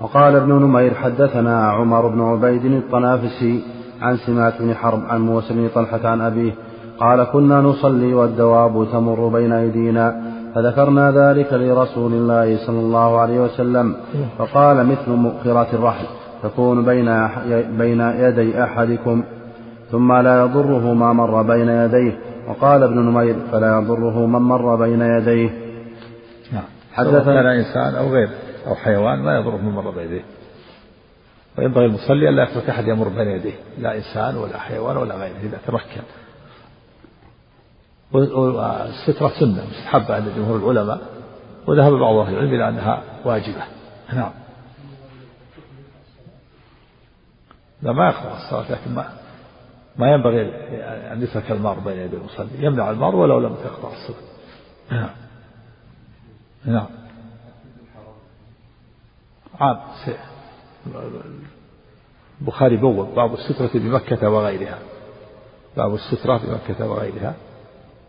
وقال 0.00 0.36
ابن 0.36 0.52
نمير 0.52 0.94
حدثنا 0.94 1.68
عمر 1.68 2.08
بن 2.08 2.20
عبيد 2.20 2.64
الطنافسي 2.64 3.62
عن 4.02 4.16
سماك 4.16 4.54
بن 4.60 4.74
حرب 4.74 5.00
عن 5.08 5.20
موسى 5.20 5.54
بن 5.54 5.68
طلحة 5.74 6.08
عن 6.08 6.20
أبيه 6.20 6.52
قال 7.00 7.24
كنا 7.24 7.60
نصلي 7.60 8.14
والدواب 8.14 8.86
تمر 8.92 9.28
بين 9.28 9.52
أيدينا 9.52 10.20
فذكرنا 10.54 11.10
ذلك 11.10 11.52
لرسول 11.52 12.12
الله 12.12 12.66
صلى 12.66 12.80
الله 12.80 13.18
عليه 13.18 13.40
وسلم 13.40 13.94
فقال 14.38 14.86
مثل 14.86 15.10
مؤخرة 15.10 15.66
الرحل 15.72 16.06
تكون 16.42 16.84
بين 16.84 17.28
بين 17.78 18.00
يدي 18.00 18.62
أحدكم 18.64 19.22
ثم 19.90 20.12
لا 20.12 20.42
يضره 20.44 20.94
ما 20.94 21.12
مر 21.12 21.42
بين 21.42 21.68
يديه 21.68 22.27
وقال 22.48 22.82
ابن 22.82 22.98
نمير 22.98 23.36
فلا 23.52 23.78
يضره 23.78 24.26
من 24.26 24.40
مر 24.40 24.76
بين 24.76 25.00
يديه. 25.00 25.50
نعم. 26.52 26.64
حدثنا 26.92 27.42
كان 27.42 27.46
إنسان 27.46 27.94
أو 27.94 28.08
غير 28.08 28.28
أو 28.66 28.74
حيوان 28.74 29.24
لا 29.24 29.40
يضره 29.40 29.56
من 29.56 29.72
مر 29.72 29.90
بين 29.90 30.04
يديه. 30.04 30.24
وينبغي 31.58 31.86
المصلي 31.86 32.28
ألا 32.28 32.42
يترك 32.42 32.70
أحد 32.70 32.88
يمر 32.88 33.08
بين 33.08 33.28
يديه 33.28 33.54
لا 33.78 33.96
إنسان 33.96 34.36
ولا 34.36 34.58
حيوان 34.58 34.96
ولا 34.96 35.14
غيره 35.14 35.38
إذا 35.42 35.58
تمكن. 35.66 36.02
والسترة 38.12 39.32
سنة 39.40 39.64
مستحبة 39.70 40.14
عند 40.14 40.28
جمهور 40.36 40.56
العلماء 40.56 41.00
وذهب 41.66 41.92
بعض 41.92 42.14
أهل 42.14 42.34
العلم 42.34 42.54
إلى 42.54 42.68
أنها 42.68 43.02
واجبة. 43.24 43.62
نعم. 44.12 44.30
لا 47.82 47.92
ما 47.92 48.08
يقرأ 48.08 48.36
الصلاة 48.36 48.72
لكن 48.72 48.94
ما 48.94 49.17
ما 49.98 50.12
ينبغي 50.12 50.42
أن 51.12 51.22
يترك 51.22 51.50
المار 51.50 51.78
بين 51.78 51.98
يدي 51.98 52.16
المصلي. 52.16 52.48
يمنع 52.58 52.90
المار 52.90 53.16
ولو 53.16 53.38
لم 53.38 53.54
تقطع 53.54 53.88
الصلاة 53.92 54.28
نعم. 54.90 55.10
نعم. 56.64 56.86
عام 59.60 59.78
البخاري 62.40 62.76
بوب 62.76 63.14
باب 63.14 63.34
السترة 63.34 63.70
بمكة 63.74 64.30
وغيرها. 64.30 64.78
باب 65.76 65.94
السترة 65.94 66.40
بمكة 66.44 66.86
وغيرها. 66.86 67.34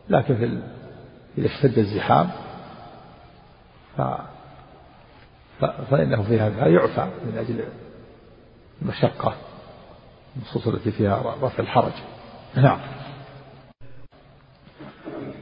لكن 0.10 0.36
في 0.36 0.46
ال... 0.46 0.62
إذا 1.38 1.48
اشتد 1.48 1.78
الزحام 1.78 2.30
ف... 3.98 4.02
ف... 5.60 5.66
فإنه 5.66 6.24
فيها 6.24 6.68
يعفى 6.68 7.08
من 7.26 7.38
أجل 7.38 7.64
المشقة. 8.82 9.36
النصوص 10.40 10.68
التي 10.68 10.92
فيها 10.92 11.22
رفع 11.44 11.64
الحرج. 11.64 11.92
نعم. 12.56 12.80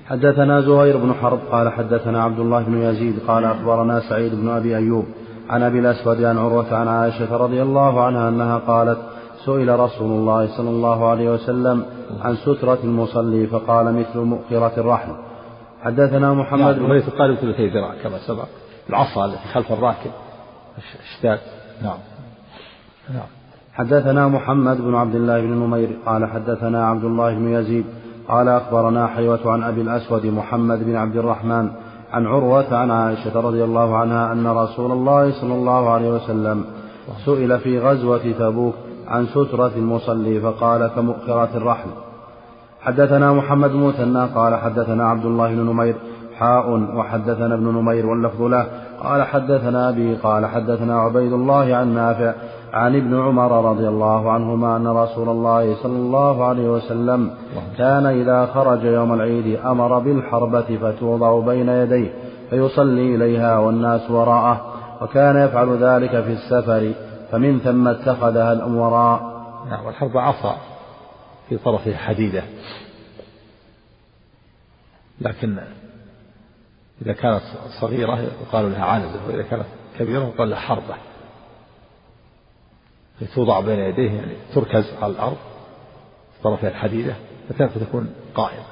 حدثنا 0.07 0.61
زهير 0.61 0.97
بن 0.97 1.13
حرب 1.13 1.39
قال 1.51 1.73
حدثنا 1.73 2.23
عبد 2.23 2.39
الله 2.39 2.63
بن 2.63 2.81
يزيد 2.81 3.19
قال 3.27 3.45
أخبرنا 3.45 3.99
سعيد 4.09 4.35
بن 4.35 4.49
أبي 4.49 4.77
أيوب 4.77 5.05
عن 5.49 5.63
أبي 5.63 5.79
الأسود 5.79 6.23
عن 6.23 6.37
عروة 6.37 6.75
عن 6.75 6.87
عائشة 6.87 7.37
رضي 7.37 7.61
الله 7.61 8.03
عنها 8.03 8.29
أنها 8.29 8.57
قالت 8.57 8.99
سئل 9.45 9.79
رسول 9.79 10.11
الله 10.11 10.57
صلى 10.57 10.69
الله 10.69 11.09
عليه 11.09 11.29
وسلم 11.29 11.85
عن 12.21 12.35
سترة 12.35 12.79
المصلي 12.83 13.47
فقال 13.47 13.93
مثل 13.93 14.19
مؤخرة 14.19 14.73
الرحل 14.77 15.15
حدثنا 15.83 16.33
محمد 16.33 16.79
نعم. 16.79 16.87
بن 16.87 17.05
تقارب 17.05 17.35
ثلثي 17.35 17.67
ذراع 17.67 17.93
كما 18.03 18.17
سبق. 18.27 18.47
العصا 18.89 19.25
التي 19.25 19.47
خلف 19.53 19.71
الراكب. 19.71 20.11
اشتاد 21.03 21.39
نعم. 21.81 21.97
نعم. 23.09 23.36
حدثنا 23.77 24.27
محمد 24.27 24.81
بن 24.81 24.95
عبد 24.95 25.15
الله 25.15 25.41
بن 25.41 25.53
نمير 25.53 25.89
قال 26.05 26.25
حدثنا 26.25 26.87
عبد 26.87 27.03
الله 27.03 27.33
بن 27.33 27.47
يزيد 27.53 27.85
قال 28.27 28.47
أخبرنا 28.47 29.07
حيوة 29.07 29.51
عن 29.51 29.63
أبي 29.63 29.81
الأسود 29.81 30.25
محمد 30.25 30.83
بن 30.83 30.95
عبد 30.95 31.17
الرحمن 31.17 31.69
عن 32.13 32.25
عروة 32.25 32.75
عن 32.75 32.91
عائشة 32.91 33.39
رضي 33.39 33.63
الله 33.63 33.97
عنها 33.97 34.33
أن 34.33 34.47
رسول 34.47 34.91
الله 34.91 35.31
صلى 35.41 35.53
الله 35.53 35.89
عليه 35.89 36.09
وسلم 36.09 36.65
سئل 37.25 37.59
في 37.59 37.79
غزوة 37.79 38.31
تبوك 38.39 38.75
عن 39.07 39.25
سترة 39.25 39.71
المصلي 39.75 40.39
فقال 40.39 40.87
كمؤخرة 40.87 41.49
الرحل 41.55 41.89
حدثنا 42.81 43.33
محمد 43.33 43.71
مثنى 43.71 44.25
قال 44.25 44.55
حدثنا 44.55 45.09
عبد 45.09 45.25
الله 45.25 45.55
بن 45.55 45.61
نمير 45.61 45.95
حاء 46.39 46.69
وحدثنا 46.95 47.55
ابن 47.55 47.67
نمير 47.67 48.05
واللفظ 48.05 48.41
له. 48.41 48.67
قال 49.03 49.23
حدثنا 49.23 49.89
أبي 49.89 50.15
قال 50.15 50.45
حدثنا 50.45 50.99
عبيد 50.99 51.33
الله 51.33 51.75
عن 51.75 51.93
نافع 51.93 52.33
عن 52.73 52.95
ابن 52.95 53.21
عمر 53.21 53.69
رضي 53.69 53.87
الله 53.87 54.31
عنهما 54.31 54.77
أن 54.77 54.87
رسول 54.87 55.29
الله 55.29 55.75
صلى 55.83 55.95
الله 55.95 56.45
عليه 56.45 56.69
وسلم 56.69 57.31
كان 57.77 58.05
إذا 58.05 58.45
خرج 58.45 58.83
يوم 58.83 59.13
العيد 59.13 59.59
أمر 59.59 59.99
بالحربة 59.99 60.77
فتوضع 60.77 61.39
بين 61.39 61.69
يديه 61.69 62.13
فيصلي 62.49 63.15
إليها 63.15 63.57
والناس 63.57 64.11
وراءه 64.11 64.73
وكان 65.01 65.35
يفعل 65.35 65.77
ذلك 65.77 66.09
في 66.09 66.31
السفر 66.31 66.93
فمن 67.31 67.59
ثم 67.59 67.87
اتخذها 67.87 68.53
الأمراء. 68.53 69.37
نعم 69.69 69.85
والحرب 69.85 70.17
عصا 70.17 70.57
في 71.49 71.57
طرفه 71.57 71.95
حديدة. 71.95 72.43
لكن 75.21 75.57
إذا 77.01 77.13
كانت 77.13 77.41
صغيرة 77.81 78.19
يقال 78.19 78.71
لها 78.71 78.85
عنزة 78.85 79.19
وإذا 79.27 79.43
كانت 79.43 79.65
كبيرة 79.99 80.23
يقال 80.23 80.49
لها 80.49 80.59
حربة. 80.59 80.95
توضع 83.35 83.59
بين 83.59 83.79
يديه 83.79 84.11
يعني 84.11 84.33
تركز 84.53 84.93
على 85.01 85.13
الأرض 85.13 85.37
طرفها 86.43 86.69
الحديدة 86.69 87.15
فتكون 87.49 88.09
قائمة 88.35 88.63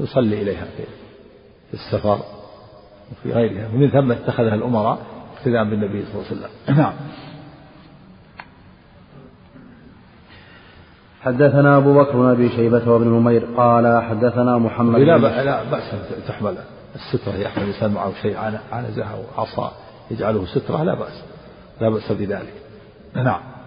يصلي 0.00 0.42
إليها 0.42 0.64
في 0.64 1.74
السفر 1.74 2.18
وفي 3.12 3.32
غيرها. 3.32 3.68
ومن 3.74 3.88
ثم 3.88 4.12
اتخذها 4.12 4.54
الأمراء 4.54 4.98
اقتداء 5.36 5.64
بالنبي 5.64 6.04
صلى 6.04 6.14
الله 6.14 6.26
عليه 6.30 6.40
وسلم. 6.40 6.76
نعم. 6.76 6.92
حدثنا 11.20 11.76
أبو 11.76 11.94
بكر 11.94 12.12
بن 12.12 12.30
أبي 12.30 12.48
شيبة 12.48 12.90
وابن 12.90 13.06
نمير 13.06 13.44
قال 13.56 14.02
حدثنا 14.02 14.58
محمد 14.58 15.00
لا, 15.00 15.18
لا 15.18 15.70
بأس 15.70 15.94
تحمل 16.28 16.58
السترة 16.94 17.34
يحمل 17.34 17.62
الإنسان 17.62 17.90
معه 17.90 18.12
شيء 18.22 18.36
عنزة 18.72 19.04
أو 19.04 19.42
عصا 19.42 19.72
يجعله 20.10 20.46
سترة 20.46 20.82
لا 20.82 20.94
بأس 20.94 21.22
لا 21.80 21.88
بأس 21.88 22.12
بذلك. 22.12 22.54
نعم. 23.14 23.57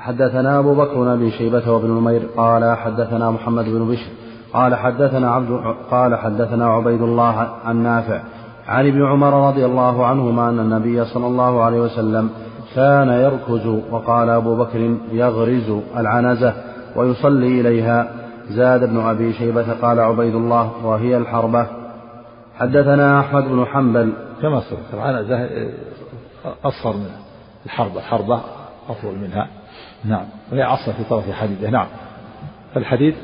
حدثنا 0.00 0.58
أبو 0.58 0.74
بكر 0.74 0.94
بن 0.94 1.08
أبي 1.08 1.30
شيبة 1.30 1.72
وابن 1.72 1.90
نمير 1.90 2.22
قال 2.36 2.76
حدثنا 2.76 3.30
محمد 3.30 3.64
بن 3.64 3.88
بشر 3.88 4.10
قال 4.52 4.74
حدثنا 4.74 5.30
عبد 5.30 5.60
قال 5.90 6.14
حدثنا 6.14 6.66
عبيد 6.66 7.02
الله 7.02 7.48
عن 7.64 7.76
نافع 7.82 8.20
عن 8.68 8.86
ابن 8.86 9.06
عمر 9.06 9.48
رضي 9.48 9.66
الله 9.66 10.06
عنهما 10.06 10.48
أن 10.48 10.58
النبي 10.58 11.04
صلى 11.04 11.26
الله 11.26 11.62
عليه 11.62 11.80
وسلم 11.80 12.30
كان 12.74 13.08
يركز 13.08 13.66
وقال 13.90 14.28
أبو 14.28 14.56
بكر 14.56 14.96
يغرز 15.12 15.70
العنزة 15.96 16.54
ويصلي 16.96 17.60
إليها. 17.60 18.10
زاد 18.48 18.82
ابن 18.82 19.00
أبي 19.00 19.32
شيبة 19.32 19.72
قال 19.82 20.00
عبيد 20.00 20.34
الله 20.34 20.86
وهي 20.86 21.16
الحربة. 21.16 21.66
حدثنا 22.58 23.20
أحمد 23.20 23.44
بن 23.44 23.64
حنبل. 23.64 24.12
كما 24.42 24.60
سبق 24.60 24.78
العنزة 24.94 25.48
أصغر 26.64 26.96
من 26.96 27.10
الحربة 27.66 27.96
الحربة 27.96 28.40
أطول 28.88 29.14
منها. 29.18 29.48
نعم. 30.04 30.24
وهي 30.52 30.62
عصا 30.62 30.92
في 30.92 31.04
طرف 31.04 31.30
حديدة 31.30 31.70
نعم. 31.70 31.86
فالحديد 32.74 33.14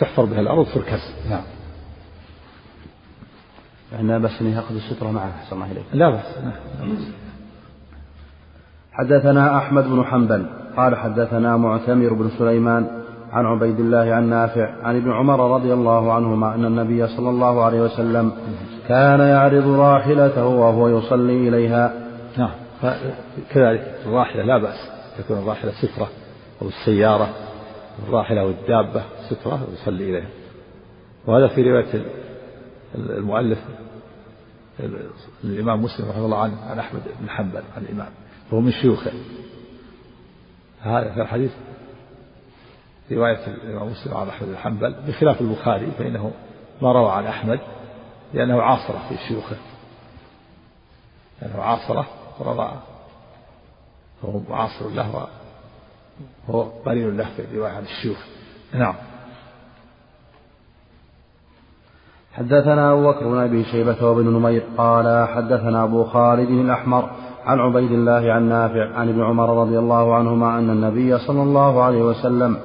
تحفر 0.00 0.24
بها 0.24 0.40
الأرض 0.40 0.66
تركز 0.66 1.14
نعم. 1.30 1.42
يعني 3.92 4.08
لا 4.08 4.18
بأس 4.18 4.40
أن 4.40 4.46
يأخذ 4.46 4.74
السترة 4.74 5.10
معه 5.10 5.30
أحسن 5.30 5.56
الله 5.56 5.72
إليك. 5.72 5.84
لا 5.92 6.10
بأس. 6.10 6.38
نعم. 6.44 6.96
حدثنا 8.92 9.58
أحمد 9.58 9.84
بن 9.84 10.04
حنبل 10.04 10.46
قال 10.76 10.96
حدثنا 10.96 11.56
معتمر 11.56 12.12
بن 12.12 12.30
سليمان 12.38 12.86
عن 13.32 13.46
عبيد 13.46 13.80
الله 13.80 14.14
عن 14.14 14.30
نافع 14.30 14.68
عن 14.82 14.96
ابن 14.96 15.12
عمر 15.12 15.54
رضي 15.54 15.72
الله 15.72 16.12
عنهما 16.12 16.54
أن 16.54 16.64
النبي 16.64 17.06
صلى 17.06 17.30
الله 17.30 17.64
عليه 17.64 17.80
وسلم 17.80 18.32
كان 18.88 19.20
يعرض 19.20 19.68
راحلته 19.68 20.46
وهو 20.46 20.88
يصلي 20.88 21.48
إليها. 21.48 21.92
نعم. 22.38 22.50
كذلك. 23.50 23.94
الراحلة 24.06 24.42
لا 24.42 24.58
بأس. 24.58 24.95
تكون 25.18 25.38
الراحلة 25.38 25.72
سترة 25.72 26.08
أو 26.62 26.68
السيارة 26.68 27.34
الراحلة 28.08 28.40
أو 28.40 28.48
الدابة 28.48 29.04
سترة 29.30 29.66
ويصلي 29.70 30.10
إليها. 30.10 30.28
وهذا 31.26 31.48
في 31.48 31.62
رواية 31.62 32.04
المؤلف 32.94 33.58
الإمام 35.44 35.82
مسلم 35.82 36.08
رحمه 36.08 36.24
الله 36.24 36.38
عنه 36.38 36.60
عن 36.60 36.78
أحمد 36.78 37.02
بن 37.20 37.30
حنبل 37.30 37.62
عن 37.76 37.82
الإمام 37.82 38.08
وهو 38.50 38.60
من 38.60 38.72
شيوخه. 38.72 39.12
هذا 40.80 41.14
في 41.14 41.22
الحديث 41.22 41.52
رواية 43.12 43.46
الإمام 43.46 43.88
مسلم 43.88 44.14
عن 44.14 44.28
أحمد 44.28 44.48
بن 44.48 44.56
حنبل 44.56 44.94
بخلاف 45.08 45.40
البخاري 45.40 45.90
فإنه 45.98 46.32
ما 46.82 46.92
روى 46.92 47.10
عن 47.10 47.26
أحمد 47.26 47.60
لأنه 48.34 48.62
عاصرة 48.62 49.02
في 49.08 49.16
شيوخه. 49.28 49.56
لأنه 51.42 51.62
عاصرة 51.62 52.06
وروى 52.40 52.72
فهو 54.22 54.40
معاصر 54.50 54.88
له 54.94 55.26
وهو 56.48 56.62
قليل 56.86 57.16
له 57.16 57.26
في 57.36 57.42
الرواية 57.42 57.72
عن 57.72 57.82
الشيوخ. 57.82 58.18
نعم. 58.74 58.94
حدثنا 62.32 62.92
أبو 62.92 63.08
بكر 63.08 63.28
بن 63.28 63.38
أبي 63.38 63.64
شيبة 63.64 63.96
وابن 64.08 64.26
نمير 64.26 64.62
قال 64.78 65.28
حدثنا 65.28 65.84
أبو 65.84 66.04
خالد 66.04 66.50
الأحمر 66.50 67.10
عن 67.44 67.60
عبيد 67.60 67.92
الله 67.92 68.32
عن 68.32 68.48
نافع 68.48 68.94
عن 68.94 69.08
ابن 69.08 69.22
عمر 69.22 69.62
رضي 69.62 69.78
الله 69.78 70.14
عنهما 70.14 70.58
أن 70.58 70.70
النبي 70.70 71.18
صلى 71.18 71.42
الله 71.42 71.82
عليه 71.82 72.02
وسلم 72.02 72.56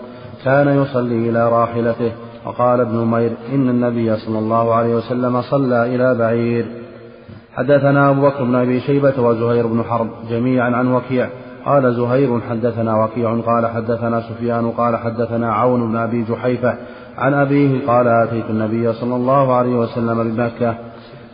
كان 0.43 0.81
يصلي 0.81 1.29
إلى 1.29 1.49
راحلته 1.49 2.11
وقال 2.45 2.79
ابن 2.79 2.97
نمير 2.97 3.31
إن 3.53 3.69
النبي 3.69 4.17
صلى 4.17 4.39
الله 4.39 4.73
عليه 4.73 4.95
وسلم 4.95 5.41
صلى 5.41 5.95
إلى 5.95 6.15
بعير. 6.15 6.65
حدثنا 7.55 8.09
أبو 8.09 8.21
بكر 8.21 8.43
بن 8.43 8.55
أبي 8.55 8.79
شيبة 8.79 9.21
وزهير 9.21 9.67
بن 9.67 9.83
حرب 9.83 10.09
جميعا 10.29 10.71
عن 10.71 10.93
وكيع 10.93 11.29
قال 11.65 11.93
زهير 11.93 12.39
حدثنا 12.49 13.03
وكيع 13.03 13.39
قال 13.39 13.67
حدثنا 13.67 14.21
سفيان 14.21 14.71
قال 14.71 14.97
حدثنا 14.97 15.53
عون 15.53 15.91
بن 15.91 15.95
أبي 15.95 16.23
جحيفة 16.23 16.75
عن 17.17 17.33
أبيه 17.33 17.87
قال 17.87 18.07
أتيت 18.07 18.49
النبي 18.49 18.93
صلى 18.93 19.15
الله 19.15 19.53
عليه 19.55 19.75
وسلم 19.75 20.23
بمكة. 20.23 20.75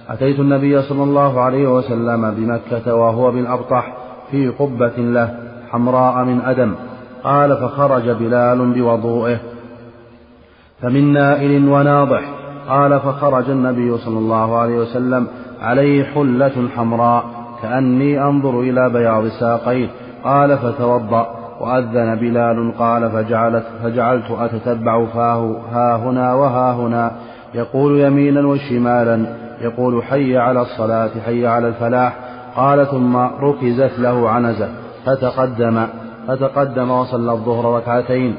أتيت 0.09 0.39
النبي 0.39 0.81
صلى 0.81 1.03
الله 1.03 1.41
عليه 1.41 1.67
وسلم 1.67 2.31
بمكة 2.31 2.95
وهو 2.95 3.31
بالأبطح 3.31 3.93
في 4.31 4.47
قبة 4.47 4.97
له 4.97 5.37
حمراء 5.69 6.25
من 6.25 6.41
أدم. 6.41 6.75
قال 7.23 7.57
فخرج 7.57 8.09
بلال 8.09 8.73
بوضوئه. 8.73 9.37
فمن 10.81 11.13
نائل 11.13 11.69
وناضح. 11.69 12.21
قال 12.69 12.99
فخرج 12.99 13.49
النبي 13.49 13.97
صلى 13.97 14.17
الله 14.17 14.57
عليه 14.57 14.75
وسلم 14.75 15.27
عليه 15.61 16.03
حلة 16.03 16.67
حمراء. 16.75 17.25
كأني 17.61 18.23
أنظر 18.23 18.59
إلى 18.59 18.89
بياض 18.89 19.27
ساقيه. 19.27 19.87
قال 20.27 20.57
فتوضأ 20.57 21.27
وأذن 21.59 22.15
بلال 22.15 22.73
قال 22.79 23.11
فجعلت 23.11 23.63
فجعلت 23.83 24.31
أتتبع 24.31 25.05
فاه 25.05 25.55
ها 25.71 25.95
هنا 25.95 26.33
وها 26.33 26.73
هنا 26.73 27.11
يقول 27.53 27.99
يمينا 27.99 28.47
وشمالا. 28.47 29.25
يقول 29.61 30.03
حي 30.03 30.37
على 30.37 30.61
الصلاة 30.61 31.09
حي 31.25 31.47
على 31.47 31.67
الفلاح. 31.67 32.15
قال 32.55 32.87
ثم 32.87 33.17
ركزت 33.17 33.99
له 33.99 34.29
عنزة. 34.29 34.69
فتقدم 35.05 35.87
فتقدم 36.27 36.91
وصلى 36.91 37.31
الظهر 37.31 37.75
ركعتين. 37.75 38.35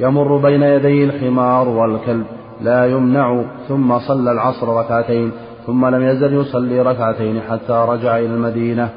يمر 0.00 0.36
بين 0.36 0.62
يديه 0.62 1.04
الحمار 1.04 1.68
والكلب. 1.68 2.26
لا 2.60 2.86
يمنع. 2.86 3.42
ثم 3.68 3.98
صلى 3.98 4.32
العصر 4.32 4.68
ركعتين. 4.68 5.32
ثم 5.66 5.86
لم 5.86 6.02
يزل 6.02 6.34
يصلي 6.34 6.80
ركعتين 6.82 7.40
حتى 7.50 7.86
رجع 7.88 8.18
إلى 8.18 8.34
المدينة. 8.34 8.88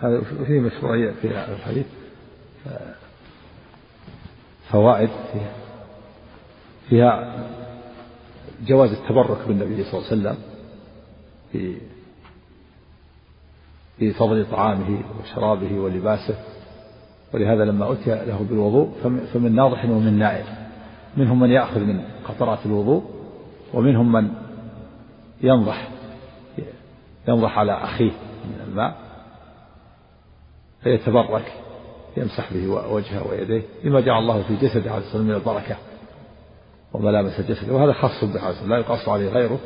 هذا 0.00 0.20
فيه 0.46 0.60
مشروعية 0.60 1.10
في 1.22 1.28
هذا 1.28 1.52
الحديث 1.52 1.86
فوائد 4.70 5.08
فيها. 5.32 5.52
فيها 6.88 7.44
جواز 8.66 8.90
التبرك 8.92 9.48
بالنبي 9.48 9.84
صلى 9.84 10.00
الله 10.00 10.10
عليه 10.10 10.20
وسلم 10.20 10.36
في 11.52 11.76
في 13.98 14.12
فضل 14.12 14.46
طعامه 14.50 15.00
وشرابه 15.20 15.80
ولباسه. 15.80 16.38
ولهذا 17.34 17.64
لما 17.64 17.92
أتي 17.92 18.10
له 18.10 18.46
بالوضوء 18.50 18.92
فمن 19.34 19.54
ناضح 19.54 19.84
ومن 19.84 20.18
نائم 20.18 20.46
منهم 21.16 21.40
من 21.40 21.50
يأخذ 21.50 21.80
من 21.80 22.04
قطرات 22.24 22.58
الوضوء 22.66 23.04
ومنهم 23.74 24.12
من 24.12 24.30
ينضح 25.42 25.88
ينضح 27.28 27.58
على 27.58 27.72
أخيه 27.72 28.12
من 28.44 28.64
الماء. 28.68 29.07
فيتبرك 30.82 31.52
يمسح 32.16 32.52
به 32.52 32.68
وجهه 32.68 33.28
ويديه 33.28 33.62
لما 33.84 34.00
جعل 34.00 34.18
الله 34.18 34.42
في 34.42 34.56
جسده 34.56 34.90
عليه 34.92 35.06
الصلاة 35.06 35.22
من 35.22 35.34
البركة 35.34 35.76
وملامس 36.92 37.40
جسده 37.40 37.72
وهذا 37.74 37.92
خاص 37.92 38.24
به 38.24 38.40
عليه 38.40 38.62
لا 38.66 38.76
يقاس 38.78 39.08
عليه 39.08 39.28
غيره 39.28 39.58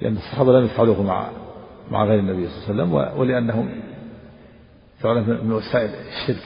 لأن 0.00 0.16
الصحابة 0.16 0.52
لم 0.52 0.64
يفعلوه 0.64 1.02
مع 1.02 1.30
مع 1.90 2.04
غير 2.04 2.18
النبي 2.18 2.48
صلى 2.48 2.70
الله 2.70 2.98
عليه 2.98 3.04
وسلم 3.10 3.20
ولأنهم 3.20 3.82
فعلا 5.00 5.20
من 5.20 5.52
وسائل 5.52 5.90
الشرك. 5.90 6.42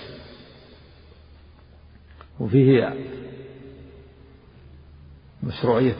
وفيه 2.41 2.95
مشروعية 5.43 5.97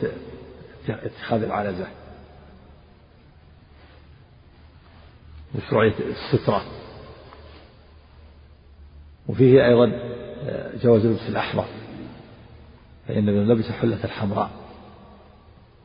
اتخاذ 0.89 1.43
العنزة 1.43 1.87
مشروعية 5.55 5.93
السترة. 5.99 6.61
وفيه 9.27 9.65
أيضا 9.65 9.91
جواز 10.83 11.05
اللبس 11.05 11.29
الأحمر 11.29 11.65
فإن 13.07 13.29
النبي 13.29 13.53
لبس 13.53 13.71
حلة 13.71 14.03
الحمراء 14.03 14.49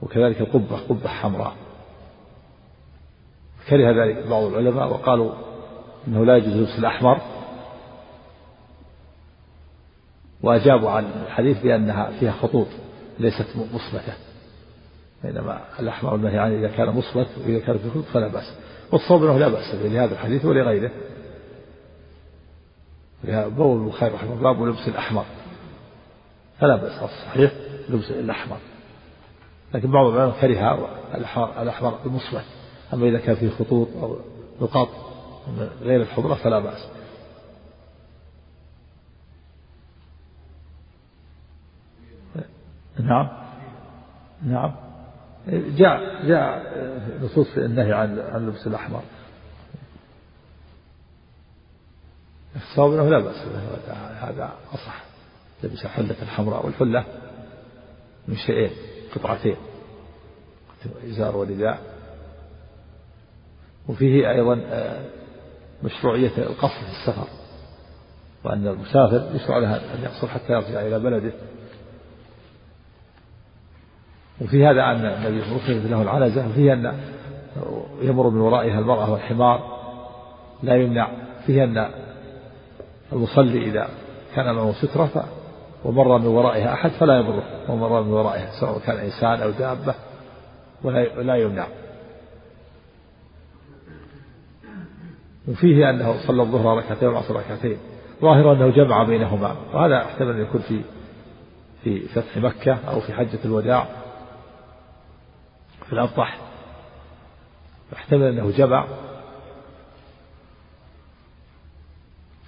وكذلك 0.03 0.41
القبة 0.41 0.77
قبة 0.77 1.09
حمراء. 1.09 1.55
كره 3.69 4.05
ذلك 4.05 4.27
بعض 4.27 4.43
العلماء 4.43 4.89
وقالوا 4.89 5.33
إنه 6.09 6.25
لا 6.25 6.37
يجوز 6.37 6.53
اللبس 6.53 6.79
الأحمر 6.79 7.21
وأجابوا 10.43 10.91
عن 10.91 11.05
الحديث 11.27 11.63
بأنها 11.63 12.11
فيها 12.21 12.33
خطوط 12.33 12.67
ليست 13.19 13.47
مثبته 13.57 14.13
بينما 15.25 15.61
الأحمر 15.81 16.15
المنهي 16.15 16.39
عنه 16.39 16.59
إذا 16.59 16.69
كان 16.69 16.89
مثبت 16.89 17.29
وإذا 17.45 17.59
كان 17.59 17.79
في 17.79 17.91
خطوط 17.91 18.05
فلا 18.05 18.29
بأس. 18.29 18.55
والصواب 18.93 19.25
إنه 19.25 19.39
لا 19.39 19.49
بأس 19.49 19.75
به 19.75 19.89
لهذا 19.89 20.13
الحديث 20.13 20.45
ولغيره. 20.45 20.91
بول 23.25 23.83
البخاري 23.83 24.15
رحمه 24.15 24.33
الله 24.33 24.53
باب 24.53 24.63
لبس 24.63 24.89
الأحمر. 24.89 25.25
فلا 26.59 26.77
بأس 26.77 27.03
الصحيح 27.03 27.53
لبس 27.89 28.11
الأحمر. 28.11 28.59
لكن 29.75 29.91
بعض 29.91 30.07
العلماء 30.07 30.41
كره 30.41 30.89
الأحمر 31.63 31.99
المصمت. 32.07 32.45
أما 32.95 33.09
إذا 33.09 33.19
كان 33.19 33.37
فيه 33.37 33.51
خطوط 33.51 33.89
أو 34.03 34.17
نقاط 34.61 34.89
غير 35.83 36.03
الحضرة 36.03 36.35
فلا 36.35 36.59
بأس. 36.59 36.89
نعم. 43.01 43.29
نعم. 44.47 44.73
جاء 45.49 46.27
جاء 46.27 46.63
نصوص 47.23 47.57
النهي 47.57 47.93
عن 47.93 48.19
عن 48.19 48.37
اللبس 48.37 48.67
الأحمر. 48.67 49.03
الصواب 52.57 52.93
أنه 52.93 53.09
لا 53.09 53.19
بأس 53.19 53.37
هذا 54.21 54.53
أصح. 54.75 55.03
لبس 55.63 55.87
حلة 55.87 56.17
الحمراء 56.23 56.67
والحلة 56.67 57.05
من 58.29 58.37
شيئين 58.37 58.71
قطعتين 59.15 59.57
إزار 61.11 61.37
ورداء. 61.37 61.79
وفيه 63.89 64.31
أيضا 64.31 64.61
آه، 64.71 65.05
مشروعية 65.83 66.39
القصر 66.39 66.81
في 66.81 66.91
السفر 66.91 67.27
وأن 68.45 68.67
المسافر 68.67 69.37
يشرع 69.37 69.59
له 69.59 69.77
أن 69.77 70.03
يقصر 70.03 70.29
حتى 70.29 70.53
يرجع 70.53 70.81
إلى 70.81 70.99
بلده. 70.99 71.33
وفي 74.41 74.67
هذا 74.67 74.83
أن 74.83 75.05
النبي 75.05 75.55
وسلم 75.55 75.91
له 75.91 76.03
العنزة 76.03 76.49
وفيه 76.49 76.73
أن 76.73 77.01
يمر 78.01 78.29
من 78.29 78.41
ورائها 78.41 78.79
المرأة 78.79 79.13
والحمار. 79.13 79.83
لا 80.63 80.77
يمنع 80.77 81.11
فيه 81.47 81.65
أن 81.65 81.91
المصلي 83.13 83.65
إذا 83.65 83.89
كان 84.35 84.55
معه 84.55 84.73
سترة 84.73 85.25
ومر 85.85 86.19
من 86.19 86.27
ورائها 86.27 86.73
أحد 86.73 86.91
فلا 86.91 87.17
يضره 87.19 87.45
ومر 87.69 88.03
من 88.03 88.13
ورائها 88.13 88.51
سواء 88.61 88.79
كان 88.79 88.97
إنسان 88.97 89.43
أو 89.43 89.51
دابة 89.51 89.95
ولا 91.17 91.37
يمنع. 91.37 91.67
وفيه 95.49 95.91
أنه 95.91 96.27
صلى 96.27 96.43
الظهر 96.43 96.79
ركعتين 96.79 97.09
والعصر 97.09 97.37
ركعتين. 97.37 97.77
ظاهر 98.21 98.53
أنه 98.53 98.69
جمع 98.69 99.03
بينهما 99.03 99.57
وهذا 99.73 100.05
احتمل 100.05 100.31
أن 100.31 100.43
يكون 100.43 100.61
في 100.61 100.81
في 101.85 102.01
فتح 102.01 102.37
مكة 102.37 102.79
أو 102.89 103.01
في 103.01 103.13
حجة 103.13 103.39
الوداع. 103.45 103.87
في 105.87 105.93
الأبطح 105.93 106.39
احتمل 107.93 108.23
أنه 108.23 108.51
جمع. 108.51 108.87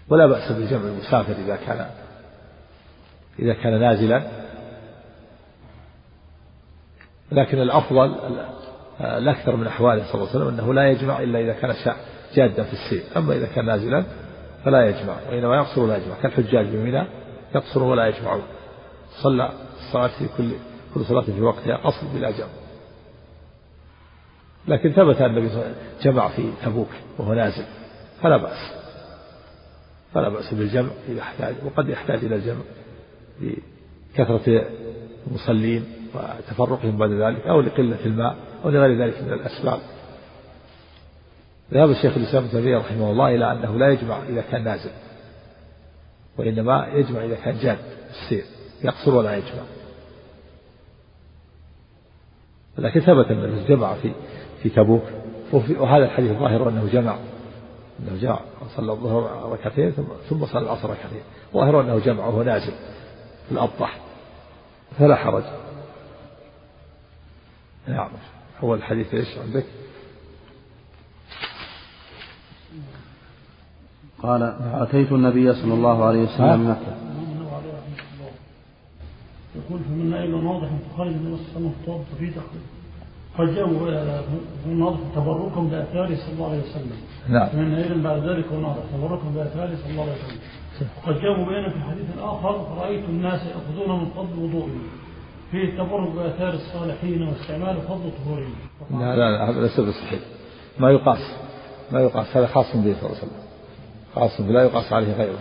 ولا 0.09 0.27
بأس 0.27 0.53
بجمع 0.53 0.83
المسافر 0.83 1.33
إذا 1.33 1.57
كان 1.57 1.91
إذا 3.39 3.55
كان 3.55 3.81
نازلا. 3.81 4.23
لكن 7.33 7.59
الأفضل 7.59 8.15
الأكثر 9.01 9.57
من 9.57 9.67
أحواله 9.67 10.05
صلى 10.05 10.15
الله 10.15 10.29
عليه 10.29 10.37
وسلم 10.37 10.49
أنه 10.49 10.75
لا 10.75 10.91
يجمع 10.91 11.23
إلا 11.23 11.41
إذا 11.41 11.53
كان 11.53 11.75
جادا 12.35 12.63
في 12.63 12.73
السير. 12.73 13.03
أما 13.17 13.35
إذا 13.35 13.47
كان 13.47 13.67
نازلا 13.67 14.05
فلا 14.65 14.89
يجمع 14.89 15.17
وإنما 15.31 15.57
يقصر 15.57 15.81
ولا 15.81 15.97
يجمع. 15.97 16.15
كالحجاج 16.23 16.67
بمنى 16.67 17.07
يقصر 17.55 17.83
ولا 17.83 18.07
يجمع. 18.07 18.39
صلى 19.23 19.51
الصلاة 19.79 20.07
في 20.19 20.29
كل 20.37 20.51
كل 20.95 21.05
صلاة 21.05 21.23
في 21.23 21.41
وقتها 21.41 21.77
قصر 21.77 22.07
بلا 22.15 22.31
جمع. 22.31 22.49
لكن 24.69 24.93
ثبت 24.93 25.21
أن 25.21 25.31
النبي 25.31 25.49
صلى 25.49 25.57
الله 25.57 25.65
عليه 25.65 25.77
وسلم 25.99 26.13
جمع 26.13 26.29
في 26.29 26.51
تبوك 26.65 26.89
وهو 27.19 27.35
نازل 27.35 27.65
فلا 28.23 28.37
بأس. 28.37 28.84
فلا 30.15 30.29
بأس 30.29 30.55
بالجمع 30.55 30.91
إذا 31.09 31.21
احتاج 31.21 31.55
وقد 31.65 31.89
يحتاج 31.89 32.25
إلى 32.25 32.37
الجمع 32.37 32.63
لكثرة 33.41 34.67
المصلين 35.27 35.85
وتفرقهم 36.15 36.99
بعد 36.99 37.11
ذلك 37.11 37.47
أو 37.47 37.61
لقلة 37.61 38.07
الماء 38.07 38.37
أو 38.65 38.71
لغير 38.71 39.05
ذلك 39.05 39.23
من 39.23 39.33
الأسباب. 39.33 39.79
ذهب 41.73 41.91
الشيخ 41.91 42.17
الإسلام 42.17 42.45
ابن 42.53 42.75
رحمه 42.77 43.11
الله 43.11 43.35
إلى 43.35 43.53
أنه 43.53 43.79
لا 43.79 43.89
يجمع 43.89 44.23
إذا 44.29 44.41
كان 44.51 44.65
نازل 44.65 44.91
وإنما 46.39 46.87
يجمع 46.95 47.25
إذا 47.25 47.35
كان 47.35 47.59
جاد 47.59 47.79
السير 48.11 48.45
يقصر 48.85 49.15
ولا 49.15 49.37
يجمع. 49.37 49.63
لكن 52.79 53.01
ثبت 53.01 53.27
أنه 53.31 53.65
جمع 53.69 53.95
في 53.95 54.13
في 54.63 54.69
تبوك 54.69 55.03
وهذا 55.53 56.05
الحديث 56.05 56.33
ظاهر 56.33 56.69
أنه 56.69 56.89
جمع. 56.93 57.17
أنه 58.01 58.21
جمع 58.21 58.41
صلى 58.77 58.93
الظهر 58.93 59.53
ركعتين 59.53 59.91
ثم 59.91 60.05
ثم 60.31 60.47
صلى 60.47 60.63
العصر 60.63 60.91
ركعتين. 60.91 61.23
ظاهر 61.55 61.81
أنه 61.81 61.99
جمع 61.99 62.27
وهو 62.27 62.43
نازل 62.43 62.73
في 63.47 63.53
الأبطح. 63.53 64.01
فلا 64.99 65.17
حرج. 65.17 65.45
نعم. 67.89 68.09
هو 68.61 68.75
الحديث 68.75 69.15
إيش 69.15 69.39
عندك؟ 69.39 69.65
قال 74.23 74.43
أتيت 74.75 75.13
النبي 75.13 75.55
صلى 75.55 75.75
الله 75.75 76.05
عليه 76.05 76.23
وسلم 76.23 76.71
مكة. 76.71 76.97
يقول 79.57 79.81
فمن 79.81 80.15
إلى 80.15 80.41
ناضح 80.41 80.69
فخرج 80.69 81.13
من 81.13 81.35
السماء 81.35 81.71
الطاب 81.71 82.05
في 82.19 82.27
دخل 82.27 82.74
فجاءوا 83.39 83.71
من 84.67 84.79
ناضح 84.79 84.99
تبركا 85.15 85.61
بآثاره 85.61 86.15
صلى 86.15 86.33
الله 86.35 86.51
عليه 86.51 86.63
وسلم. 86.63 86.99
نعم. 87.29 87.49
من 87.57 87.75
إلى 87.75 88.03
بعد 88.03 88.29
ذلك 88.29 88.53
وناضح 88.53 88.83
تبركا 88.93 89.29
بآثاره 89.35 89.77
صلى 89.83 89.91
الله 89.91 90.03
عليه 90.03 90.13
وسلم. 90.13 90.41
وقد 90.97 91.21
جاءوا 91.21 91.45
بين 91.45 91.71
في 91.71 91.77
الحديث 91.77 92.07
الآخر 92.19 92.67
رأيت 92.79 93.05
الناس 93.09 93.41
يأخذون 93.47 94.01
من 94.01 94.07
فضل 94.07 94.39
وضوئهم. 94.43 94.83
في 95.51 95.65
التبرك 95.65 96.11
بآثار 96.11 96.55
الصالحين 96.55 97.23
واستعمال 97.23 97.77
فضل 97.77 98.11
طهورهم. 98.25 98.55
لا 98.91 99.17
لا 99.17 99.31
لا 99.31 99.51
هذا 99.51 99.61
ليس 99.61 99.81
بصحيح. 99.81 100.21
ما 100.79 100.91
يقاس 100.91 101.35
ما 101.93 102.01
يقاس 102.01 102.37
هذا 102.37 102.47
خاص 102.47 102.77
به 102.77 102.95
صلى 103.01 103.07
الله 103.07 103.19
عليه 103.19 103.19
وسلم. 103.19 103.31
خاص 104.15 104.41
لا 104.41 104.63
يقاس 104.63 104.93
عليه 104.93 105.13
غيره. 105.13 105.39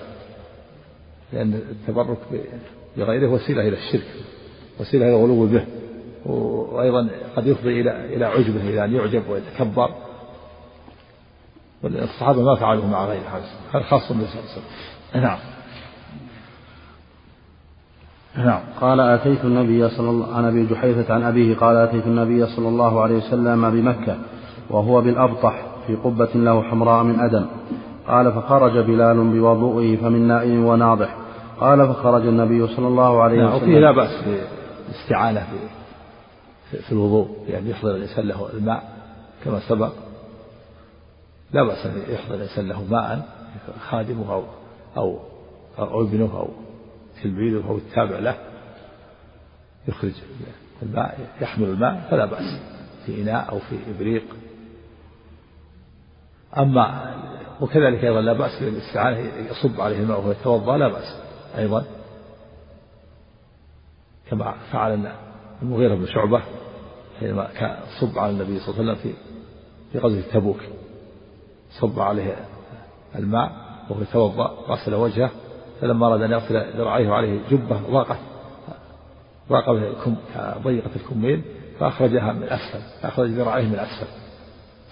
لأن 1.33 1.53
التبرك 1.53 2.17
بغيره 2.97 3.27
وسيلة 3.27 3.67
إلى 3.67 3.77
الشرك 3.77 4.07
وسيلة 4.79 5.05
إلى 5.05 5.15
الغلو 5.15 5.45
به. 5.47 5.65
وأيضا 6.25 7.09
قد 7.35 7.47
يفضي 7.47 7.81
إلى 7.81 8.15
إلى 8.15 8.25
عجبه 8.25 8.69
إلى 8.69 8.85
أن 8.85 8.93
يعجب 8.93 9.23
ويتكبر. 9.29 9.89
والصحابة 11.83 12.41
ما 12.41 12.55
فعلوا 12.55 12.85
مع 12.85 13.05
غير 13.05 13.21
هذا 13.21 13.45
هذا 13.73 13.83
خاص 13.83 14.11
بالنبي 14.11 14.27
صلى 14.27 14.39
الله 14.39 14.51
عليه 14.51 14.61
وسلم. 14.61 15.21
نعم. 15.23 15.37
نعم. 18.37 18.61
قال 18.81 18.99
أتيت 18.99 19.45
النبي 19.45 19.89
صلى 19.89 20.09
الله 20.09 20.35
عن 20.35 20.45
أبي 20.45 20.65
جحيفة 20.65 21.13
عن 21.13 21.23
أبيه 21.23 21.55
قال 21.55 21.75
أتيت 21.75 22.05
النبي 22.05 22.45
صلى 22.45 22.67
الله 22.67 23.01
عليه 23.01 23.15
وسلم 23.15 23.69
بمكة 23.69 24.17
وهو 24.69 25.01
بالأبطح 25.01 25.65
في 25.87 25.95
قبة 25.95 26.29
له 26.35 26.63
حمراء 26.63 27.03
من 27.03 27.19
أدم. 27.19 27.45
قال 28.07 28.31
فخرج 28.31 28.77
بلال 28.77 29.17
بوضوئه 29.17 29.97
فمن 29.97 30.27
نائم 30.27 30.65
وناضح. 30.65 31.15
قال 31.59 31.87
فخرج 31.87 32.27
النبي 32.27 32.67
صلى 32.67 32.87
الله 32.87 33.21
عليه 33.21 33.37
نعم، 33.37 33.55
وسلم. 33.55 33.63
وفيه 33.63 33.79
لا 33.79 33.91
بأس 33.91 34.23
بالاستعانة 34.87 35.47
في, 36.81 36.91
الوضوء 36.91 37.45
يعني 37.47 37.69
يحضر 37.69 37.95
الإنسان 37.95 38.27
له 38.27 38.49
الماء 38.53 38.97
كما 39.43 39.59
سبق. 39.69 39.93
لا 41.53 41.63
بأس 41.63 41.85
أن 41.85 42.03
يحضر 42.13 42.35
الإنسان 42.35 42.67
له 42.67 42.83
ماء 42.83 43.27
خادمه 43.89 44.33
أو 44.33 44.43
أو 44.97 45.19
أو 45.79 46.01
ابنه 46.01 46.37
أو 46.37 46.49
تلميذه 47.23 47.67
أو 47.67 47.77
التابع 47.77 48.19
له. 48.19 48.35
يخرج 49.87 50.11
الماء 50.81 51.29
يحمل 51.41 51.69
الماء 51.69 52.07
فلا 52.11 52.25
بأس 52.25 52.59
في 53.05 53.21
إناء 53.21 53.49
أو 53.49 53.59
في 53.59 53.77
إبريق. 53.95 54.23
أما 56.57 57.15
وكذلك 57.61 58.03
أيضا 58.03 58.21
لا 58.21 58.33
بأس 58.33 58.63
بالاستعانة 58.63 59.19
يصب 59.51 59.81
عليه 59.81 59.99
الماء 59.99 60.19
وهو 60.19 60.31
يتوضأ 60.31 60.77
لا 60.77 60.87
بأس 60.87 61.15
أيضا. 61.57 61.85
كما 64.29 64.55
فعل 64.71 65.11
المغيرة 65.61 65.95
بن 65.95 66.05
شعبة 66.05 66.41
حينما 67.23 67.47
صب 67.99 68.19
على 68.19 68.31
النبي 68.31 68.59
صلى 68.59 68.79
الله 68.79 68.91
عليه 68.91 68.91
وسلم 68.91 68.95
في 68.95 69.13
في 69.91 69.99
غزوة 69.99 70.21
تبوك. 70.33 70.59
صب 71.79 71.99
عليه 71.99 72.35
الماء 73.15 73.51
وهو 73.89 74.01
يتوضأ 74.01 74.47
غسل 74.67 74.95
وجهه 74.95 75.31
فلما 75.81 76.07
أراد 76.07 76.21
أن 76.21 76.31
يغسل 76.31 76.77
ذراعيه 76.77 77.09
وعليه 77.09 77.39
جبة 77.51 77.79
ضاقت 77.91 78.17
ضاق 79.49 79.69
الكم 79.69 80.15
ضيقة 80.63 80.89
الكمين 80.95 81.43
فأخرجها 81.79 82.33
من 82.33 82.43
أسفل 82.43 82.79
فأخرج 83.01 83.29
ذراعيه 83.29 83.67
من 83.67 83.79
أسفل 83.79 84.07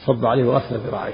صب 0.05 0.25
عليه 0.25 0.43
وغسل 0.43 0.77
ذراعيه. 0.77 1.13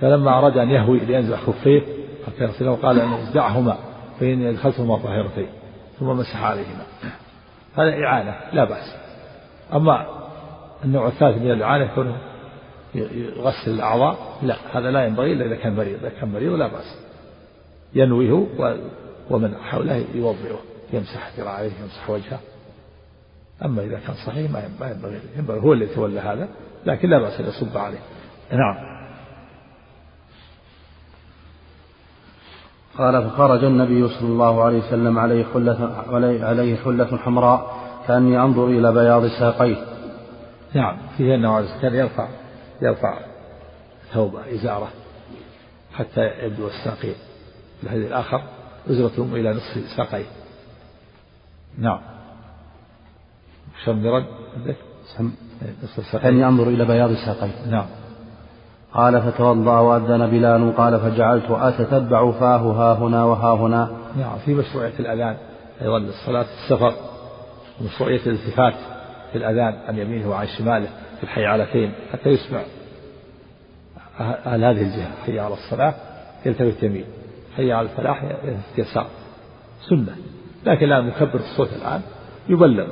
فلما 0.00 0.38
أراد 0.38 0.58
أن 0.58 0.70
يهوي 0.70 0.98
لينزع 0.98 1.36
خفيه 1.36 1.82
حتى 2.26 2.44
يغسله 2.44 2.76
قال 2.76 3.00
أن 3.00 3.32
دعهما 3.34 3.76
فإني 4.20 4.50
أدخلتهما 4.50 4.98
طاهرتين 4.98 5.48
ثم 5.98 6.06
مسح 6.06 6.42
عليهما. 6.42 6.84
هذا 7.76 8.04
إعانة 8.04 8.36
لا 8.52 8.64
بأس. 8.64 8.99
أما 9.72 10.06
النوع 10.84 11.08
الثالث 11.08 11.42
من 11.42 11.50
الإعانة 11.50 11.84
يكون 11.84 12.16
يغسل 12.94 13.70
الأعضاء 13.70 14.38
لا 14.42 14.56
هذا 14.72 14.90
لا 14.90 15.06
ينبغي 15.06 15.32
إلا 15.32 15.44
إذا 15.44 15.56
كان 15.56 15.76
مريض 15.76 15.98
إذا 15.98 16.08
كان 16.08 16.32
مريض 16.32 16.52
لا 16.52 16.66
بأس. 16.66 16.98
ينويه 17.94 18.46
ومن 19.30 19.56
حوله 19.56 20.04
يوضعه 20.14 20.58
يمسح 20.92 21.30
ذراعيه 21.38 21.70
يمسح 21.82 22.10
وجهه. 22.10 22.40
أما 23.64 23.82
إذا 23.82 23.98
كان 24.06 24.14
صحيح 24.26 24.50
ما 24.50 24.90
ينبغي 24.90 25.20
ينبغي 25.36 25.60
هو 25.60 25.72
اللي 25.72 25.84
يتولى 25.84 26.20
هذا 26.20 26.48
لكن 26.86 27.10
لا 27.10 27.18
بأس 27.18 27.40
أن 27.40 27.46
يصب 27.46 27.78
عليه. 27.78 27.98
نعم. 28.52 29.00
قال 32.98 33.30
فخرج 33.30 33.64
النبي 33.64 34.08
صلى 34.08 34.28
الله 34.28 34.64
عليه 34.64 34.78
وسلم 34.78 35.18
عليه 35.18 35.44
حلة 35.54 36.04
عليه 36.42 36.76
حلة 36.76 37.16
حمراء 37.16 37.79
كأني 38.08 38.42
أنظر 38.42 38.66
إلى 38.66 38.92
بياض 38.92 39.26
ساقيه. 39.26 39.76
نعم 40.74 40.96
فيه 41.16 41.34
أنه 41.34 41.80
كان 41.82 41.94
يرفع 41.94 42.28
يرفع 42.82 43.18
ثوبه 44.12 44.54
إزاره 44.54 44.88
حتى 45.94 46.30
يبدو 46.42 46.66
الساقين. 46.66 47.14
الحديث 47.82 48.06
الآخر 48.06 48.42
أزرتهم 48.90 49.34
إلى 49.34 49.50
نصف 49.50 49.96
ساقيه. 49.96 50.26
نعم. 51.78 52.00
شمرا. 53.84 54.24
كأني 56.12 56.46
أنظر 56.46 56.68
إلى 56.68 56.84
بياض 56.84 57.12
ساقيه. 57.12 57.70
نعم. 57.70 57.86
قال 58.94 59.22
فتوضأ 59.22 59.78
وأذن 59.78 60.26
بلال 60.26 60.76
قال 60.76 61.00
فجعلت 61.00 61.50
أتتبع 61.50 62.30
فاه 62.30 62.56
ها 62.56 62.94
هنا 62.94 63.24
وها 63.24 63.54
هنا 63.54 63.90
نعم 64.16 64.38
في 64.38 64.54
مشروعية 64.54 64.92
الأذان 65.00 65.36
أيضا 65.82 65.98
للصلاة 65.98 66.46
في 66.68 66.92
ومشروعية 67.80 68.20
الالتفات 68.26 68.74
في 69.32 69.38
الأذان 69.38 69.78
عن 69.88 69.98
يمينه 69.98 70.30
وعن 70.30 70.46
شماله 70.46 70.88
في 71.16 71.22
الحيعلتين 71.22 71.92
حتى 72.12 72.28
يسمع. 72.28 72.60
أهل 74.20 74.64
هذه 74.64 74.82
الجهة 74.82 75.10
حي 75.26 75.38
على 75.38 75.54
الصلاة 75.54 75.94
يلتفت 76.46 76.82
يمين 76.82 77.04
حي 77.56 77.72
على 77.72 77.88
الفلاح 77.88 78.22
يلتفت 78.22 78.78
يسار. 78.78 79.06
سنة. 79.88 80.16
لكن 80.66 80.86
لا 80.86 81.00
مكبر 81.00 81.40
الصوت 81.40 81.68
الآن 81.72 82.00
يبلغ. 82.48 82.86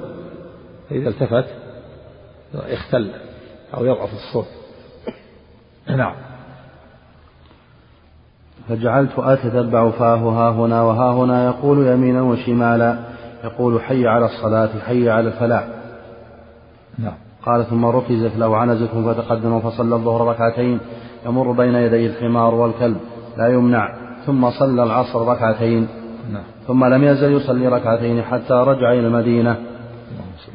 إذا 0.91 1.09
التفت 1.09 1.47
يختل 2.55 3.11
أو 3.75 3.85
يضعف 3.85 4.13
الصوت. 4.13 4.49
نعم. 5.89 6.15
فجعلت 8.69 9.19
أتتبع 9.19 9.91
فاه 9.91 10.17
ها 10.17 10.51
هنا 10.51 10.83
وها 10.83 11.13
هنا 11.13 11.47
يقول 11.47 11.87
يمينا 11.87 12.23
وشمالا. 12.23 13.08
يقول 13.45 13.81
حي 13.81 14.07
على 14.07 14.25
الصلاة 14.25 14.69
حي 14.87 15.11
على 15.11 15.29
الفلاح. 15.29 15.65
نعم. 16.99 17.15
قال 17.47 17.65
ثم 17.65 17.87
ركزت 17.87 18.37
له 18.37 18.57
عنزة 18.57 19.13
فتقدم 19.13 19.61
فصلى 19.61 19.95
الظهر 19.95 20.29
ركعتين. 20.29 20.79
يمر 21.27 21.53
بين 21.53 21.75
يدي 21.75 22.07
الحمار 22.07 22.55
والكلب 22.55 22.97
لا 23.37 23.49
يمنع. 23.49 23.95
ثم 24.27 24.51
صلى 24.51 24.83
العصر 24.83 25.29
ركعتين. 25.29 25.89
نعم. 26.33 26.43
ثم 26.67 26.85
لم 26.85 27.05
يزل 27.05 27.33
يصلي 27.33 27.69
ركعتين 27.69 28.23
حتى 28.23 28.55
رجع 28.55 28.93
إلى 28.93 29.07
المدينة. 29.07 29.57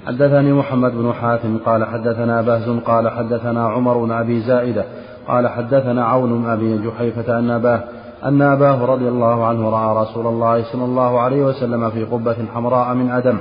حدثني 0.08 0.54
محمد 0.54 0.92
بن 0.92 1.14
حاتم 1.14 1.58
قال 1.58 1.86
حدثنا 1.86 2.42
بهز 2.42 2.70
قال 2.70 3.10
حدثنا 3.10 3.68
عمر 3.68 3.98
بن 3.98 4.12
أبي 4.12 4.40
زائدة 4.40 4.86
قال 5.28 5.48
حدثنا 5.48 6.06
عون 6.06 6.42
بن 6.42 6.50
أبي 6.50 6.78
جحيفة 6.78 7.40
أن 7.40 7.50
أباه 7.50 7.84
أن 8.26 8.42
أباه 8.42 8.86
رضي 8.86 9.08
الله 9.08 9.46
عنه 9.46 9.70
رأى 9.70 10.04
رسول 10.04 10.28
الله 10.28 10.64
صلى 10.64 10.86
الله 10.86 11.20
عليه 11.20 11.44
وسلم 11.46 11.90
في 11.90 12.04
قبة 12.04 12.36
حمراء 12.54 12.94
من 12.94 13.12
أدم 13.12 13.38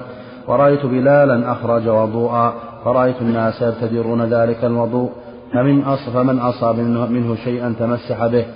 ورأيت 0.49 0.87
بلالا 0.87 1.53
أخرج 1.53 1.89
وضوءا 1.89 2.55
فرأيت 2.85 3.23
الناس 3.23 3.63
يبتدرون 3.63 4.23
ذلك 4.23 4.65
الوضوء 4.65 5.11
فمن 5.53 5.83
فمن 6.15 6.39
أصاب 6.39 6.79
منه 7.11 7.35
شيئا 7.35 7.75
تمسح 7.79 8.27
به 8.27 8.47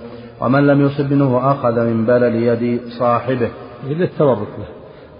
ومن 0.41 0.67
لم 0.67 0.81
يصب 0.85 1.13
منه 1.13 1.51
أخذ 1.51 1.79
من 1.79 2.05
بلل 2.05 2.35
يد 2.35 2.81
صاحبه. 2.99 3.49
للتبرك 3.87 4.47
به 4.57 4.67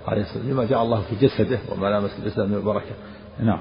عليه 0.08 0.22
الصلاة 0.22 0.44
لما 0.44 0.66
جاء 0.66 0.84
الله 0.84 1.02
في 1.02 1.28
جسده 1.28 1.60
وما 1.72 1.88
لامس 1.88 2.20
الجسد 2.20 2.50
من 2.50 2.54
البركة. 2.54 2.96
نعم. 3.40 3.60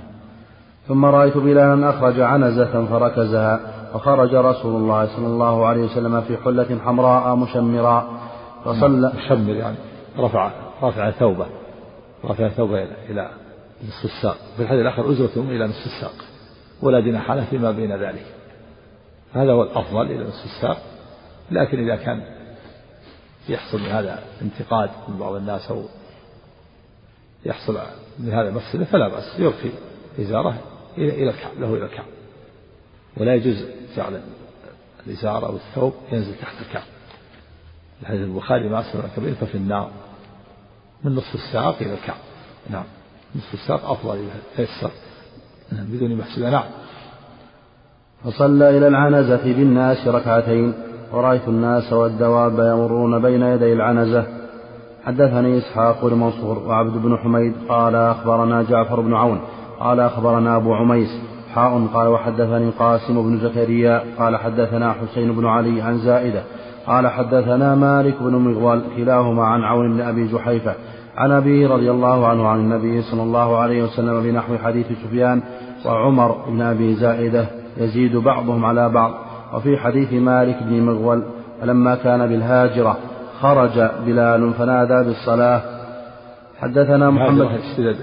ثم 0.89 1.05
رأيت 1.05 1.37
بلالا 1.37 1.91
أخرج 1.91 2.21
عنزة 2.21 2.87
فركزها 2.87 3.61
فخرج 3.99 4.35
رسول 4.35 4.77
الله 4.77 5.17
صلى 5.17 5.27
الله 5.27 5.67
عليه 5.67 5.83
وسلم 5.83 6.21
في 6.21 6.37
حلة 6.37 6.79
حمراء 6.85 7.37
مشمرا 7.37 8.21
فصلى 8.65 9.13
مشمر 9.17 9.55
يعني 9.55 9.77
رفع 10.19 10.51
رفع 10.83 11.11
ثوبه 11.11 11.47
رفع 12.25 12.49
ثوبه 12.49 12.83
إلى 12.83 12.97
إلى 13.11 13.31
نصف 13.89 14.05
الساق. 14.05 14.37
في 14.57 14.63
الحديث 14.63 14.81
الآخر 14.81 15.11
أزرة 15.11 15.43
إلى 15.43 15.67
نصف 15.67 15.87
الساق 15.87 16.25
ولا 16.83 17.01
جناح 17.01 17.31
له 17.33 17.45
فيما 17.45 17.71
بين 17.71 17.97
ذلك. 17.97 18.27
هذا 19.33 19.53
هو 19.53 19.63
الأفضل 19.63 20.03
إلى 20.03 20.25
نصف 20.25 20.45
الساق 20.45 20.77
لكن 21.51 21.89
إذا 21.89 21.97
كان 21.97 22.23
يحصل 23.49 23.81
من 23.81 23.87
هذا 23.87 24.23
انتقاد 24.43 24.91
من 25.09 25.19
بعض 25.19 25.35
الناس 25.35 25.71
أو 25.71 25.83
يحصل 27.47 27.79
من 28.19 28.33
هذا 28.33 28.51
مفسدة 28.51 28.85
فلا 28.85 29.09
بأس 29.09 29.41
يرخي 29.41 29.71
إزارة 30.21 30.59
إلى 30.99 31.31
الكعب 31.31 31.59
له 31.59 31.75
إلى 31.75 31.85
الكعب 31.85 32.07
ولا 33.17 33.35
يجوز 33.35 33.65
جعل 33.97 34.21
الإزار 35.07 35.47
أو 35.47 35.57
الثوب 35.57 35.95
ينزل 36.13 36.35
تحت 36.35 36.55
الكعب 36.69 36.83
الحديث 38.03 38.21
البخاري 38.21 38.69
ما 38.69 38.81
أسلم 38.81 39.03
كبير 39.17 39.35
ففي 39.35 39.55
النار. 39.55 39.91
من 41.05 41.15
نصف 41.15 41.35
الساق 41.35 41.77
إلى 41.81 41.95
الكعب 41.95 42.17
نعم. 42.71 42.85
نصف 43.37 43.55
الساق 43.55 43.91
أفضل 43.91 44.17
إذا 44.17 44.31
تيسر. 44.57 44.91
نعم، 45.73 45.85
بدون 45.85 46.17
محسوبة 46.17 46.51
نعم. 46.51 46.65
فصلى 48.25 48.79
إلى 48.79 48.89
العنزة 48.89 49.45
بالناس 49.45 50.09
ركعتين. 50.09 50.75
ورأيت 51.13 51.49
الناس 51.49 51.93
والدواب 51.93 52.53
يمرون 52.53 53.23
بين 53.23 53.43
يدي 53.43 53.73
العنزة. 53.73 54.27
حدثني 55.05 55.59
إسحاق 55.59 56.07
بن 56.07 56.15
منصور 56.15 56.59
وعبد 56.59 57.03
بن 57.03 57.19
حميد. 57.19 57.55
قال 57.69 57.95
أخبرنا 57.95 58.63
جعفر 58.63 59.01
بن 59.01 59.15
عون. 59.15 59.41
قال 59.81 60.01
أخبرنا 60.01 60.57
أبو 60.57 60.75
عميس. 60.75 61.21
حاء 61.57 61.87
قال 61.95 62.09
وحدثني 62.09 62.71
قاسم 62.79 63.23
بن 63.23 63.39
زكريا 63.39 64.03
قال 64.19 64.37
حدثنا 64.37 64.93
حسين 64.93 65.33
بن 65.33 65.47
علي 65.47 65.83
عن 65.83 65.99
زائدة 65.99 66.43
قال 66.87 67.09
حدثنا 67.09 67.75
مالك 67.75 68.15
بن 68.21 68.35
مغول 68.35 68.83
كلاهما 68.97 69.45
عن 69.45 69.65
عون 69.65 69.97
بن 69.97 70.01
أبي 70.01 70.27
جحيفة 70.27 70.75
عن 71.17 71.33
أبي 71.33 71.67
رضي 71.67 71.91
الله 71.91 72.27
عنه 72.27 72.49
عن 72.49 72.59
النبي 72.59 73.03
صلى 73.03 73.23
الله 73.23 73.57
عليه 73.57 73.83
وسلم 73.83 74.23
بنحو 74.23 74.59
حديث 74.59 74.87
سفيان 75.05 75.43
وعمر 75.87 76.33
بن 76.49 76.63
أبي 76.63 76.95
زائدة 76.95 77.47
يزيد 77.77 78.17
بعضهم 78.17 78.65
على 78.65 78.89
بعض. 78.89 79.15
وفي 79.55 79.77
حديث 79.77 80.13
مالك 80.13 80.63
بن 80.63 80.83
مغول 80.83 81.23
فلما 81.61 81.95
كان 81.95 82.27
بالهاجرة 82.27 82.97
خرج 83.41 83.91
بلال 84.07 84.53
فنادى 84.53 85.05
بالصلاة. 85.07 85.63
حدثنا 86.61 87.11
محمد 87.11 87.47
اشتدد 87.47 87.97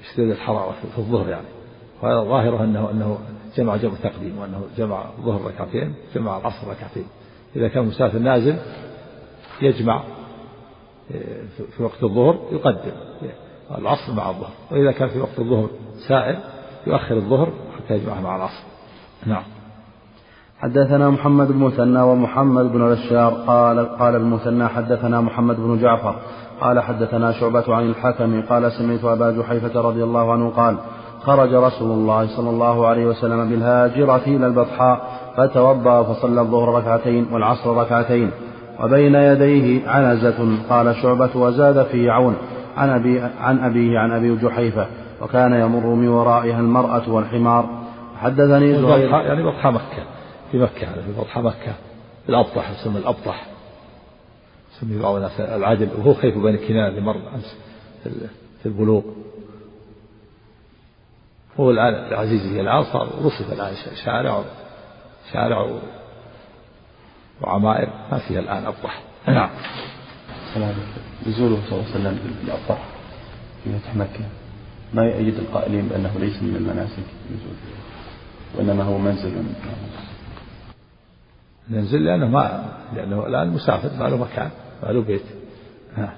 اشتدد 0.00 0.30
الحرارة 0.30 0.74
في 0.94 0.98
الظهر 0.98 1.28
يعني. 1.28 1.57
ظاهره 2.02 2.64
أنه 2.64 2.90
أنه 2.90 3.18
جمع 3.56 3.76
جمع 3.76 3.92
تقديم 4.02 4.38
وأنه 4.38 4.62
جمع 4.76 5.04
الظهر 5.18 5.40
ركعتين 5.46 5.94
جمع 6.14 6.38
العصر 6.38 6.68
ركعتين. 6.70 7.06
إذا 7.56 7.68
كان 7.68 7.84
مسافر 7.84 8.18
نازل 8.18 8.56
يجمع 9.62 10.02
في 11.76 11.82
وقت 11.82 12.02
الظهر 12.02 12.38
يقدم. 12.52 12.92
العصر 13.78 14.12
مع 14.12 14.30
الظهر. 14.30 14.50
وإذا 14.70 14.92
كان 14.92 15.08
في 15.08 15.20
وقت 15.20 15.38
الظهر 15.38 15.68
سائر 16.08 16.38
يؤخر 16.86 17.16
الظهر 17.16 17.52
حتى 17.76 17.94
يجمعها 17.94 18.20
مع 18.20 18.36
العصر. 18.36 18.62
نعم. 19.26 19.42
حدثنا 20.58 21.10
محمد 21.10 21.48
بن 21.48 21.58
مثنى 21.58 22.02
ومحمد 22.02 22.72
بن 22.72 22.94
بشار 22.94 23.34
قال 23.46 23.98
قال 23.98 24.16
المثنى 24.16 24.68
حدثنا 24.68 25.20
محمد 25.20 25.56
بن 25.56 25.78
جعفر. 25.78 26.20
قال 26.60 26.80
حدثنا 26.80 27.32
شعبة 27.32 27.74
عن 27.74 27.90
الحكم. 27.90 28.42
قال 28.42 28.72
سمعت 28.72 29.04
أبا 29.04 29.30
جحيفة 29.30 29.80
رضي 29.80 30.04
الله 30.04 30.32
عنه 30.32 30.50
قال 30.50 30.76
خرج 31.28 31.54
رسول 31.54 31.90
الله 31.90 32.36
صلى 32.36 32.50
الله 32.50 32.86
عليه 32.86 33.06
وسلم 33.06 33.48
بالهاجرة 33.48 34.22
إلى 34.26 34.46
البطحاء 34.46 35.20
فتوضأ 35.36 36.02
فصلى 36.02 36.40
الظهر 36.40 36.68
ركعتين 36.74 37.26
والعصر 37.32 37.76
ركعتين 37.76 38.30
وبين 38.80 39.14
يديه 39.14 39.88
عنزة 39.88 40.58
قال 40.70 40.96
شعبة 40.96 41.36
وزاد 41.36 41.86
في 41.86 42.10
عون 42.10 42.36
عن 42.76 42.90
أبي 42.90 43.20
عن 43.20 43.58
أبيه 43.58 43.98
عن 43.98 44.12
أبي 44.12 44.36
جحيفة 44.36 44.86
وكان 45.22 45.52
يمر 45.52 45.86
من 45.86 46.08
ورائها 46.08 46.60
المرأة 46.60 47.10
والحمار. 47.10 47.68
حدثني 48.20 48.74
زهير. 48.74 49.10
يعني 49.10 49.42
بطحاء 49.42 49.72
مكة 49.72 50.02
في 50.52 50.58
مكة 50.58 50.86
في 50.86 51.20
بطحاء 51.20 51.44
مكة 51.44 51.72
الأبطح 52.28 52.70
يسمى 52.70 52.98
الأبطح. 52.98 53.46
يسمي 54.76 55.02
بعض 55.02 55.14
الناس 55.14 55.40
العدل 55.40 55.88
وهو 55.98 56.14
خيف 56.14 56.38
بين 56.38 56.54
الكنان 56.54 56.88
اللي 56.88 57.00
مر 57.00 57.16
أمس 57.34 57.56
في 58.62 58.66
البلوغ. 58.66 59.02
هو 61.60 61.70
الآن 61.70 61.94
العزيز 61.94 62.56
الآن 62.56 62.84
صار 62.84 63.08
وصف 63.22 63.52
الآن 63.52 63.74
شارع 64.04 64.44
شارع 65.32 65.80
وعمائر 67.40 67.88
ما 68.12 68.18
فيها 68.18 68.40
الآن 68.40 68.66
أبطح 68.66 69.02
نعم. 69.28 69.50
سلام 70.54 70.74
نزوله 71.26 71.58
صلى 71.70 71.72
الله 71.72 71.90
عليه 71.90 71.90
وسلم 71.90 72.18
بالأبطح 72.42 72.84
في 73.64 73.78
فتح 73.78 73.96
مكة. 73.96 74.24
ما 74.94 75.02
يؤيد 75.02 75.34
القائلين 75.34 75.88
بأنه 75.88 76.18
ليس 76.18 76.42
من 76.42 76.56
المناسك 76.56 77.04
نزول 77.30 77.56
وإنما 78.56 78.84
هو 78.84 78.98
منزل. 78.98 79.44
منزل 81.68 82.04
لأنه 82.04 82.26
ما 82.26 82.72
لأنه 82.94 83.26
الآن 83.26 83.48
مسافر 83.48 83.90
ما 83.98 84.08
له 84.08 84.16
مكان 84.16 84.50
ما 84.82 84.88
له 84.88 85.02
بيت. 85.02 85.22
ها. 85.96 86.14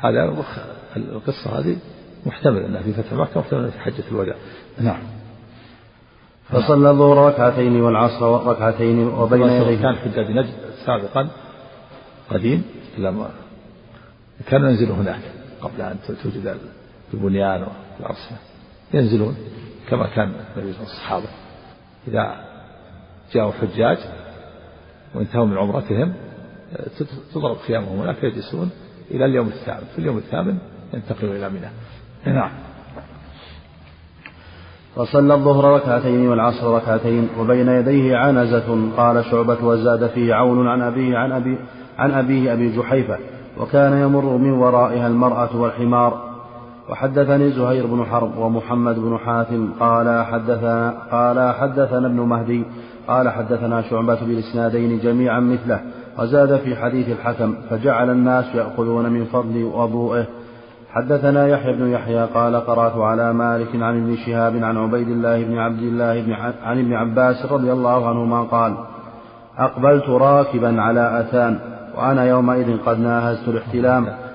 هذا 0.00 0.44
القصة 0.96 1.58
هذه. 1.58 1.76
محتمل 2.26 2.62
أنها 2.62 2.82
في 2.82 2.92
فتح 2.92 3.12
مكة 3.12 3.40
محتمل 3.40 3.70
في 3.70 3.78
حجة 3.78 4.04
الوداع. 4.10 4.36
نعم. 4.80 5.02
فصلى 6.48 6.90
الظهر 6.90 7.28
ركعتين 7.28 7.80
والعصر 7.80 8.46
ركعتين 8.46 9.08
وبين 9.08 9.42
يديه. 9.42 9.82
كان 9.82 9.96
حجاج 9.96 10.30
نجد 10.30 10.54
سابقا 10.86 11.28
قديم 12.30 12.62
لما 12.98 13.30
كانوا 14.46 14.70
ينزلوا 14.70 14.96
هناك 14.96 15.20
قبل 15.60 15.80
أن 15.80 15.96
توجد 16.22 16.56
البنيان 17.14 17.66
والأرسنة 17.98 18.38
ينزلون 18.94 19.36
كما 19.88 20.06
كان 20.06 20.32
النبي 20.56 20.72
صلى 20.72 20.82
الصحابة 20.82 21.26
إذا 22.08 22.44
جاءوا 23.32 23.52
حجاج 23.52 23.98
وانتهوا 25.14 25.46
من 25.46 25.58
عمرتهم 25.58 26.14
تضرب 27.34 27.56
خيامهم 27.56 27.98
هناك 27.98 28.24
يجلسون 28.24 28.70
إلى 29.10 29.24
اليوم 29.24 29.46
الثامن. 29.48 29.84
في 29.92 29.98
اليوم 29.98 30.18
الثامن 30.18 30.58
ينتقلون 30.94 31.36
إلى 31.36 31.48
منى 31.48 31.68
نعم. 32.34 32.50
فصلى 34.96 35.34
الظهر 35.34 35.74
ركعتين 35.74 36.28
والعصر 36.28 36.74
ركعتين 36.74 37.28
وبين 37.40 37.68
يديه 37.68 38.16
عنزة 38.16 38.90
قال 38.96 39.24
شعبة 39.24 39.64
وزاد 39.64 40.06
فيه 40.06 40.34
عون 40.34 40.68
عن 40.68 40.82
أبيه 40.82 41.18
عن 41.18 41.32
أبي 41.32 41.58
عن 41.98 42.10
أبيه 42.10 42.52
أبي 42.52 42.76
جحيفة 42.76 43.18
وكان 43.60 44.02
يمر 44.02 44.36
من 44.36 44.50
ورائها 44.50 45.06
المرأة 45.06 45.56
والحمار. 45.56 46.28
وحدثني 46.90 47.50
زهير 47.50 47.86
بن 47.86 48.04
حرب 48.04 48.36
ومحمد 48.36 48.98
بن 48.98 49.18
حاتم 49.18 49.70
قال 49.80 50.24
حدثنا 50.24 50.94
قال 51.10 51.54
حدثنا 51.54 52.06
ابن 52.06 52.20
مهدي 52.20 52.64
قال 53.08 53.28
حدثنا 53.28 53.82
شعبة 53.82 54.20
بالإسنادين 54.20 54.98
جميعا 54.98 55.40
مثله 55.40 55.80
وزاد 56.18 56.56
في 56.56 56.76
حديث 56.76 57.08
الحكم 57.08 57.54
فجعل 57.70 58.10
الناس 58.10 58.54
يأخذون 58.54 59.10
من 59.10 59.24
فضل 59.24 59.64
وضوئه 59.64 60.26
حدثنا 60.92 61.46
يحيى 61.46 61.72
بن 61.72 61.90
يحيى 61.90 62.24
قال 62.24 62.56
قرأت 62.56 62.96
على 62.96 63.32
مالك 63.32 63.68
عن 63.74 64.02
ابن 64.02 64.16
شهاب 64.16 64.56
عن 64.56 64.76
عبيد 64.76 65.08
الله 65.08 65.44
بن 65.44 65.58
عبد 65.58 65.82
الله 65.82 66.22
بن 66.22 66.32
عن 66.62 66.78
ابن 66.78 66.92
عباس 66.92 67.52
رضي 67.52 67.72
الله 67.72 68.08
عنهما 68.08 68.42
قال 68.42 68.74
أقبلت 69.58 70.08
راكبا 70.08 70.82
على 70.82 71.20
أتان 71.20 71.58
وأنا 71.96 72.24
يومئذ 72.24 72.78
قد 72.86 73.00
ناهزت 73.00 73.48
الاحتلام. 73.48 74.27